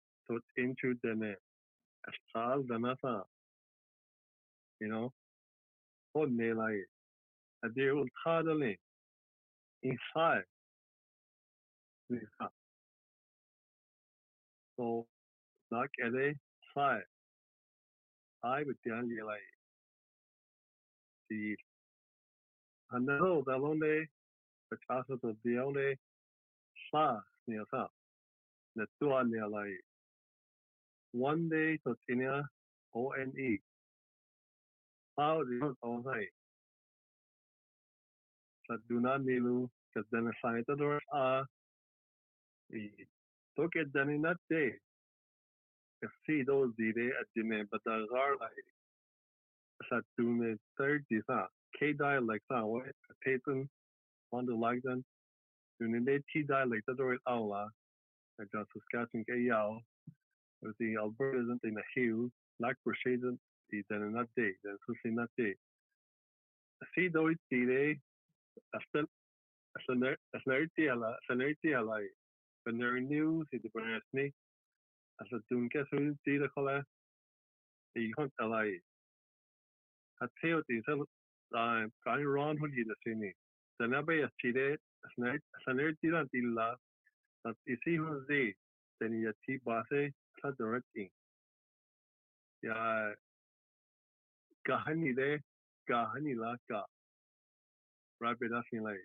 ti 0.39 0.61
de 0.61 0.61
hin 0.61 0.75
dor 0.75 0.83
ai 0.83 1.03
den 1.03 1.21
ya 1.21 1.25
de 1.25 1.25
hin 1.25 1.29
e 1.29 1.29
den 1.29 1.29
so 1.29 1.29
sin 1.29 1.29
ya 1.29 1.35
ti 1.35 1.35
lai 1.51 1.75
kole 1.77 1.99
tu 1.99 1.99
da 1.99 1.99
ho 1.99 1.99
are 1.99 1.99
tot 2.01 2.03
into 2.05 2.53
dene 2.53 2.63
astral 2.63 2.63
dana 2.63 2.95
sa 3.01 3.23
you 4.79 4.87
know 4.87 5.13
ho 6.13 6.25
ne 6.25 6.53
lai 6.53 6.85
a 7.63 7.69
de 7.69 7.89
ul 7.89 8.07
tadale 8.25 8.75
inside 9.81 10.45
so 14.77 15.07
nak 15.71 15.89
ele 15.99 16.33
sai 16.75 17.01
ai 18.41 18.65
bị 18.65 18.73
tiếng 18.83 19.07
gì 19.07 19.15
lại 19.15 19.41
thì 21.29 21.55
hắn 22.87 23.05
đâu 23.05 23.43
đó 23.47 23.57
luôn 23.57 23.79
đấy 23.79 23.99
cái 24.69 24.79
cha 24.89 24.95
số 25.07 25.15
tổ 25.21 25.33
điều 25.43 25.71
đấy 25.71 25.95
sa 26.91 27.21
nhiều 27.47 27.65
sa 27.71 27.87
là 28.75 28.85
tua 28.99 29.23
nhiều 29.27 29.49
lại 29.49 29.69
one 31.13 31.49
day 31.49 31.77
to 31.83 31.95
tinia 32.07 32.43
o 32.93 33.11
n 33.15 33.31
e. 33.37 33.57
Sao 35.15 35.43
đi 35.43 35.55
không 35.59 35.75
có 35.81 36.11
này 36.11 36.25
sa 38.67 38.75
duna 38.89 39.17
nilu 39.17 39.67
to 39.93 40.75
door 40.75 40.99
a. 41.07 41.43
I 42.73 42.89
to 43.55 43.67
ke 43.67 43.83
den 43.93 44.21
na 44.21 44.33
day. 44.49 44.71
See 46.25 46.43
those 46.43 46.71
dire 46.77 47.13
at 47.19 47.27
dine 47.35 47.67
but 47.69 47.81
the 47.83 48.07
gar 48.11 48.31
like 48.39 48.65
sa 49.89 50.01
dune 50.17 50.57
third 50.77 51.05
di 51.09 51.19
sa 51.27 51.47
k 51.77 51.93
dialect 51.93 52.45
sa 52.47 52.65
wa 52.65 52.81
papen 53.23 53.69
on 54.31 54.45
the 54.45 54.55
like 54.55 54.81
then 54.83 55.03
dune 55.79 56.05
de 56.05 56.19
t 56.31 56.43
dialect 56.43 56.85
the 56.87 56.95
door 56.95 57.17
aula 57.27 57.69
I 58.39 58.43
just 58.51 58.71
Saskatchewan 58.73 59.45
yao 59.45 59.81
the 60.79 60.95
Alberta 60.97 61.41
isn't 61.41 61.63
in 61.63 61.77
a 61.77 61.85
hill 61.95 62.29
like 62.59 62.77
Brashaden 62.87 63.37
i 63.73 63.83
den 63.89 64.13
na 64.13 64.23
day 64.35 64.51
den 64.63 64.77
so 64.85 64.93
na 65.05 65.25
day. 65.37 65.55
See 66.95 67.07
those 67.07 67.35
dire 67.49 67.95
astel 68.75 69.05
asnerti 70.35 70.89
ala 70.91 71.17
asnerti 71.29 71.75
ala 71.77 71.99
ben 72.65 72.81
er 72.81 72.99
news 72.99 73.47
i 73.53 73.57
de 73.57 73.69
brasni 73.69 74.31
as 75.21 75.31
a 75.31 75.39
dún 75.49 75.69
ge 75.69 75.83
tí 76.25 76.37
a 76.43 76.49
cholle 76.55 76.83
i 77.95 78.11
hunt 78.17 78.33
a 78.39 78.47
lei 78.53 78.79
a 80.21 80.27
te 80.41 80.53
gan 82.05 82.27
ran 82.35 82.57
hun 82.57 82.71
hi 82.77 82.83
a 82.95 82.97
sinni 83.03 83.33
den 83.79 84.05
be 84.05 84.21
a 84.21 84.29
ti 84.41 84.53
san 85.65 85.79
er 85.79 85.93
tí 86.01 86.13
an 86.21 86.29
tí 86.33 86.41
la 86.57 86.75
dat 87.43 87.57
i 87.67 87.77
si 87.83 87.95
hun 87.95 88.25
dé 88.29 88.43
den 88.99 89.13
i 89.21 89.25
a 89.31 89.33
tí 89.45 89.57
base 89.65 90.01
ta 90.41 90.51
directing 90.59 91.09
ja 92.63 93.13
ga 94.67 94.77
hanni 94.85 95.13
dé 95.13 95.29
ga 95.87 96.05
hanni 96.13 96.35
la 96.35 96.55
ga 96.69 96.83
rapid 98.21 98.53
as 98.59 98.71
lei 98.71 98.99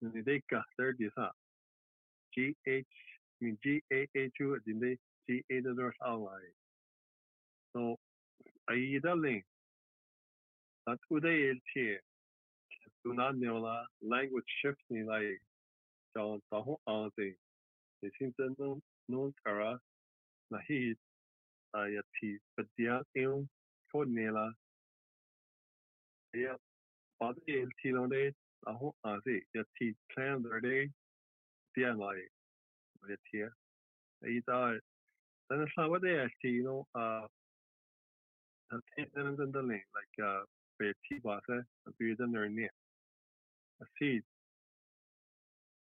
ni 0.00 0.22
dé 0.22 0.40
ga 0.50 0.62
er 0.78 0.92
di 0.92 1.10
sa 1.16 1.30
GH 2.36 2.94
min 3.40 3.58
GAHU 3.64 4.58
din 4.64 4.80
dé 4.80 4.96
GA 5.28 5.90
online 6.12 6.54
so 7.72 7.96
a 8.70 8.74
dalling 9.00 9.42
dat 10.86 10.98
ude 11.10 11.32
el 11.50 11.60
tie 11.72 11.98
do 13.02 13.12
na 13.12 13.32
neola 13.32 13.86
language 14.00 14.50
shift 14.60 14.82
ni 14.90 15.02
lai 15.02 15.38
ta 16.14 16.22
ho 16.66 16.80
a 16.86 17.10
de 17.16 17.34
sin 18.18 18.32
non 19.08 19.32
kara 19.44 19.72
na 19.72 19.74
hi 19.74 19.82
a 19.82 19.95
ya 20.50 22.02
ti 22.18 22.38
pedia 22.56 23.02
e 23.14 23.24
ko 23.92 24.04
nela. 24.04 24.52
Ya 26.34 26.56
pa 27.18 27.32
el 27.46 27.70
ti 27.82 27.90
lo 27.92 28.06
de 28.06 28.32
a 28.66 28.72
ho 28.72 28.94
a 29.04 29.20
se 29.24 29.40
ya 29.54 29.62
ti 29.78 29.94
plan 30.12 30.42
der 30.42 30.60
de 30.60 30.88
dia 31.74 31.94
lai 31.94 32.20
ya 33.08 33.16
ti 33.30 33.38
e 34.22 34.40
da 34.46 34.78
dan 35.48 35.62
is 35.62 35.76
wat 35.76 36.04
é 36.04 36.28
you 36.42 36.62
know 36.62 36.86
uh 36.94 37.26
den 39.14 39.52
dalling 39.52 39.84
like 39.94 40.18
uh 40.22 40.44
be 40.78 40.92
ti 41.08 41.18
base 41.18 41.64
a 41.86 41.90
bu 41.98 42.14
den 42.16 42.34
er 42.34 42.48
ne. 42.48 42.68
A 43.80 43.84
si 43.98 44.22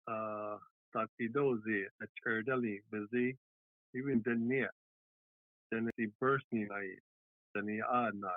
uh 0.08 0.60
dat 0.94 1.10
i 1.20 1.28
dozi 1.28 1.88
a 2.02 2.06
cherdeli 2.20 2.82
even 3.94 4.22
den 4.24 4.48
ne 4.48 4.68
den 5.72 5.92
i 5.98 6.08
burst 6.20 6.52
ni 6.52 6.66
na 6.66 6.80
den 7.54 7.70
i 7.70 7.80
a 7.80 8.12
na 8.14 8.34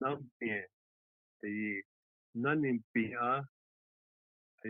nam 0.00 0.30
bien 0.40 0.66
e 1.42 1.82
nan 2.34 2.64
in 2.64 2.84
bi 2.94 3.04
a 3.30 3.32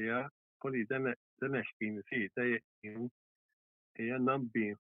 ja 0.07 0.29
ko 0.61 0.71
den 0.71 1.15
den 1.41 1.63
bin 1.79 2.03
si 2.09 2.29
de 2.37 2.61
e 3.99 4.19
nam 4.19 4.49
bin 4.55 4.77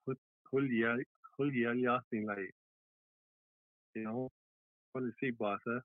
hulja 0.51 1.73
jasting 1.85 2.27
lei 2.27 2.51
you 3.95 4.05
know 4.05 4.31
what 4.93 5.05
is 5.05 5.15
si 5.21 5.31
base 5.31 5.77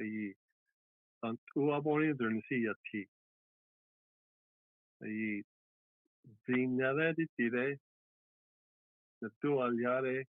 e 0.00 0.34
an 1.22 1.38
tu 1.52 1.70
aboni 1.76 2.08
er 2.10 2.30
na 2.30 2.40
si 2.48 2.66
a 2.72 2.74
ti 2.90 3.02
e 5.02 5.42
zinare 6.46 7.14
di 7.14 7.26
tire 7.36 7.78
na 9.20 9.28
tu 9.40 9.50
aliare 9.66 10.26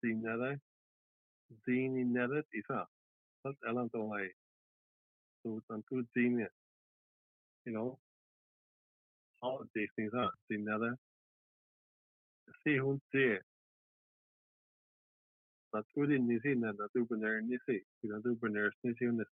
zinare 0.00 0.60
zini 1.64 2.04
neret 2.04 2.46
isa 2.60 2.80
dat 3.42 3.56
elan 3.68 3.88
to 3.90 4.00
lei 4.12 4.30
so 5.42 5.60
an 5.74 5.82
tu 5.88 5.96
zine 6.14 6.48
you 7.64 7.72
know? 7.72 7.98
Holidays 9.42 9.90
things 9.96 10.14
aan 10.14 10.30
zinare 10.48 10.90
si 12.62 12.78
hun 12.78 13.00
see 13.12 13.38
dat 15.72 15.86
goed 15.94 16.10
in 16.10 16.26
ni 16.26 16.38
sin 16.40 16.60
dat 16.60 16.92
du 16.92 17.06
ben 17.06 17.22
er 17.22 17.42
ni 17.42 17.58
se 17.66 17.84
dat 18.00 18.22
du 18.22 18.36
ben 18.36 18.56
er 18.56 18.74
ni 18.82 18.94
hun 18.98 19.26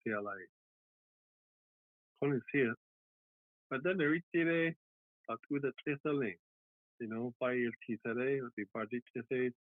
dat 5.26 5.44
goed 5.46 5.62
dat 5.62 5.76
tling 5.76 6.38
you 6.98 7.10
know 7.10 7.34
by 7.38 7.52
el 7.64 7.72
ti 7.84 7.98
of 8.42 8.54
die 8.54 8.66
party 8.72 9.00
se 9.12 9.52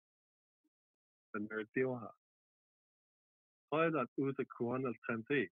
ben 1.31 1.49
er 1.49 1.67
deel 1.73 1.99
ha 1.99 2.15
ha 3.69 3.91
dat 3.91 4.11
goed 4.15 4.37
de 4.37 4.45
ko 4.45 4.75
al 4.75 4.97
trente 5.07 5.51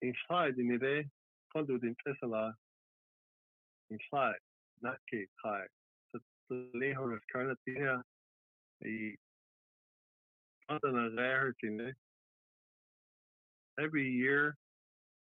in 0.00 0.14
side 0.14 0.58
in 0.58 1.10
kan 1.52 1.66
du 1.66 1.78
din 1.78 1.96
isla 2.04 2.58
in 3.88 3.98
slide 4.08 4.42
not 4.80 4.98
ke 5.10 5.26
kai 5.42 5.66
le 6.50 6.94
hor 6.94 7.16
is 7.16 7.24
karna 7.32 7.56
tina 7.64 8.04
i 8.84 9.16
an 10.68 10.96
a 11.02 11.10
rare 11.10 11.54
every 13.78 14.08
year 14.08 14.56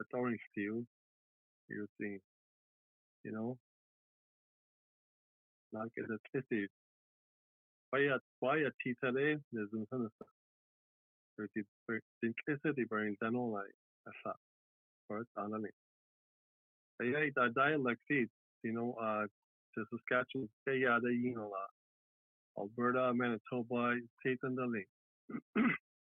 a 0.00 0.04
touring 0.10 0.40
steel 0.50 0.84
you 1.68 1.86
think 1.98 2.22
you 3.24 3.32
know 3.32 3.58
merkez 5.72 6.10
etkisi 6.10 6.68
bayağı 7.92 8.20
bayağı 8.42 8.72
çitele 8.82 9.40
nezun 9.52 9.86
sanırsa. 9.90 10.24
Çünkü 11.36 11.64
etkisi 12.22 12.76
de 12.76 12.96
all 12.96 13.08
like 13.08 13.38
olay 13.38 13.72
asa. 14.06 14.34
First 15.08 15.38
anani. 15.38 15.70
Bayağı 17.00 17.34
da 17.34 17.54
dialect 17.54 18.10
is, 18.10 18.28
you 18.62 18.72
know, 18.72 18.90
uh, 18.90 19.28
to 19.74 19.84
Saskatchewan, 19.90 20.48
they 20.66 20.86
are 20.86 21.00
the 21.00 21.08
yinola. 21.08 21.68
Alberta, 22.56 23.12
Manitoba, 23.12 23.94
Satan 24.22 24.56
Dali. 24.56 24.86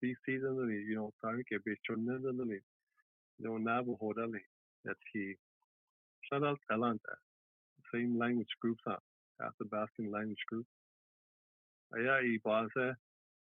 BC 0.02 0.42
Dali, 0.42 0.86
you 0.86 0.94
know, 0.94 1.12
tarih 1.22 1.44
ke 1.44 1.66
beşonne 1.66 2.22
Dali. 2.22 2.62
You 3.38 3.48
know, 3.48 3.56
Navajo 3.58 4.12
dali. 4.12 4.40
That 4.84 4.96
he, 5.12 5.34
shout 6.30 6.44
out 6.44 6.58
Talanta. 6.70 7.16
Same 7.92 8.18
language 8.18 8.54
groups 8.60 8.82
up. 8.88 9.02
Athabascan 9.40 10.10
language 10.10 10.44
group. 10.48 10.66
yeah, 11.94 12.20
i 12.22 12.38
base, 12.44 12.94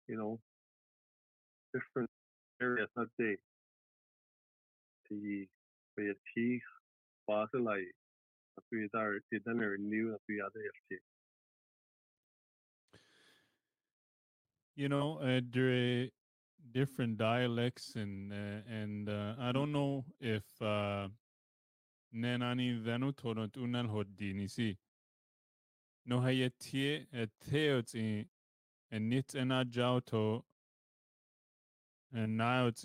you 0.08 0.16
know, 0.16 0.40
different 1.72 2.10
areas 2.60 2.88
na 2.96 3.04
de. 3.18 3.36
Ti 5.08 5.48
be 5.96 6.12
ti 6.34 6.60
base 7.26 7.54
lai 7.54 7.82
a 8.58 8.60
fi 8.70 8.88
dar 8.92 9.20
ti 9.30 9.38
den 9.44 9.60
er 9.60 9.76
new 9.78 10.14
a 10.14 10.18
fi 10.26 10.40
other 10.40 10.60
FT. 10.60 10.98
You 14.76 14.88
know, 14.88 15.18
uh, 15.18 15.40
there 15.52 15.70
are 15.74 16.06
different 16.72 17.18
dialects 17.18 17.94
and 17.96 18.32
uh, 18.32 18.60
and 18.70 19.08
uh, 19.08 19.34
I 19.40 19.52
don't 19.52 19.72
know 19.72 20.04
if 20.20 20.44
uh, 20.60 21.08
nenani 22.14 22.80
venu 22.82 23.12
toront 23.12 23.52
unal 23.56 23.88
hodini 23.88 24.50
si. 24.50 24.76
No 26.06 26.20
hayetie 26.20 27.06
et 27.12 27.30
theots 27.40 27.94
in 27.94 28.26
and 28.90 29.10
nit 29.10 29.34
en 29.34 29.52
a 29.52 29.64
jauto 29.64 30.42
and 32.12 32.36
now 32.36 32.66
it's 32.66 32.84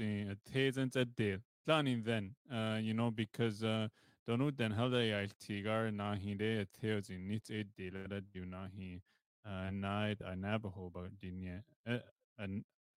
tezent 0.51 0.95
a 0.95 1.05
deal. 1.05 1.39
Planning 1.65 2.03
then, 2.03 2.35
uh, 2.53 2.77
you 2.81 2.93
know, 2.93 3.09
because 3.09 3.63
uh, 3.63 3.87
donu 4.27 4.51
den 4.55 4.71
helde 4.71 5.13
I 5.13 5.27
tigar 5.39 5.93
na 5.93 6.15
hinde 6.15 6.41
a 6.41 7.13
nit 7.17 7.49
a 7.49 7.63
deal 7.63 7.93
that 8.09 8.23
do 8.33 8.45
na 8.45 8.67
he 8.75 9.01
uh 9.45 9.69
night 9.71 10.21
I 10.25 10.35
never 10.35 10.69
hope 10.69 10.95
about 10.95 11.11
dinye 11.21 11.61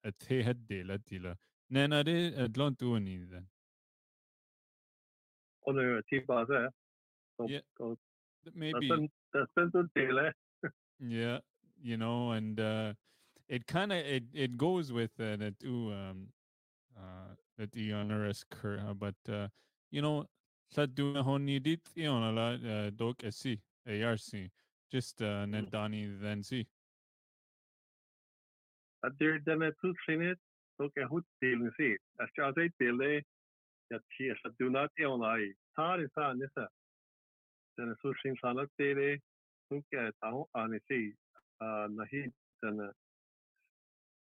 a 0.07 0.12
te 0.12 0.42
had 0.42 0.66
deal 0.66 0.90
a 0.90 0.98
dealer. 0.98 1.36
Nena 1.68 2.04
de 2.04 2.32
a 2.36 2.48
blon 2.48 2.76
do. 2.78 2.94
Other 5.66 6.02
ti 6.09 6.20
base. 6.20 6.70
Yeah. 7.46 7.61
Maybe 8.54 9.11
that's 9.34 9.50
the 9.54 9.88
deal. 9.94 10.30
Yeah, 11.00 11.38
you 11.82 11.96
know, 11.96 12.30
and 12.30 12.59
uh, 12.59 12.94
it 13.48 13.66
kind 13.66 13.92
of 13.92 13.98
it 13.98 14.24
it 14.32 14.57
goes 14.57 14.92
with 14.92 15.11
uh, 15.20 15.36
the 15.36 15.54
two 15.61 15.92
um 15.92 16.28
uh 16.96 17.34
the 17.59 17.66
the 17.66 17.92
honoris 17.92 18.44
cur, 18.48 18.80
but 18.94 19.16
uh, 19.28 19.48
you 19.90 20.00
know, 20.00 20.26
sa 20.70 20.86
du 20.86 21.20
honi 21.22 21.59
dit 21.59 21.80
yon 21.94 22.34
la 22.34 22.54
uh, 22.54 22.90
dok 22.90 23.18
esi 23.18 23.59
ARC 23.86 24.50
just 24.90 25.20
uh 25.20 25.44
nedani 25.44 26.20
then 26.20 26.42
see. 26.42 26.66
At 29.05 29.12
der 29.20 29.38
den 29.38 29.62
er 29.62 29.72
tu 29.80 29.94
sinnet 30.07 30.38
dok 30.78 30.92
er 30.97 31.07
hut 31.07 31.26
delen 31.40 31.72
si. 31.76 31.97
As 32.20 32.30
ja 32.36 32.51
dei 32.51 32.68
dele 32.80 33.22
ja 33.90 33.99
ti 34.16 34.32
sa 34.42 34.49
du 34.59 34.68
not 34.70 34.90
yon 34.99 35.22
ai. 35.24 35.53
Tar 35.76 36.01
is 36.01 36.16
an 36.16 36.38
nisa. 36.38 36.68
Den 37.76 37.90
er 37.90 37.97
su 38.03 38.14
sin 38.22 38.36
sanak 38.42 38.70
dele 38.78 39.20
Nunca 39.70 40.12
tahu 40.22 40.47
ane 40.55 40.78
si 40.88 41.14
nahi 41.99 42.30
den 42.62 42.78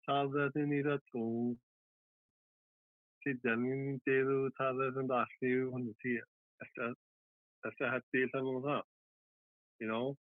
taverninira 0.07 0.97
tu 1.11 1.55
si 3.21 3.33
janin 3.43 3.99
teru 4.05 4.49
taverin 4.57 5.07
dashni 5.07 5.51
hun 5.71 5.93
si 6.01 6.17
esta 6.63 6.93
esta 7.67 7.91
hat 7.91 8.03
te 8.11 8.25
sa 8.31 8.41
mo 8.41 8.81
you 9.79 9.87
know 9.87 10.17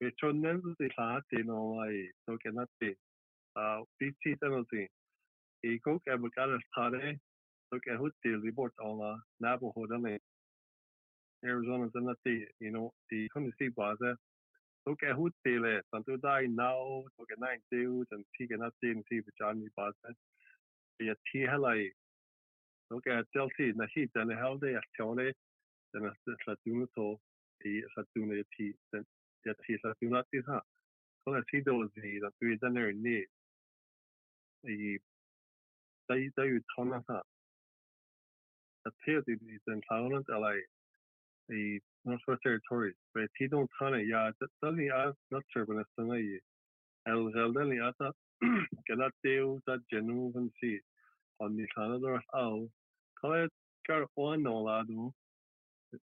we 0.00 0.10
chonnen 0.20 0.62
si 0.78 0.88
sa 0.96 1.20
te 1.28 1.42
no 1.42 1.80
ai 1.84 2.08
so 2.24 2.36
ke 2.38 2.50
na 2.52 2.64
te 2.80 2.88
a 2.88 2.88
pi 2.88 2.88
ti 2.88 2.96
sa 2.96 2.96
no 2.96 2.96
si 2.96 2.96
e 2.96 2.96
ko 2.96 2.96
ke 2.96 3.11
ba 3.54 3.84
ka 6.34 6.58
stare 6.70 7.18
so 7.70 7.78
ke 7.80 7.96
hu 8.00 8.10
te 8.22 8.30
report 8.46 8.72
on 8.80 8.98
la 8.98 9.12
nabo 9.42 9.72
ho 9.76 9.86
da 9.86 9.98
Arizona 11.44 11.90
na 11.94 12.14
te 12.24 12.46
you 12.60 12.70
know 12.70 12.92
the 13.10 13.28
kun 13.34 13.52
si 13.58 13.68
baza 13.68 14.16
so 14.84 14.94
ke 14.94 15.10
hu 15.16 15.30
tele 15.44 15.82
san 15.90 16.02
tu 16.04 16.16
dai 16.16 16.46
now 16.46 17.02
so 17.16 17.24
ke 17.24 17.36
nine 17.38 17.62
tu 17.70 18.04
and 18.10 18.24
ti 18.38 18.46
ke 18.46 18.58
na 18.58 18.70
tin 18.80 19.02
ti 19.08 19.20
ba 19.20 19.32
jan 19.40 19.60
mi 19.60 19.68
baza 19.76 20.14
ya 21.00 21.14
ti 21.30 21.46
halai 21.46 21.90
so 22.88 23.00
ke 23.00 23.22
tel 23.32 23.48
si 23.56 23.72
na 23.72 23.86
hi 23.94 24.06
dan 24.14 24.30
hel 24.30 24.58
de 24.58 24.76
as 24.76 24.88
chole 24.98 25.32
dan 25.94 26.06
as 26.06 26.16
la 26.46 26.54
tu 26.64 26.86
so 26.94 27.18
i 27.66 27.82
sa 27.94 28.02
tu 28.14 28.26
ne 28.26 28.42
ti 28.56 28.72
dan 28.92 29.04
ya 29.46 29.54
ti 29.66 29.78
sa 29.82 29.94
tu 30.00 30.10
na 30.10 30.22
ti 30.30 30.42
ha 30.46 30.60
so 31.24 31.34
na 31.34 31.42
ti 31.50 31.60
do 31.60 31.78
zi 31.94 32.18
da 32.20 32.30
tu 32.38 32.56
dan 32.56 32.76
er 32.76 32.92
ni 32.92 33.24
i 34.68 34.98
dai 36.08 36.30
dai 36.36 36.48
u 36.56 36.60
tona 36.76 37.02
sa 37.06 37.22
a 38.86 38.90
te 39.04 39.20
di 39.26 39.58
dan 39.66 39.82
silent 39.88 40.26
alai 40.28 40.60
the 41.48 41.80
Northwest 42.04 42.42
Territories, 42.42 42.94
but 43.14 43.24
ti 43.38 43.48
don't 43.48 43.70
tan 43.78 43.94
ya 44.08 44.30
dali 44.64 44.88
a 44.90 45.12
not 45.30 45.42
turbulence 45.54 45.88
tan 45.98 46.10
ye. 46.10 46.40
El 47.06 47.30
el 47.38 47.52
dali 47.52 47.78
ata 47.80 48.12
gana 48.88 49.10
deu 49.24 49.60
da 49.66 49.76
genu 49.92 50.32
van 50.32 50.50
si 50.60 50.80
on 51.40 51.56
the 51.56 51.66
Canada 51.76 52.20
au 52.34 52.68
kala 53.20 53.48
gar 53.88 54.06
one 54.14 54.42
no 54.42 54.62
ladu 54.64 55.10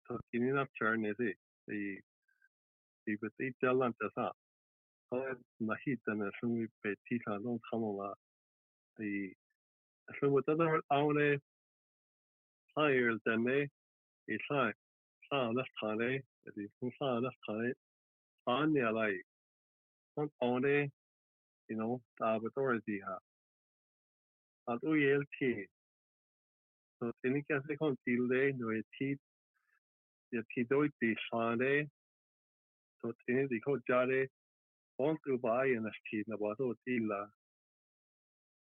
to 0.08 0.20
kini 0.32 0.52
na 0.52 0.66
turn 0.82 1.06
is 1.06 1.16
it 1.20 1.38
the 1.68 1.98
the 3.06 3.18
but 3.22 3.32
the 3.40 3.52
jalan 3.64 3.94
ta 4.02 4.10
sa 4.16 4.32
kala 5.12 5.36
na 5.60 5.76
hit 5.86 6.00
na 6.08 6.30
sumi 6.42 6.68
pe 6.84 6.96
ti 7.10 7.20
ka 7.26 7.38
don't 7.44 7.62
come 7.72 7.84
la 7.98 8.14
the 9.00 9.32
so 10.22 10.30
what 10.30 10.50
other 10.50 10.82
aune 10.92 11.40
higher 12.78 13.14
than 13.26 13.44
they 13.44 13.68
it's 14.28 14.44
like 14.52 14.76
lefthane 15.34 16.22
fun 17.00 17.24
lefthane 17.26 17.74
an 18.48 18.74
lai 19.00 19.14
an 20.18 20.30
ane 20.42 20.92
you 21.70 21.78
know 21.78 22.02
authority 22.22 23.02
ha 23.08 23.18
at 24.74 24.80
OELT 24.84 25.68
so 27.00 27.12
any 27.26 27.42
ke 27.42 27.78
kon 27.80 27.98
tilde 28.06 28.42
no 28.60 28.74
ti 28.98 29.10
ya 30.32 30.42
ti 30.54 30.64
doi 30.70 30.90
ti 31.00 31.16
shane 31.28 31.90
so 33.02 33.12
tini 33.26 33.48
di 33.48 33.60
ko 33.60 33.78
jare 33.88 34.28
on 35.00 35.18
tu 35.26 35.38
bai 35.38 35.68
en 35.76 35.90
ti 36.10 36.24
na 36.28 36.38
ba 36.38 36.56
so 36.58 36.74
tila 36.88 37.22
so 37.26 37.28
ya 37.28 37.36
ti 37.36 37.39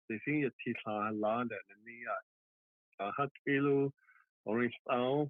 de 0.10 0.20
fin 0.20 0.40
ye 0.40 0.50
ti 0.50 0.74
sa 0.84 1.10
la 1.10 1.44
de 1.44 1.60
ni 1.86 2.04
ya 2.04 2.16
a 3.00 3.12
hat 3.12 3.32
ilu 3.48 3.92
orange 4.46 4.80
town 4.90 5.30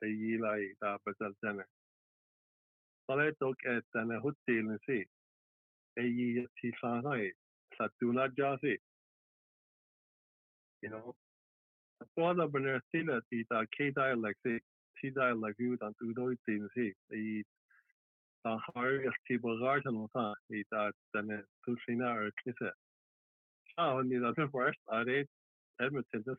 de 0.00 0.08
yi 0.08 0.38
lai 0.38 0.74
da 0.80 0.98
bazal 1.06 1.34
dana 1.42 1.64
Sale 3.06 3.32
dog 3.40 3.56
et 3.64 3.84
dana 3.94 4.20
hut 4.20 4.36
deal 4.46 4.64
ni 4.64 4.78
si 4.86 5.06
e 5.96 6.02
yi 6.02 6.46
ti 6.60 6.72
sa 6.80 7.00
hai 7.02 7.32
sa 7.78 7.88
tu 8.00 8.12
na 8.12 8.28
ja 8.36 8.56
si 8.56 8.78
you 10.82 10.90
know? 10.90 11.14
Fáda 12.18 12.52
ben 12.52 12.66
er 12.66 12.82
stile 12.88 13.20
í 13.30 13.44
a 13.50 13.66
cé 13.76 13.90
dialect 13.90 14.40
sé 14.42 14.60
tí 15.00 15.10
dialect 15.10 15.60
ú 15.60 15.76
an 15.80 15.94
údóidtín 16.00 16.68
sé 18.42 18.48
í 18.48 18.58
tá 18.58 18.58
háirgus 18.74 19.14
tí 19.28 19.38
ráart 19.38 19.86
an 19.86 20.08
tá 20.12 20.34
í 20.50 20.64
dennne 21.14 21.44
túsína 21.64 22.08
ar 22.08 22.30
clise. 22.42 22.72
Se 23.74 24.02
ní 24.02 24.16
a 24.88 25.04
ré 25.04 25.26
Edmonton 25.80 26.24
se 26.24 26.34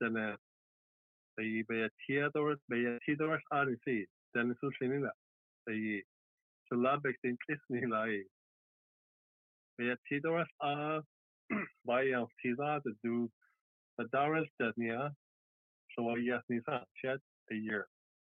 dennne 0.00 0.36
í 1.38 1.64
be 1.68 1.88
tiador 2.06 2.56
be 2.68 2.98
tidor 3.06 3.40
a 3.50 3.64
sí 3.84 4.06
dennne 4.34 4.54
súsíile 4.54 5.10
í 5.68 6.02
se 6.68 6.74
labbe 6.74 7.14
den 7.22 7.36
clisní 7.46 7.88
lei. 7.90 8.24
Be 9.78 9.96
tidor 10.08 10.46
a 10.60 11.02
bai 11.84 12.12
an 12.12 12.26
tíá 12.42 12.76
a 12.76 12.80
dú 13.04 13.28
a 13.98 14.04
daras 14.12 14.48
denia 14.58 15.14
so 15.94 16.16
yes 16.16 16.42
sa 16.64 16.84
si 17.00 17.08
a 17.08 17.18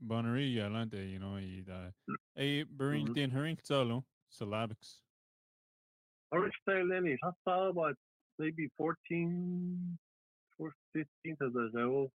banarí 0.00 0.56
land 0.70 0.94
é 0.94 1.04
you 1.12 1.18
know 1.18 1.36
í 1.38 1.64
é 2.36 2.64
buring 2.64 3.12
den 3.12 3.30
herring 3.30 3.58
solo? 3.62 4.04
Syllabics 4.30 5.02
or 6.30 6.50
style 6.60 6.86
lenny 6.86 7.16
has 7.22 7.34
about 7.46 7.96
maybe 8.38 8.68
14 8.76 9.98
or 10.58 10.72
15 10.92 11.36
as 11.40 11.54
a 11.54 11.70
go 11.72 12.10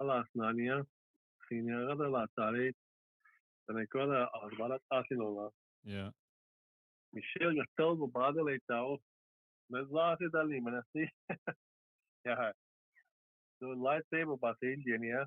alas 0.00 0.26
nania 0.36 0.86
sin 1.48 1.66
la 1.66 2.26
tare 2.36 2.72
dan 3.66 3.78
ik 3.78 3.90
go 3.90 4.00
as 4.00 4.52
bala 4.58 4.78
asinola 4.90 5.50
yeah. 5.82 6.10
Michelle 7.12 7.54
je 7.54 7.64
stel 7.72 7.96
go 7.96 8.06
bad 8.06 8.34
le 8.34 8.58
tao 8.66 8.98
me 9.68 9.80
la 9.90 10.16
dal 10.32 10.46
ni 10.46 10.60
man 10.60 10.82
si 10.92 11.08
ja 12.24 12.52
so 13.58 13.66
lightsaber 13.74 14.38
ba 14.38 14.54
India 14.62 15.26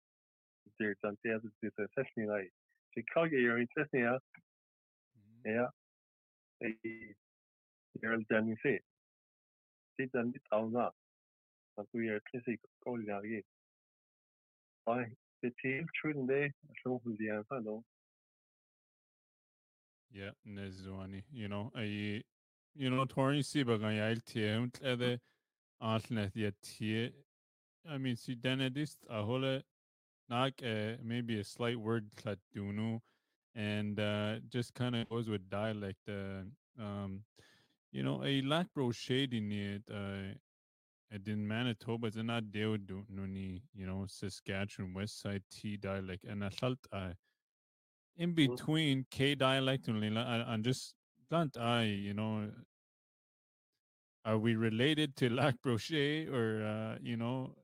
an 0.79 1.17
seni 1.23 2.27
lei 2.27 2.49
si 2.93 3.03
ka 3.03 3.21
ar 3.21 3.57
in 3.57 3.67
seni 3.75 4.01
ja 4.01 5.67
er 8.03 8.17
den 8.29 8.55
sé 8.63 8.79
si 9.95 10.09
an 10.13 10.31
dit 10.31 10.47
a 10.51 10.61
na 10.69 10.89
an 11.77 11.85
tu 11.91 11.97
er 11.99 12.19
kli 12.19 12.57
ko 12.83 12.97
ge 12.97 13.41
te 15.41 15.49
truden 16.01 16.27
dé 16.27 16.41
a 16.45 16.99
die 17.17 17.29
an 17.29 17.43
fan 17.43 17.63
no 17.63 17.83
yeah 20.09 20.33
ne 20.43 20.69
zoani 20.69 21.23
you 21.31 21.47
know 21.47 21.71
a 21.75 21.83
you 22.75 22.89
know 22.89 23.05
torin 23.05 23.43
si 23.43 23.63
gan 23.63 23.95
jail 23.95 24.21
teum 24.21 24.71
ede 24.81 25.19
annet 25.79 26.33
je 26.35 26.51
tie 26.61 27.11
I 27.85 27.97
mean 27.97 28.15
si 28.15 28.35
den 28.35 28.61
is 28.77 28.97
a 29.09 29.23
holle 29.23 29.63
not 30.31 30.53
uh, 30.63 30.95
maybe 31.03 31.39
a 31.39 31.43
slight 31.43 31.77
word 31.77 32.09
Klatunu, 32.15 33.01
and 33.53 33.99
uh, 33.99 34.35
just 34.49 34.73
kind 34.73 34.95
of 34.95 35.09
goes 35.09 35.29
with 35.29 35.49
dialect. 35.49 35.99
Uh, 36.07 36.43
um, 36.81 37.23
you 37.91 38.01
know, 38.01 38.23
a 38.23 38.41
lack 38.41 38.67
bro 38.73 38.91
shading 38.91 39.51
it. 39.51 39.83
Uh, 39.93 40.33
in 41.27 41.45
Manitoba, 41.45 42.07
it's 42.07 42.15
not 42.15 42.53
deo 42.53 42.77
nuni, 42.77 43.61
you 43.75 43.85
know, 43.85 44.05
Saskatchewan 44.07 44.93
West 44.93 45.21
Side 45.21 45.43
T 45.51 45.75
dialect, 45.75 46.23
and 46.23 46.45
I 46.45 46.49
felt 46.49 46.79
in 48.17 48.33
mm-hmm. 48.33 48.33
between 48.33 49.05
K 49.11 49.35
dialect 49.35 49.89
and 49.89 50.17
and 50.17 50.63
just 50.63 50.95
don't 51.29 51.55
I, 51.57 51.83
you 51.83 52.13
know, 52.13 52.49
are 54.23 54.37
we 54.37 54.55
related 54.55 55.17
to 55.17 55.29
Lac 55.39 55.55
Brochet 55.61 56.31
or 56.31 56.63
uh, 56.65 56.97
you 57.01 57.17
know 57.17 57.55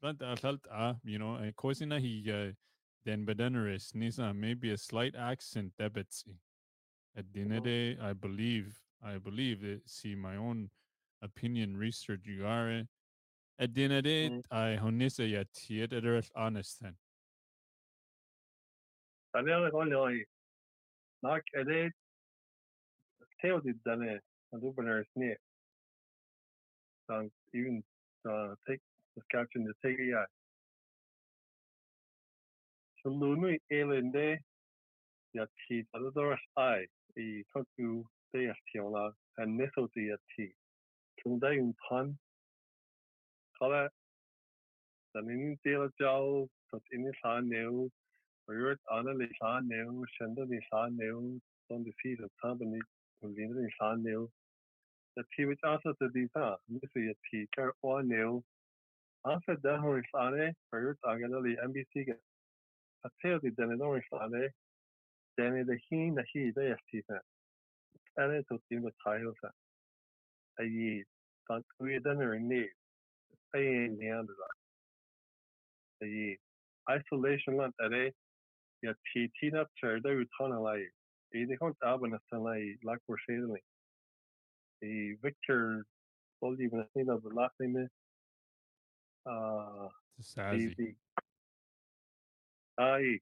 Blant 0.00 0.22
allt 0.22 0.66
a, 0.70 0.96
you 1.04 1.18
know, 1.18 1.38
Kosina 1.56 1.98
he 1.98 2.30
uh, 2.30 2.52
den 3.04 3.24
bedeneris 3.24 3.94
nisa 3.94 4.34
maybe 4.34 4.70
a 4.70 4.76
slight 4.76 5.14
accent 5.16 5.72
debitsi. 5.78 6.36
At 7.16 7.32
dinede, 7.32 8.00
I 8.02 8.12
believe, 8.12 8.78
I 9.02 9.16
believe 9.18 9.62
that 9.62 9.88
see 9.88 10.14
my 10.14 10.36
own 10.36 10.68
opinion 11.22 11.76
research 11.76 12.26
you 12.26 12.44
are. 12.46 12.82
At 13.58 13.72
dinede, 13.72 14.30
mm. 14.30 14.42
I 14.50 14.78
honisa 14.82 15.30
ya 15.30 15.44
tiet 15.54 15.92
edereth 15.92 16.30
honest 16.36 16.82
then. 16.82 16.94
Daniel 19.34 19.70
Goloi, 19.70 20.24
nak 21.22 21.42
ede, 21.58 21.90
teo 23.40 23.60
di 23.60 23.72
dane, 23.84 24.20
an 24.52 24.60
dubener 24.60 25.04
sne. 25.16 25.36
Dan 27.08 27.30
even 27.54 27.82
uh, 28.28 28.54
take 28.68 28.80
Saskatchewan 29.16 29.64
de 29.66 29.72
te 29.80 30.26
so 33.02 33.08
lunu 33.08 33.56
elende 33.72 34.38
ya 35.32 35.46
ti 35.68 35.86
ador 35.94 36.38
ai 36.56 36.86
i 37.16 37.42
koku 37.52 38.04
de 38.32 38.52
la 38.94 39.10
en 39.38 39.56
neso 39.58 39.88
de 39.94 40.16
ti 40.34 40.52
kun 41.22 41.38
da 41.38 41.48
un 41.48 41.74
pan. 41.88 42.18
Kala 43.58 43.88
dan 45.14 45.30
in 45.30 45.58
de 45.64 45.90
jao 45.98 46.48
tot 46.70 46.82
in 46.92 47.10
sa 47.22 47.40
neu 47.40 47.90
Urt 48.48 48.80
an 48.90 49.06
le 49.18 49.28
sa 49.38 49.60
neu 49.60 50.04
sende 50.18 50.44
ni 50.48 50.60
sa 50.70 50.88
neu 50.88 51.40
son 51.68 51.84
de 51.84 51.92
fi 52.02 52.16
of 52.24 52.30
company 52.42 52.80
hun 53.20 53.34
ni 53.34 53.70
sa 53.78 53.94
neu 53.94 54.28
dat 55.16 55.26
ti 55.36 55.42
as 55.72 55.82
di 56.12 56.28
mis 56.68 57.16
ti 57.30 57.46
kar 57.56 57.72
o 57.82 58.02
neu 58.02 58.42
anse 58.42 58.42
dehorisane 58.42 58.42
per 58.42 58.42
agadali 58.42 58.55
De 59.26 59.32
hin 65.90 66.14
na 66.14 66.22
hi 66.32 66.52
de 66.56 66.76
sti 66.82 67.02
en 68.18 68.44
to 68.48 68.58
team 68.68 68.82
with 68.82 68.94
tail 69.04 69.32
sa 69.40 69.48
a 70.60 70.64
yi 70.64 71.04
tan 71.48 71.62
ku 71.78 72.00
denner 72.00 72.34
in 72.34 72.48
ni 72.48 72.68
pe 73.52 73.88
ni 73.88 74.08
and 74.08 74.28
a 76.02 76.06
yi 76.06 76.38
isolation 76.88 77.56
land 77.56 77.74
lai 80.66 80.82
e 81.34 81.44
de 81.44 81.56
kon 81.56 81.74
aben 81.82 82.10
na 82.10 82.38
lai 82.38 82.76
lak 82.84 83.00
por 83.06 83.18
i 84.82 85.14
Victor 85.22 85.84
told 86.40 86.58
you 86.58 86.68
when 86.70 86.82
I 86.82 86.86
think 86.94 87.08
of 87.08 87.22
the 87.22 87.30
last 87.34 87.54
name, 87.60 87.76
uh, 87.76 87.86
Uh, 89.28 89.88
it's 90.18 90.36
a 90.36 90.40
Sassy. 90.40 90.74
easy. 90.78 90.96
Ai, 92.78 93.18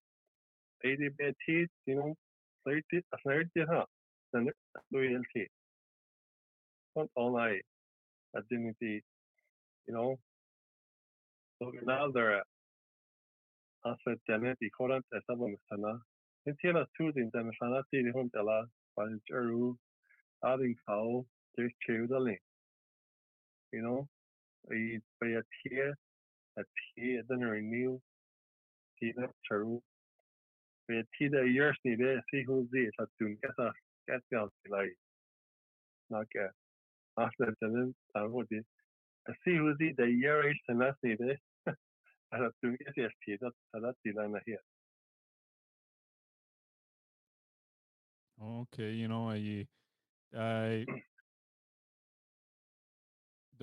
ADBT, 0.84 1.66
you 1.86 1.94
know, 1.94 2.14
thirty, 2.66 3.02
thirty, 3.24 3.64
huh? 3.68 3.84
Then 4.32 4.48
loyalty. 4.92 5.48
Not 6.96 7.08
all 7.16 7.36
I, 7.36 7.60
identity, 8.36 9.02
you 9.86 9.94
know. 9.94 10.18
So 11.58 11.72
now 11.84 12.10
they're 12.12 12.42
asset 13.86 14.18
genetic 14.28 14.70
current 14.78 15.04
as 15.14 15.22
a 15.28 15.34
sana. 15.70 15.98
In 16.46 16.56
Tina 16.60 16.86
two 16.96 17.12
in 17.16 17.30
the 17.32 17.50
sana 17.60 17.82
city 17.92 18.10
home 18.12 18.30
tela, 18.34 18.64
but 18.96 19.06
in 19.06 19.20
Jeru, 19.28 19.76
adding 20.44 20.74
how 20.86 21.24
there's 21.56 21.72
children. 21.86 22.36
You 23.72 23.82
know, 23.82 24.08
a 24.72 25.00
by 25.20 25.28
a 25.28 25.42
tier, 25.62 25.94
a 26.58 26.62
tier, 26.96 27.22
then 27.28 27.40
renew, 27.40 27.98
Tina 29.00 29.28
Jeru. 29.48 29.80
By 30.88 30.96
a 30.96 31.02
tier 31.18 31.44
years 31.46 31.76
needed, 31.84 32.20
see 32.32 32.44
who's 32.46 32.66
this, 32.70 32.90
at 33.00 33.08
soon 33.18 33.38
get 33.42 33.52
a 33.58 33.70
get 34.08 34.38
out 34.38 34.52
like, 34.68 34.96
not 36.10 36.26
get. 36.32 36.50
After 37.18 37.54
the 37.60 37.94
I 38.14 38.26
would 38.26 38.48
be. 38.48 38.60
See 39.44 39.56
who's 39.56 39.76
the 39.78 40.06
year 40.06 40.50
is 40.50 40.56
the 40.68 40.74
last 40.74 40.98
needed. 41.02 41.38
At 41.66 42.52
soon 42.60 42.76
get 42.84 42.94
yes, 42.96 43.10
Tina, 43.24 43.50
that's 43.72 43.96
the 44.04 44.12
line 44.12 44.34
here. 44.44 44.58
Okay, 48.42 48.90
you 48.90 49.08
know, 49.08 49.30
I, 49.30 49.66
I 50.36 50.84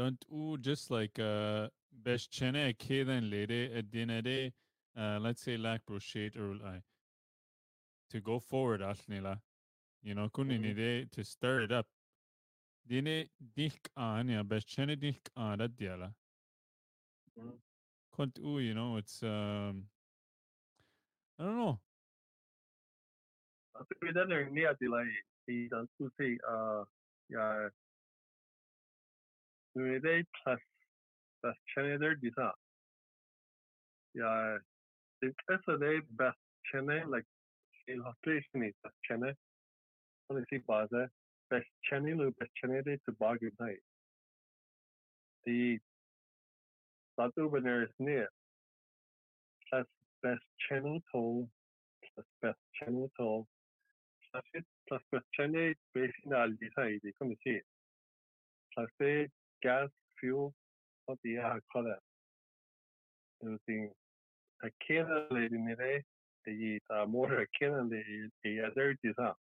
don't 0.01 0.25
ooh, 0.33 0.57
just 0.57 0.91
like 0.91 1.19
uh 1.19 1.69
best 1.91 2.31
chene 2.31 2.77
kedan 2.77 3.29
lede 3.31 3.77
at 3.77 3.91
dinade, 3.91 4.53
uh 4.97 5.19
let's 5.21 5.41
say 5.41 5.57
Lac 5.57 5.85
Brochet 5.85 6.35
or 6.37 6.55
I 6.65 6.81
to 8.09 8.21
go 8.21 8.39
forward 8.39 8.81
asnila. 8.81 9.41
You 10.03 10.15
know, 10.15 10.29
Mhm. 10.47 10.75
kunini 10.75 11.11
to 11.11 11.23
stir 11.23 11.61
it 11.61 11.71
up. 11.71 11.87
Dine 12.87 13.29
dik 13.55 13.89
an 13.95 14.29
ya 14.29 14.43
best 14.43 14.67
chene 14.67 14.99
dik 14.99 15.29
an 15.35 15.59
diala. 15.59 16.13
Kunt 18.11 18.39
ooh, 18.39 18.59
you 18.59 18.73
know, 18.73 18.97
it's 18.97 19.23
um 19.23 19.89
I 21.39 21.43
don't 21.43 21.57
know. 21.57 21.79
Alltså 23.73 23.93
vi 24.01 24.11
den 24.11 24.31
är 24.31 24.49
ner 24.49 24.73
till 24.75 24.93
i 25.47 25.67
den 25.69 25.87
susi 25.97 26.39
uh 26.43 26.85
det 29.73 30.25
plus 30.43 30.61
det 35.19 35.27
är 35.27 35.61
så 35.65 35.77
det 35.77 36.01
bäst 36.01 36.39
känner 36.71 37.15
like 37.15 37.29
i 37.87 37.95
hostation 37.95 38.63
is 38.63 38.75
bäst 38.81 38.97
känner. 39.07 39.35
Och 40.27 40.35
det 40.35 40.55
är 40.55 40.59
bara 40.59 40.87
det 40.87 41.09
bäst 41.49 41.69
känner 41.81 42.15
lu 42.15 42.31
det 42.83 42.97
till 42.97 43.13
bagen 43.13 43.55
här. 43.59 43.79
Det 45.43 45.79
att 47.15 47.37
över 47.37 47.61
ner 47.97 48.29
plus 49.69 49.87
bäst 50.21 50.49
känner 50.57 50.99
toll 51.11 51.49
plus 52.01 52.27
bäst 52.41 52.59
känner 52.71 53.07
toll 53.07 53.45
plus 54.19 54.45
it 54.53 54.67
plus 54.85 55.01
bäst 55.11 55.27
känner 55.31 55.75
basically 55.93 56.35
all 56.35 56.55
disa 56.55 56.89
i 56.89 56.99
det 56.99 57.11
kommer. 57.11 57.37
Plus 58.75 58.91
gas 59.61 59.89
fuel 60.19 60.53
What 61.05 61.19
do 61.23 61.29
you 61.29 61.41
och 61.41 61.49
det 61.51 61.57
är 61.57 61.61
kolla. 61.67 61.99
Using 63.41 63.91
a 64.63 64.69
Canada 64.87 65.35
in 65.35 65.67
it, 65.67 66.05
the 66.45 66.79
uh, 66.89 67.05
more 67.07 67.41
a 67.41 67.45
Canada 67.59 68.01
the 68.43 68.61
other 68.61 68.95
design. 69.03 69.33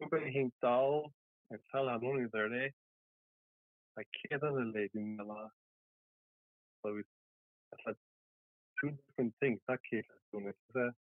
Kuba 0.00 0.20
hing 0.30 0.52
tao 0.60 1.12
and 1.50 1.60
tell 1.72 1.88
how 1.88 1.98
many 1.98 2.28
there 2.32 2.48
they 2.48 2.72
a 3.98 4.04
Canada 4.28 4.70
lady 4.74 4.90
in 4.94 5.16
the 5.16 5.24
law. 5.24 5.50
So 6.82 6.96
it's 6.96 7.08
it's 7.86 7.98
two 8.80 8.90
different 9.08 9.34
things. 9.40 9.60
That 9.68 9.80
case 9.90 10.04
is 10.04 10.22
doing 10.32 10.46
it. 10.46 10.94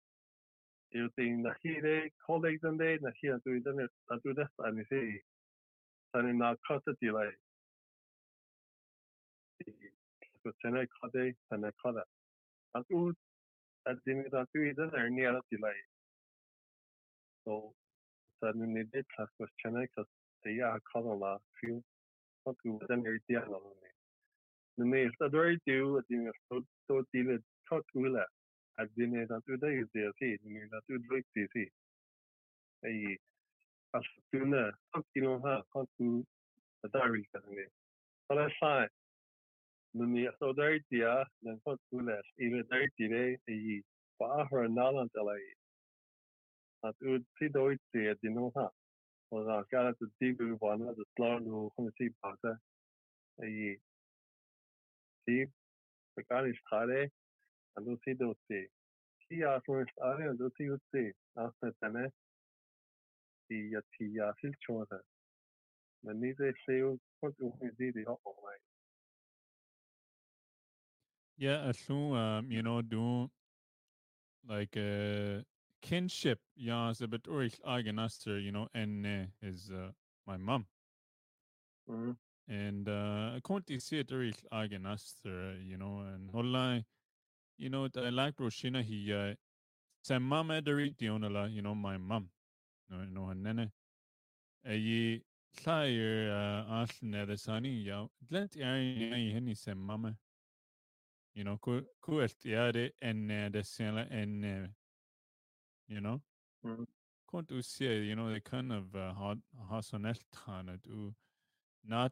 using 0.91 1.43
the 1.43 1.51
here 1.63 2.09
colleagues 2.25 2.61
and 2.63 2.79
they 2.79 2.97
the 3.01 3.11
here 3.21 3.39
do 3.45 3.61
the 3.63 3.73
na 3.73 4.17
do 4.23 4.33
this 4.33 4.47
and 4.59 4.85
see 4.89 5.19
san 6.15 6.27
in 6.29 6.39
the 6.39 6.57
cost 6.67 6.85
delay 7.01 7.29
so 10.43 10.51
san 10.63 10.73
kada 11.83 12.03
and 12.75 12.85
u 12.89 13.13
at 13.87 13.97
the 14.05 14.13
that 14.31 14.47
do 14.53 14.73
the 14.73 15.09
near 15.09 15.41
delay 15.51 15.79
so 17.45 17.73
san 18.43 18.61
in 18.61 18.73
the 18.73 19.03
class 19.15 19.29
was 19.39 19.49
chene 19.65 19.87
cause 19.95 20.07
the 20.45 20.53
ya 20.53 20.77
kada 20.93 21.13
la 21.13 21.37
few 21.59 21.83
what 22.45 22.55
to 22.63 22.79
the 22.87 22.97
near 22.97 23.19
the 23.29 23.94
no 24.77 24.85
ne 24.85 24.91
the 24.91 25.07
me 25.07 25.11
the 25.19 25.29
very 25.29 25.59
do 25.65 25.97
at 25.99 26.07
to 27.93 28.07
la 28.09 28.23
at 28.79 28.89
the 28.95 29.05
ne 29.07 29.25
that 29.25 29.41
do 29.47 29.57
the 29.57 29.87
the 29.93 30.11
see 30.19 30.37
the 30.43 30.59
that 30.71 30.81
do 30.87 30.99
like 31.11 31.25
the 31.35 31.47
see 31.53 31.69
ai 32.85 33.17
asuna 33.93 34.71
kilo 35.13 35.39
ha 35.39 35.63
kontu 35.73 36.23
dari 36.93 37.25
kasane 37.31 37.65
pala 38.27 38.49
sai 38.59 38.87
numi 39.95 40.27
so 40.39 40.53
dari 40.53 40.79
dia 40.91 41.25
dan 41.41 41.59
kontu 41.65 42.01
la 42.01 42.21
ile 42.37 42.63
dari 42.69 42.87
dire 42.97 43.37
ai 43.47 43.81
pa 44.19 44.47
har 44.51 44.67
nalan 44.67 45.09
tala 45.13 45.35
at 46.83 46.95
u 47.01 47.19
ti 47.39 47.49
doi 47.49 47.77
ti 47.91 48.13
dino 48.21 48.51
ha 48.55 48.69
o 49.31 49.43
da 49.43 49.63
kala 49.71 49.93
tu 49.93 50.05
ti 50.19 50.31
bu 50.33 50.57
wana 50.61 50.93
da 50.95 51.03
slor 51.15 51.39
no 51.41 51.69
kon 51.75 51.91
si 51.97 52.09
pa 52.21 52.35
sa 52.41 52.57
ai 53.41 53.53
ti 53.53 53.53
pekani 53.53 53.83
stare 53.83 53.83
ando 53.83 53.83
si 53.83 53.83
do 53.83 53.83
ti 53.83 53.83
ti 53.83 53.84
a 59.47 59.61
so 59.65 59.83
stare 59.91 60.23
ando 60.29 60.49
ti 60.55 60.69
u 60.69 60.77
ti 60.91 61.13
asta 61.35 61.71
tane 61.79 62.11
ti 63.47 63.57
ya 63.71 63.81
ti 63.91 64.05
ya 64.17 64.33
sil 64.39 64.53
chona 64.63 64.99
men 66.03 66.19
ni 66.21 66.31
se 66.37 66.47
seo 66.65 66.89
kontu 67.19 67.45
di 67.77 67.87
di 67.95 68.03
ho 68.07 68.15
mai 68.43 68.59
Yeah, 71.37 71.67
assume 71.69 72.13
um, 72.13 72.51
you 72.51 72.61
know, 72.61 72.81
do 72.81 73.31
like 74.47 74.77
uh 74.77 75.41
kinship, 75.81 76.39
yeah, 76.55 76.89
it's 76.89 77.01
a 77.01 77.07
bit 77.07 77.23
urich 77.23 77.59
eigenaster, 77.61 78.41
you 78.41 78.51
know, 78.51 78.67
and 78.73 79.05
uh, 79.05 79.25
is 79.41 79.71
uh, 79.71 79.91
my 80.25 80.37
mom. 80.37 80.67
Mhm. 81.87 82.17
And 82.47 82.87
uh 82.87 83.33
I 83.35 83.39
can't 83.45 83.67
see 83.81 83.99
it 83.99 84.09
urich 84.09 84.45
eigenaster, 84.51 85.57
you 85.65 85.77
know, 85.77 85.99
and 86.01 86.29
online, 86.33 86.85
you 87.57 87.69
know, 87.69 87.87
I 87.95 88.09
like 88.09 88.35
Roshina 88.37 88.83
he 88.83 89.11
uh 89.13 89.33
sa 90.03 90.19
mom 90.19 90.49
ederi 90.49 90.95
dionala, 90.95 91.51
you 91.51 91.61
know, 91.61 91.75
my 91.75 91.97
mom. 91.97 92.29
No, 92.89 92.97
no, 93.05 93.29
and 93.29 93.45
then 93.45 93.71
a 94.65 94.75
ye 94.75 95.23
Claire 95.57 96.31
uh 96.31 96.83
asne 96.83 97.25
the 97.25 97.37
sunny 97.37 97.81
ya 97.83 98.07
glent 98.29 98.55
ai 98.57 99.31
henny 99.33 99.55
sa 99.55 99.73
mama. 99.73 100.15
You 101.33 101.43
know, 101.43 101.57
ku 101.57 101.81
ku 102.01 102.21
estiare 102.21 102.91
en 103.01 103.27
the 103.27 103.63
sela 103.63 104.07
en 104.11 104.69
you 105.87 106.01
know. 106.01 106.21
Mhm. 106.63 106.85
Kont 107.27 107.47
du 107.47 107.61
se, 107.61 108.03
you 108.03 108.15
know, 108.15 108.29
they 108.29 108.39
kind 108.39 108.71
of 108.71 108.95
uh, 108.95 109.13
har, 109.13 109.37
har 109.67 109.81
sån 109.81 110.05
eltane 110.05 110.77
du 110.83 111.13
not 111.87 112.11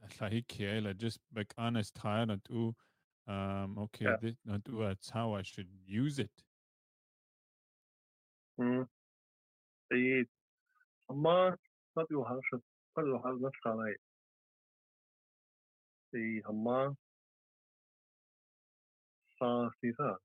like 0.20 0.58
like 0.58 0.98
just 0.98 1.20
like 1.34 1.54
honest 1.58 1.94
time 1.94 2.28
that 2.28 2.42
du 2.44 2.74
um 3.26 3.78
okay 3.78 4.04
Yeah. 4.04 4.16
this 4.20 4.36
not 4.44 4.64
do 4.64 4.78
that's 4.78 5.10
how 5.10 5.32
I 5.32 5.42
should 5.42 5.68
use 5.86 6.18
it. 6.18 6.44
Mm. 8.58 8.86
Det 9.90 10.28
amma 11.08 11.56
vad 11.94 12.08
du 12.08 12.16
har 12.16 12.40
så 12.50 12.60
vad 12.94 13.04
du 13.04 13.12
har 13.12 13.32
nästan 13.32 13.76
nej. 13.78 13.96
Det 16.12 16.42
amma 16.48 16.96
sa 19.38 19.72
sisa. 19.80 20.18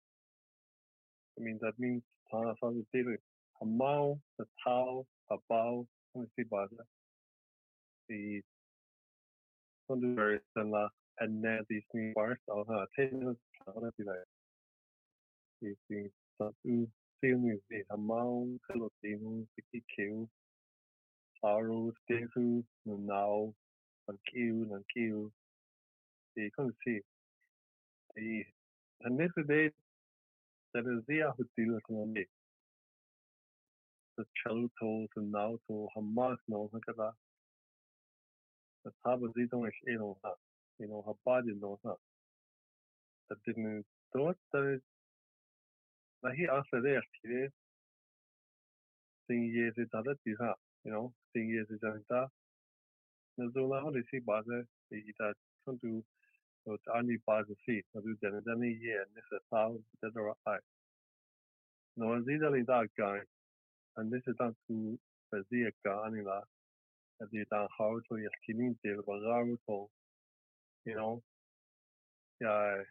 I 1.38 1.42
mean 1.42 1.60
that 1.60 1.80
means 1.80 2.04
ta 2.30 2.56
sa 2.60 2.72
det 2.72 2.86
till 2.92 3.18
amma 3.62 4.20
the 4.38 4.46
abau 5.28 5.88
och 6.14 6.28
Det 8.10 8.42
som 9.88 10.02
du 10.02 10.22
är 10.22 10.42
sen 10.54 10.72
la 10.72 10.90
and 11.22 11.44
then 11.44 11.66
these 11.70 11.86
new 11.94 12.14
bars 12.14 12.40
all 12.48 12.66
ha 12.66 12.86
ten 12.96 13.36
all 13.68 13.92
be 13.98 14.04
like 14.04 14.28
these 15.62 15.78
things. 15.88 16.12
So 16.38 16.54
to 16.64 16.88
see 17.22 17.34
me 17.34 17.60
the 17.70 17.84
amount 17.90 18.62
hello 18.70 18.90
team 19.04 19.48
the 19.72 19.82
kill 19.96 20.30
Haru 21.44 21.92
and 22.86 24.18
kill 24.32 24.74
and 24.74 24.86
kill 24.94 25.32
the 26.36 26.50
can 26.56 26.74
see. 26.84 27.00
The 28.16 28.46
the 29.02 29.10
next 29.10 29.48
day 29.48 29.72
that 30.74 30.86
is 30.94 31.04
the 31.08 31.20
hotel 31.38 31.80
kan 31.88 32.14
me 32.14 32.26
the 34.18 34.26
chalto 34.40 35.08
to 35.14 35.22
now 35.22 35.58
to 35.68 35.88
Hamas 35.96 36.38
no 36.48 36.70
kada 36.86 37.14
the 38.86 38.92
don't 39.52 39.68
is 39.68 39.74
you 39.88 40.00
know 40.00 40.18
you 40.80 40.88
know 40.90 41.04
her 41.08 41.14
body 41.26 41.54
knows 41.62 41.80
that 41.86 41.98
that 43.30 43.38
didn't 43.48 43.86
thought 44.14 44.38
that 44.54 44.66
it 44.76 44.84
na 46.24 46.32
hi 46.40 46.48
after 46.58 46.82
there 46.88 47.04
kire 47.18 47.50
thing 49.28 49.46
years 49.56 49.76
it 49.78 49.90
other 50.00 50.16
tisa 50.28 50.54
you 50.86 50.92
know 50.94 51.06
thing 51.34 51.50
years 51.56 51.68
it 51.78 51.82
janta 51.86 52.22
na 53.38 53.50
zola 53.58 53.82
ho 53.88 53.94
si 54.12 54.20
base 54.32 54.58
e 55.00 55.14
ta 55.20 55.32
son 55.66 55.80
tu 55.86 55.94
so 56.66 56.78
ani 57.00 57.18
base 57.28 57.54
si 57.66 57.82
na 57.96 58.02
du 58.08 58.16
den 58.24 58.42
den 58.50 58.64
ye 58.88 59.00
ne 59.16 59.22
sa 59.30 59.40
sa 59.50 59.64
that 60.02 60.18
are 60.26 60.36
i 60.56 60.60
no 62.04 62.14
zida 62.30 62.52
li 62.58 62.64
da 62.74 62.84
guy 63.04 63.20
and 63.98 64.12
this 64.14 64.24
is 64.34 64.36
not 64.40 64.56
to 64.68 64.80
fazia 65.34 65.72
ka 65.86 65.96
ani 66.08 66.24
la 66.32 66.40
die 67.20 67.46
to 68.08 68.18
je 68.18 68.30
kinin 68.46 68.78
deel 68.82 69.04
van 69.04 69.20
ruim 69.22 69.60
you 70.86 70.96
know 70.96 71.22
yeah 72.40 72.84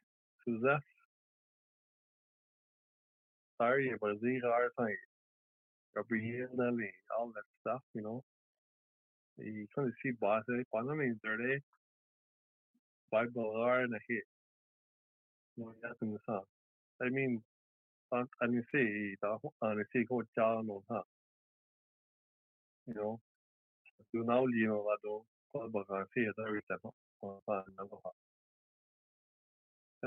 that 0.61 0.83
sorry 3.57 3.97
but 4.01 4.21
these 4.21 4.45
are 4.45 4.71
things 4.77 5.01
gabrielle 5.95 6.91
all 7.17 7.33
that 7.33 7.45
stuff 7.61 7.83
you 7.95 8.03
know. 8.03 8.25
You 9.39 9.67
kind 9.75 9.89
of 9.89 9.95
see 10.03 10.13
quando 10.71 10.95
me 10.95 11.15
dirty 11.23 11.63
bible 13.11 13.85
in 13.85 13.95
a 13.95 13.99
hit 14.09 14.25
no 15.57 15.75
that's 15.83 16.03
in 16.03 16.13
the 16.13 16.19
song 16.27 16.45
i 17.01 17.09
mean 17.09 17.43
I 18.13 18.47
mean 18.47 18.65
see 18.73 19.17
on 19.63 19.85
see 19.93 20.05
go 20.05 20.23
down 20.37 20.69
on 20.71 20.83
huh 20.91 21.03
you 22.87 22.95
know 22.95 23.21
do 24.13 24.25
now 24.25 24.47
you 24.47 24.69
know 24.69 24.83
do 25.03 25.25
ko 25.53 25.69
ba 25.69 25.85
ga 25.89 26.05
see 26.15 26.27
every 26.47 26.63
step 26.65 26.81
on 27.23 27.41
na 27.77 27.85
ha 28.05 28.13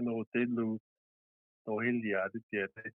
no 0.02 0.24
te 0.34 0.46
lu 0.58 0.80
to 1.66 1.80
hin 1.86 2.02
dia 2.02 2.30
de 2.34 2.40
tie 2.52 2.68
te 2.76 2.92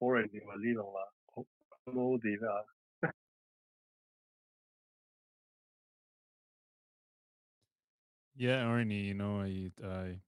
ore 0.00 0.22
ni 0.32 0.40
ma 0.48 0.54
li 0.64 0.74
la 0.74 1.06
no 1.94 2.18
di 2.18 2.36
la 2.44 2.54
Yeah, 8.36 8.64
Arnie, 8.64 9.06
you 9.08 9.14
know, 9.14 9.42
I, 9.42 9.70
I 9.84 10.20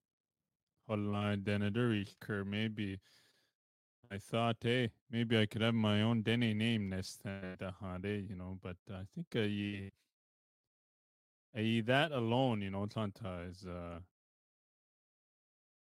online 0.89 1.43
Denaduri 1.43 2.07
cur 2.21 2.45
maybe 2.45 3.01
I 4.13 4.19
thought, 4.19 4.59
hey, 4.61 4.91
maybe 5.11 5.39
I 5.39 5.47
could 5.47 5.63
have 5.63 5.75
my 5.75 6.03
own 6.03 6.23
Dene 6.23 6.59
name 6.59 6.91
next 6.91 7.23
time, 7.23 7.57
you 8.29 8.37
know, 8.37 8.59
but 8.63 8.77
I 8.91 9.05
think 9.15 9.27
uh, 9.35 9.41
uh, 11.57 11.83
that 11.85 12.13
alone, 12.13 12.61
you 12.61 12.71
know, 12.71 12.87
Tlanta 12.87 13.49
is 13.51 13.65
uh, 13.67 14.01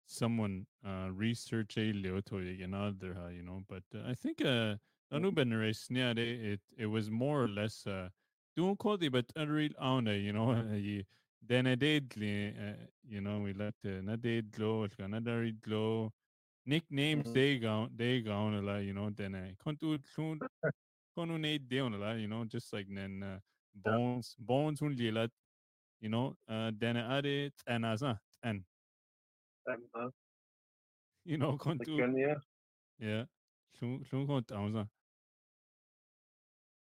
someone 0.07 0.67
uh, 0.87 1.09
research 1.13 1.77
a 1.79 1.93
to 2.23 2.39
another, 2.63 3.17
you 3.35 3.43
know, 3.43 3.65
but 3.69 3.83
uh, 3.95 4.09
I 4.09 4.15
think 4.15 4.41
uh, 4.45 4.77
Anuben 5.13 5.59
it 6.19 6.61
it 6.77 6.87
was 6.87 7.11
more 7.11 7.43
or 7.43 7.49
less 7.49 7.87
uh, 7.87 8.11
doing 8.57 8.77
quality, 8.77 9.09
but 9.09 9.27
unreal 9.35 9.73
on 9.79 10.07
you 10.07 10.33
know, 10.33 10.65
then 11.47 11.67
I 11.67 11.75
did, 11.75 12.15
you 12.17 13.21
know, 13.21 13.41
we 13.41 13.53
let 13.53 13.75
the 13.83 14.03
na 14.03 14.17
did 16.69 16.83
glow, 16.89 17.13
another 17.13 17.25
nicknames 17.25 17.33
they 17.33 17.59
go 17.59 17.89
they 17.95 18.21
go 18.21 18.47
la, 18.49 18.77
you 18.79 18.93
know, 18.93 19.11
then 19.11 19.35
I 19.35 19.55
can't 19.63 19.81
do 19.81 19.99
soon. 20.15 20.41
Konunate 21.17 21.69
deon 21.69 21.99
la, 22.01 22.13
you 22.13 22.29
know, 22.29 22.45
just 22.45 22.73
like 22.73 22.87
then 22.91 23.23
uh, 23.23 23.39
bones 23.75 24.37
bones 24.39 24.83
un 24.83 24.95
lilat, 24.95 25.31
you 26.01 26.09
know, 26.09 26.37
uh, 26.49 26.73
then 26.77 26.97
I 26.97 27.19
added 27.19 27.53
and 27.67 27.87
as 27.87 28.03
and 28.43 28.65
you 31.25 31.39
know, 31.39 31.57
kon 31.57 31.79
tu 31.79 31.97
yeah, 32.99 33.25
llwn 33.81 34.05
llwn 34.05 34.27
kon 34.27 34.45
down 34.47 34.73
sa. 34.73 34.87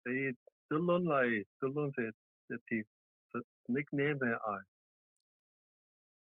They 0.06 0.34
lai 0.70 1.46
dulun 1.62 1.92
se 1.96 2.12
the 2.50 2.58
ti 2.70 2.84
nickname 3.68 4.18
they 4.20 4.34
are. 4.46 4.66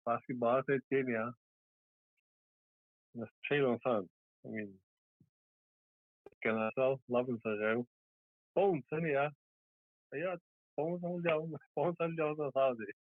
Basketball 0.06 0.64
se 0.68 0.80
tenia. 0.92 1.34
Na 3.16 3.26
Taylor 3.50 3.78
fan. 3.84 4.10
I 4.46 4.50
mean, 4.50 4.74
zelf 6.76 7.00
loving 7.08 7.40
sa 7.42 7.50
reu. 7.50 7.86
Boom, 8.56 8.84
sen 8.90 9.06
ja. 9.06 9.30
Ja, 10.14 10.38
boom 10.78 11.00
sa 11.02 11.08
ljau, 11.08 11.48
boom 11.76 11.96
sa 11.98 12.08
ljau 12.08 12.36
sa 12.36 12.52
sa 12.52 12.74
di. 12.74 12.92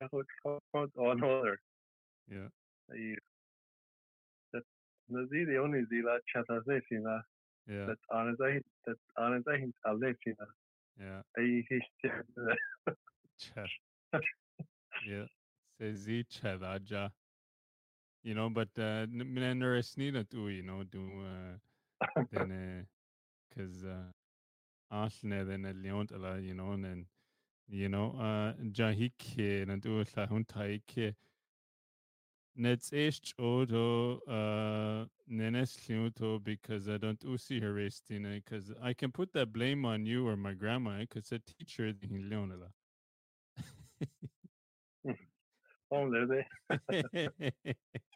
Ja, 0.00 0.08
goed, 0.10 0.26
goed, 0.72 0.90
on 0.96 1.24
other. 1.24 1.58
Yeah. 2.28 2.48
na 5.08 5.24
zi 5.26 5.44
the 5.44 5.56
only 5.58 5.84
zi 5.84 6.02
la 6.02 6.18
ze 6.66 6.80
fina 6.88 7.24
Yeah. 7.66 7.86
that 7.86 7.98
an 8.10 8.36
that 8.38 8.98
an 9.16 9.42
hin 9.60 9.72
alle 9.84 10.14
fina 10.24 10.46
Yeah. 10.98 11.22
ai 11.38 11.64
hi 11.68 11.80
Chat. 13.38 13.70
yeah. 15.06 15.26
Says 15.78 16.08
each 16.08 16.42
ja. 16.42 17.10
You 18.26 18.34
know, 18.34 18.50
but 18.50 18.70
uh 18.76 19.06
minender 19.06 19.78
snida 19.78 20.28
too, 20.28 20.48
you 20.48 20.64
know, 20.64 20.82
do 20.82 20.98
uh 21.24 21.58
then 22.32 22.50
uh 22.50 22.84
cause 23.54 23.84
uh 23.84 24.10
Arsenal 24.90 25.44
then 25.46 25.64
a 25.64 25.72
Leon 25.72 26.08
you 26.42 26.54
know, 26.54 26.72
and 26.72 26.84
then 26.84 27.06
you 27.68 27.88
know, 27.88 28.16
uh 28.18 28.54
Jahike 28.64 29.62
and 29.68 29.80
do 29.80 29.98
la 30.16 30.26
huntaike 30.26 31.14
Nets 32.56 32.90
echt 32.92 33.38
odo 33.38 34.18
uh 34.26 35.06
nenes 35.28 35.76
to 36.16 36.40
because 36.40 36.88
I 36.88 36.98
don't 36.98 37.22
usi 37.22 37.60
herestina 37.60 38.42
because 38.42 38.72
I 38.82 38.92
can 38.94 39.12
put 39.12 39.32
that 39.34 39.52
blame 39.52 39.84
on 39.84 40.04
you 40.04 40.26
or 40.26 40.36
my 40.36 40.54
grandma 40.54 40.98
because 40.98 41.30
a 41.30 41.38
teacher 41.38 41.86
in 41.86 42.28
Leonela. 42.28 42.72
oh 45.92 46.10
there 46.10 46.46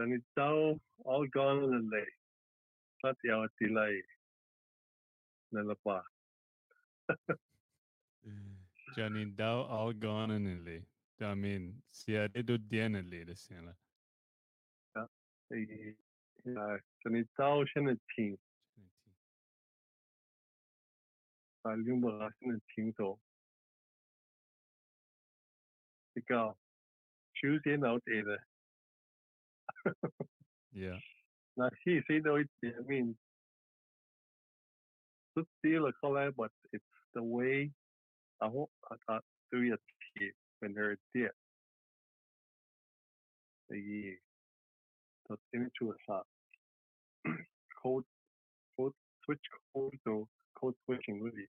den 0.00 0.12
it 0.12 0.24
da 0.36 0.48
all 1.04 1.26
gone 1.28 1.64
in 1.76 1.90
le 1.90 2.04
dat 3.02 3.16
ja 3.22 3.48
delay 3.58 4.02
na 5.52 5.62
la 5.62 5.74
pa 5.84 5.98
Johnny 8.96 9.24
Dow 9.24 9.66
all 9.68 9.92
gone 9.92 10.30
in 10.36 10.64
le 10.64 10.78
I 11.22 11.34
mean, 11.34 11.82
siare 11.92 12.42
do 12.42 12.56
diene 12.56 13.02
lede 13.02 13.36
sena. 13.36 13.76
Ja. 14.94 15.06
Ja, 16.44 16.78
den 17.04 17.16
it 17.16 17.28
da 17.36 17.64
sin 17.74 18.00
team 18.16 18.38
Jumberrassen 21.64 22.62
team 22.74 22.94
so. 22.96 23.18
Ik 26.16 26.24
ga 26.26 26.54
choose 27.34 27.66
in 27.66 27.84
out 27.84 28.02
either. 28.08 28.49
Yeah. 30.72 30.98
Now 31.56 31.68
Na 31.68 31.70
si 31.82 32.00
sé 32.06 32.22
ooit 32.22 32.48
I 32.62 32.82
mean 32.86 33.16
still 35.58 35.86
a 35.86 35.92
color 36.00 36.30
but 36.32 36.52
it's 36.72 36.84
the 37.14 37.22
way 37.22 37.70
I 38.40 38.48
hope 38.48 38.70
I 38.90 39.20
je 39.52 39.76
ti 40.14 40.32
ben 40.60 40.76
er 40.76 40.96
dit 41.12 41.32
i 43.70 44.18
dat 45.28 45.40
into 45.52 45.94
sa 46.06 46.22
code 47.82 48.06
code 48.76 48.96
switch 49.24 49.48
code 49.72 49.98
do 50.04 50.28
code 50.54 50.76
switching 50.84 51.22
really 51.22 51.48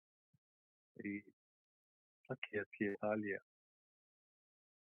i 1.05 1.23
sakje 2.27 2.65
ti 2.73 2.85
Italia 2.93 3.41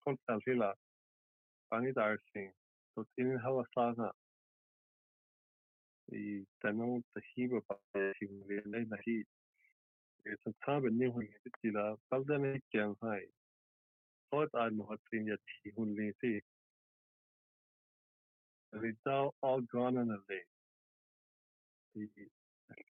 konstant 0.04 0.42
hela 0.46 0.70
bangi 1.70 1.92
daar 1.92 2.18
sing 2.32 2.52
tot 2.98 3.06
in 3.16 3.38
hawa 3.38 3.64
sana 3.74 4.10
i 6.12 6.44
tano 6.60 6.86
ta 7.14 7.20
hiba 7.30 7.60
pa 7.68 7.76
si 8.18 8.26
le 8.48 8.80
na 8.90 8.96
hi 9.04 9.16
it's 10.24 10.46
a 10.50 10.52
tabe 10.66 10.90
ni 10.90 11.06
hun 11.06 11.28
ti 11.60 11.70
la 11.76 11.84
balda 12.10 12.38
ne 12.38 12.60
kyan 12.70 12.94
hai 13.02 13.26
Thought 14.30 14.50
I 14.62 14.70
mo 14.78 14.86
hat 14.90 15.00
sin 15.10 15.26
ya 15.30 15.36
ti 15.50 15.70
hun 15.76 15.94
le 15.98 16.08
si 16.20 16.32
vi 18.82 18.90
dal 19.04 19.30
all 19.42 19.62
gone 19.74 20.02
in 20.02 20.10
a 20.16 20.18
le 20.28 20.40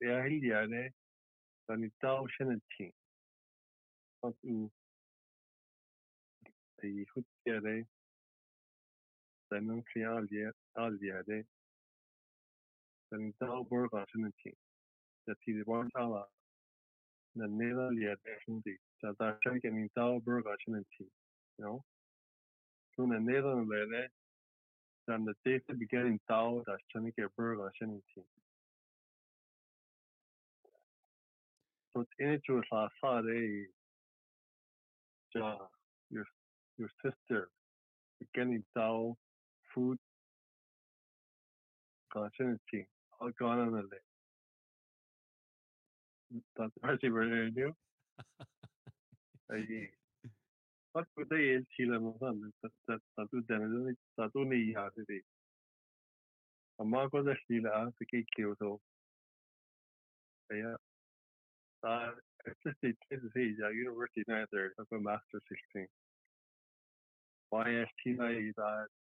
ja 0.00 0.16
hiiare 0.30 0.82
dan 1.68 1.84
i 1.84 1.92
dal 2.00 2.26
sin 2.38 2.56
ti 2.72 2.90
u 4.54 4.58
i 6.88 7.06
hutére 7.12 7.60
den 7.60 7.60
kli 7.60 7.66
alliere 7.68 7.76
den 7.76 7.97
i 9.50 9.54
dalburg 13.38 13.94
a 13.94 14.04
sin 14.10 14.32
ti 14.42 14.52
dat 15.26 15.38
ti 15.40 15.62
war 15.62 15.88
ala 15.94 16.28
na 17.34 17.46
nela 17.46 17.88
li 17.88 18.16
dat 19.00 19.18
daar 19.18 19.36
gen 19.40 19.60
in 19.62 19.90
dalburg 19.94 20.46
a 20.46 20.56
sin 20.64 20.84
ti 20.96 21.10
you 21.56 21.82
toen 22.98 23.12
en 23.12 23.24
Nederland 23.24 23.68
le 23.68 24.10
dan 25.04 25.24
de 25.24 25.36
deze 25.42 25.76
beginning 25.76 26.20
taal 26.24 26.62
dat 26.62 26.82
channe 26.86 27.12
keer 27.12 27.30
burg 27.34 27.60
a 27.60 27.70
sin 27.72 28.02
ti 28.12 28.22
so 31.92 32.04
in 32.16 32.40
la 32.70 32.90
sa 33.00 33.20
ja 35.28 35.70
your 36.08 36.28
your 36.74 36.90
sister 37.02 37.50
beginning 38.18 38.64
taal 38.72 39.16
food. 39.78 39.98
Opportunity 42.14 42.86
all 43.20 43.30
gone 43.38 43.60
on 43.60 43.72
the 43.72 43.98
dat 46.54 46.72
party 46.80 47.10
weer 47.10 47.50
nu 47.50 47.74
wat 50.90 51.06
moet 51.14 51.28
je 51.28 51.64
chile 51.68 52.14
van 52.18 52.52
dat 52.60 52.72
dat 52.84 53.00
dat 53.14 53.30
doet 53.30 53.46
dan 53.46 53.96
dat 54.14 54.32
doen 54.32 54.48
niet 54.48 54.68
ja 54.68 54.90
dit 54.94 55.24
maar 56.76 57.08
ko 57.08 57.22
de 57.22 57.34
chile 57.34 57.72
aan 57.72 57.92
te 57.92 58.04
kijken 58.04 58.56
zo 58.56 58.80
ja 60.46 60.78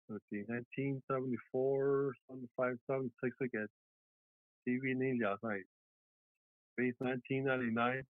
1974 0.10 2.14
576 2.56 3.42
again 3.42 3.68
TV 4.66 4.94
ni 4.94 5.20
ja 5.20 5.38
base 5.42 5.66
1999 7.00 8.06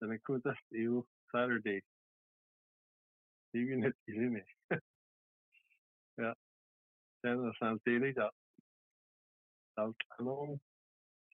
den 0.00 0.10
a 0.10 0.18
ku 0.18 0.40
eu 0.70 1.06
Saturday. 1.32 1.80
TV 3.52 3.76
net 3.76 3.96
me 4.06 4.44
ja 6.18 6.34
san 7.58 7.80
daily 7.84 8.12
ja 8.16 8.30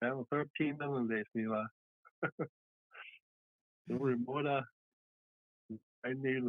channel 0.01 0.27
13 0.31 0.79
dan 0.79 1.09
lees 1.09 1.27
ni 1.35 1.47
la 1.47 1.71
remote 3.89 4.65
I 6.05 6.13
need 6.15 6.43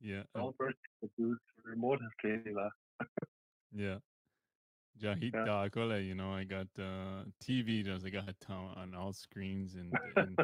yeah 0.00 0.22
all 0.34 0.54
remote 1.64 2.00
la 2.52 2.70
yeah. 3.72 3.98
Ja 5.00 5.14
he 5.14 5.30
Yeah. 5.32 5.44
da 5.44 5.68
go 5.68 5.94
you 5.96 6.14
know 6.14 6.32
I 6.32 6.44
got 6.44 6.68
uh 6.78 7.24
TV 7.40 7.82
does 7.84 8.04
I 8.04 8.10
got 8.10 8.38
town 8.40 8.74
on 8.76 8.94
all 8.94 9.12
screens 9.12 9.74
and, 9.74 9.92
and 10.16 10.38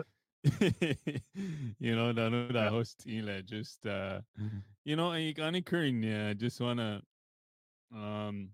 you 1.79 1.95
know 1.97 2.13
da 2.13 2.29
no 2.29 2.49
da 2.49 2.71
host 2.71 3.07
ile 3.07 3.43
just 3.43 3.87
uh 3.87 4.21
you 4.85 4.97
know 4.97 5.13
got 5.33 5.49
any 5.49 5.63
current 5.63 6.03
yeah 6.05 6.29
I 6.29 6.35
just 6.35 6.61
wanna 6.61 7.03
um 7.93 8.51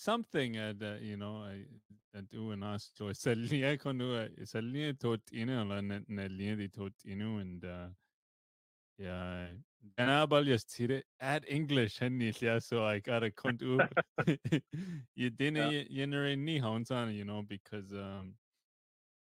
something 0.00 0.56
uh, 0.56 0.72
that 0.78 1.02
you 1.02 1.16
know 1.16 1.44
I 1.44 2.20
do 2.32 2.50
an 2.52 2.62
us 2.62 2.90
so 2.96 3.12
sali 3.12 3.76
kon 3.76 3.98
nu 3.98 4.28
sali 4.44 4.92
tot 4.94 5.20
inu 5.32 5.68
la 5.68 5.80
na 5.80 6.00
na 6.08 6.26
li 6.26 6.68
tot 6.68 6.92
inu 7.06 7.40
and 7.40 7.64
uh 7.64 7.88
yeah 8.98 9.48
and 9.98 10.10
I 10.10 10.42
just 10.42 10.74
hit 10.76 10.90
it 10.90 11.04
add 11.20 11.44
English 11.48 12.00
and 12.00 12.22
yeah 12.40 12.58
so 12.58 12.84
I 12.84 12.98
gotta 13.00 13.30
come 13.30 13.58
to 13.58 13.80
you 15.14 15.30
didn't 15.38 15.90
you 15.90 16.06
know 16.06 16.34
ni 16.34 16.60
on 16.60 17.14
you 17.14 17.24
know 17.24 17.42
because 17.42 17.92
um 17.92 18.34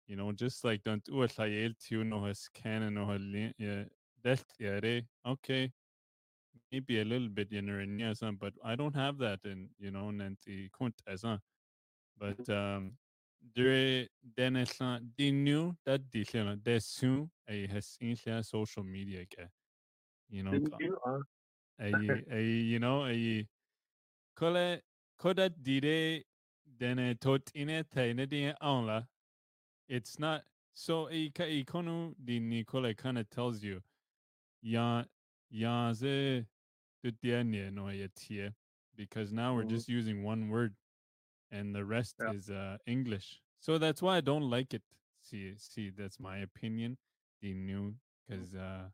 you 0.09 0.17
know 0.17 0.33
just 0.33 0.65
like 0.65 0.83
don't 0.83 1.05
do 1.05 1.23
it 1.23 1.39
like 1.39 1.75
tu 1.79 2.05
no 2.05 2.25
has 2.25 2.49
canon 2.55 2.95
no 2.95 3.19
yeah 3.59 3.85
that 4.25 4.43
yeah 4.59 5.01
okay 5.25 5.73
maybe 6.73 7.01
a 7.01 7.05
little 7.05 7.29
bit 7.29 7.53
in 7.53 7.99
yes 7.99 8.21
but 8.39 8.53
I 8.65 8.75
don't 8.77 8.95
have 8.95 9.19
that 9.19 9.41
in 9.45 9.69
you 9.79 9.91
know 9.91 10.11
nanti 10.11 10.71
kunt 10.73 10.95
as 11.07 11.25
but 12.19 12.49
um 12.49 12.93
there 13.55 14.09
then 14.37 14.57
it's 14.57 14.81
not 14.81 15.03
the 15.17 15.31
new 15.31 15.77
that 15.85 16.01
the 16.11 16.25
soon 16.81 17.31
a 17.49 17.67
has 17.69 17.97
in 18.01 18.17
social 18.43 18.83
media 18.83 19.25
ke 19.27 19.49
you 20.29 20.43
know 20.43 20.53
uh 21.07 21.21
a 21.81 22.25
a 22.33 22.43
you 22.43 22.79
know 22.79 23.07
a 23.07 23.47
kole 24.37 24.81
koda 25.19 25.49
dire 25.51 26.23
a 26.81 27.15
tot 27.15 27.51
in 27.55 27.69
it 27.71 27.87
in 27.97 28.17
the 28.17 28.55
onla 28.61 29.07
it's 29.89 30.19
not 30.19 30.43
so 30.75 31.09
a 31.11 31.31
ka 31.31 31.45
ikonu 31.45 32.15
the 32.25 32.41
Nicola 32.41 32.93
kind 32.95 33.19
of 33.19 33.31
tells 33.31 33.63
you 33.63 33.81
ya 34.63 35.05
ya 35.51 35.93
ze 37.11 37.43
the 37.43 37.71
no 37.71 37.89
tie 38.15 38.53
because 38.97 39.33
now 39.33 39.55
we're 39.55 39.65
Mhm. 39.65 39.71
just 39.71 39.89
using 39.89 40.23
one 40.23 40.49
word 40.49 40.75
and 41.51 41.75
the 41.75 41.85
rest 41.85 42.17
Yeah. 42.21 42.33
is 42.33 42.51
uh 42.51 42.79
English. 42.87 43.43
So 43.61 43.79
that's 43.79 44.03
why 44.03 44.17
I 44.17 44.21
don't 44.21 44.49
like 44.51 44.75
it. 44.75 44.83
See 45.23 45.55
see 45.57 45.91
that's 45.91 46.19
my 46.19 46.39
opinion. 46.39 46.99
The 47.41 47.55
new 47.55 47.97
because 48.27 48.55
uh 48.55 48.91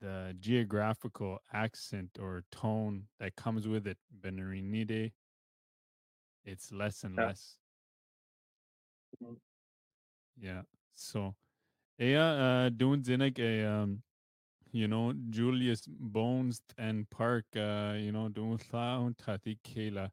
the 0.00 0.34
geographical 0.38 1.38
accent 1.52 2.18
or 2.20 2.44
tone 2.50 3.08
that 3.18 3.36
comes 3.36 3.66
with 3.66 3.86
it, 3.86 3.98
Benarinide, 4.20 5.12
it's 6.44 6.72
less 6.72 7.04
and 7.04 7.16
Yeah. 7.16 7.26
less. 7.26 7.58
Mhm. 9.20 9.40
Yeah. 10.36 10.62
So 10.94 11.36
yeah, 11.98 12.30
uh 12.66 12.68
doing 12.70 13.02
zinek 13.02 13.38
a 13.38 13.64
um 13.64 14.02
you 14.74 14.88
know, 14.88 15.14
Julius 15.30 15.86
Bones 15.86 16.60
and 16.76 17.08
Park, 17.08 17.44
uh, 17.56 17.94
you 17.96 18.10
know, 18.10 18.28
sound 18.70 19.16
Tati 19.16 19.56
Kela. 19.64 20.10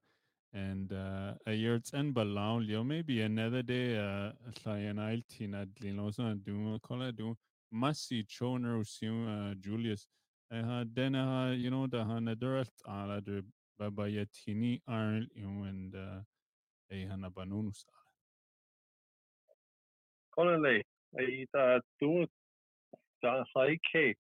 And 0.53 0.91
uh 0.91 1.33
a 1.47 1.53
year 1.53 1.75
it's 1.75 1.93
en 1.93 2.13
balau 2.13 2.59
leo 2.59 2.83
maybe 2.83 3.21
another 3.21 3.63
day 3.63 3.97
uh 3.97 4.33
Sayan 4.59 4.99
Altina 4.99 5.65
Dlinosa 5.65 6.43
do 6.43 6.77
call 6.83 7.09
do 7.13 7.37
Masi 7.73 8.27
Choner 8.27 8.81
uh 8.81 9.55
Julius. 9.61 10.07
Uh 10.53 10.83
then 10.93 11.15
uh 11.15 11.51
you 11.51 11.71
know 11.71 11.87
the 11.87 12.03
Hanadurat 12.03 12.67
ala 12.85 13.21
de 13.21 13.41
Babayatini 13.79 14.81
Arl 14.89 15.25
and 15.37 15.95
uh 15.95 16.19
a 16.91 17.05
Hanabanunus. 17.05 17.85
Colin 20.35 20.65
ai 21.17 21.45
ta 21.53 21.79
tu 21.97 22.27
ja 23.23 23.43
sai 23.53 23.77
ke 23.77 24.13
ta 24.13 24.30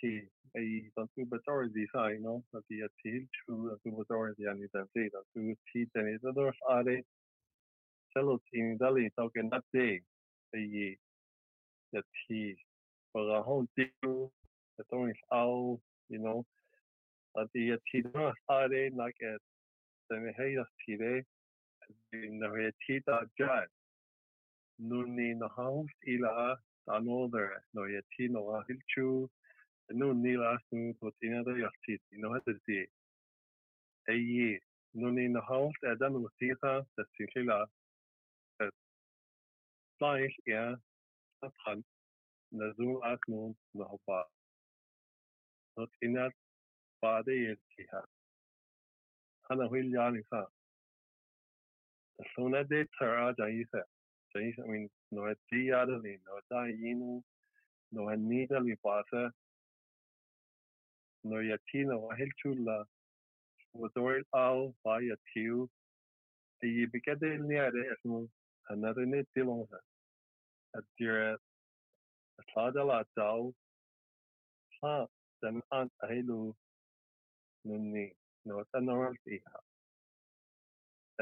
ti 0.00 0.28
ai 0.56 0.90
ta 0.94 1.06
tu 1.14 1.24
betor 1.26 1.68
di 1.68 1.86
sai 1.92 2.18
no 2.18 2.44
ta 2.52 2.60
ti 2.68 2.80
a 2.82 2.88
ti 3.02 3.28
tu 3.36 3.68
tu 3.84 3.90
betor 3.96 4.34
di 4.36 4.46
ani 4.46 4.68
ta 4.72 4.84
ti 4.94 5.08
ta 5.10 5.20
tu 5.32 5.54
ti 5.72 5.86
ta 5.92 6.00
ni 6.02 6.18
ta 6.18 6.32
dor 6.32 6.54
are 6.68 7.04
cello 8.12 8.38
ti 8.50 8.76
dali 8.80 9.10
ta 9.16 9.28
ke 9.28 9.42
na 9.42 9.60
te 9.72 10.00
ai 10.54 10.96
ya 11.92 12.02
ti 12.02 12.56
para 13.12 13.42
hon 13.42 13.68
ti 13.76 13.84
ta 14.02 14.82
ton 14.90 15.10
is 15.10 15.22
au 15.30 15.80
you 16.08 16.18
know 16.18 16.44
at 17.36 17.48
die 17.52 17.76
ti 17.90 18.02
are 18.48 18.90
na 18.90 19.08
den 20.10 20.34
he 20.36 20.48
ti 22.10 22.28
na 22.40 22.48
ti 22.86 23.00
ja 23.38 23.66
nu 24.78 25.06
ni 25.06 25.34
na 25.34 25.48
haus 25.56 25.90
ila 26.06 26.56
another 26.86 27.64
no 27.74 27.84
ye 27.84 28.00
ti 28.16 28.28
no 28.28 28.40
a 28.56 28.64
hilchu 28.68 29.28
nu 29.88 30.14
ni 30.14 30.36
la 30.36 30.58
nu 30.70 30.94
to 31.00 31.10
tina 31.18 31.42
de 31.42 31.70
ti 31.84 31.98
no 32.18 32.32
het 32.34 32.44
ti 32.66 32.86
e 34.12 34.14
ye 34.14 34.60
nu 34.94 35.10
ni 35.10 35.28
na 35.28 35.40
haus 35.40 35.74
e 35.82 35.94
dan 35.96 36.14
ti 36.38 36.48
dat 36.60 37.08
si 37.16 37.42
la 37.42 37.66
fleisch 39.98 40.38
ja 40.46 40.64
han 41.64 41.84
na 42.50 42.72
zo 42.76 42.98
as 43.10 43.20
no 43.28 43.54
na 43.74 43.86
ba 44.06 44.24
not 45.76 45.90
inat 46.02 46.34
bade 47.00 47.32
ye 47.32 47.54
ti 47.68 47.86
ha 47.92 48.02
hanna 49.48 49.68
hil 49.72 49.88
ja 49.94 50.06
sa 50.30 50.40
sona 52.34 52.64
de 52.64 52.84
tar 52.98 53.16
a 53.24 53.34
ja 53.38 53.46
se 53.72 53.82
I 54.34 54.52
mean 54.66 54.90
no 55.10 55.26
het 55.26 55.38
di 55.50 55.70
adalí 55.80 56.18
no 56.24 56.40
da 56.48 56.64
inu 56.90 57.22
no 57.92 58.08
en 58.10 58.28
nidalí 58.28 58.76
base 58.82 59.22
no 61.24 61.40
ya 61.40 61.56
ti 61.70 61.84
no 61.84 62.10
a 62.10 62.16
hilchula 62.16 62.86
wadoir 63.74 64.22
al 64.32 64.74
ba 64.84 64.96
a 65.14 65.16
tiu 65.32 65.68
i 66.62 66.86
begin 66.92 67.48
niade 67.48 67.80
es 67.92 68.04
mo 68.04 68.28
another 68.74 69.06
net 69.06 69.26
dilong 69.34 69.66
a 70.78 70.80
dire 70.98 71.38
a 72.40 72.42
clá 72.50 72.66
a 72.68 73.04
dal 73.16 73.54
ha 74.80 75.06
den 75.42 75.62
an 75.78 75.90
a 76.02 76.06
helu 76.12 76.40
no 77.64 77.74
ni 77.78 78.06
no 78.44 78.64
an 78.74 78.84
normal 78.84 79.16
ha 79.46 79.60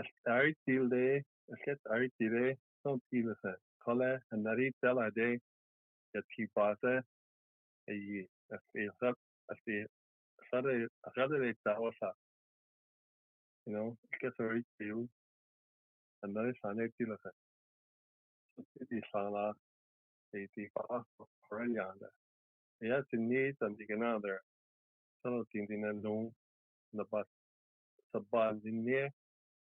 es 0.00 0.10
airtíle 0.36 1.24
es 1.52 1.58
get 1.64 1.80
airtíle 1.96 2.58
son 2.82 3.00
tíle 3.10 3.34
se 3.42 3.52
kole 3.84 4.12
an 4.32 4.42
narí 4.42 4.66
del 4.82 4.98
a 5.06 5.10
dé 5.10 5.28
get 6.12 6.24
tí 9.64 9.86
base 10.38 10.70
e 10.76 10.88
a 11.06 11.10
ra 11.16 11.26
da 11.28 12.14
you 13.66 13.72
know 13.72 13.96
get 14.20 14.38
ri 14.38 14.62
fiú 14.78 15.08
an 16.22 16.32
na 16.32 16.52
san 16.60 16.78
tíle 16.96 17.16
se 17.22 17.30
die 18.90 19.02
sala 19.12 19.54
e 20.32 20.46
die 20.56 20.68
fa 20.74 21.04
choanda 21.48 22.10
ja 22.80 23.02
sin 23.10 23.28
ní 23.28 23.42
an 23.66 23.76
die 23.76 23.86
gen 23.86 24.00
nader 24.00 24.38
sal 25.22 25.44
tin 25.52 25.66
din 25.66 25.84
an 25.84 26.02
no 26.02 26.14
na 26.92 27.04
bas 27.10 27.28
sa 28.12 28.18
ban 28.30 28.60
din 28.60 28.84
ne 28.84 29.02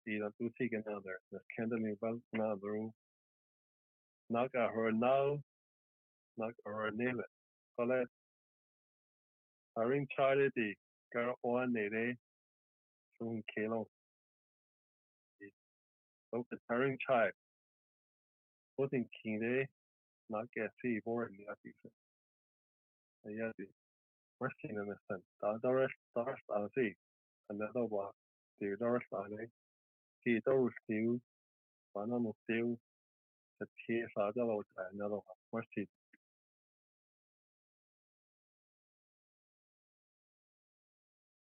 die 0.06 0.20
dat 0.20 0.34
tú 0.38 0.50
si 0.58 0.70
gen 0.70 0.84
nader 0.86 1.18
na 1.32 1.40
ken 1.56 1.70
ni 1.86 1.96
wel 2.02 2.20
naderú 2.40 2.84
na 4.30 4.42
a 4.64 4.68
her 4.74 4.92
ná 5.04 5.16
na 6.38 6.46
ar 6.66 6.92
nele 6.92 7.26
cholle 7.76 8.00
haring 9.76 10.08
die 10.56 10.76
gar 11.14 11.36
oan 11.44 11.74
ne 11.74 11.88
ré 11.90 12.06
sun 13.18 13.44
kelo 13.54 13.82
ook 16.30 16.50
het 16.50 16.62
haring 16.68 16.98
chai 17.06 17.32
Odin 18.78 19.08
kine 19.16 19.68
na 20.30 20.46
ge 20.54 20.70
si 20.82 21.00
vor 21.06 21.30
ni 21.30 21.46
a 21.46 21.56
ja 23.30 23.52
mar 24.40 24.52
in 24.64 24.98
san 25.08 25.24
da 25.42 25.58
dar 25.58 25.90
dar 26.16 26.38
a 26.50 26.70
si 26.76 26.96
an 27.50 27.58
net 27.58 27.76
wa 27.96 28.12
de 28.60 28.76
dar 28.78 28.96
a 29.12 29.48
ki 30.24 30.40
do 30.46 30.56
stiw 30.80 31.20
fan 31.94 32.14
an 32.18 32.34
stiw 32.42 32.76
het 33.60 33.70
ke 33.86 33.98
fa 34.14 34.32
mar 35.52 35.66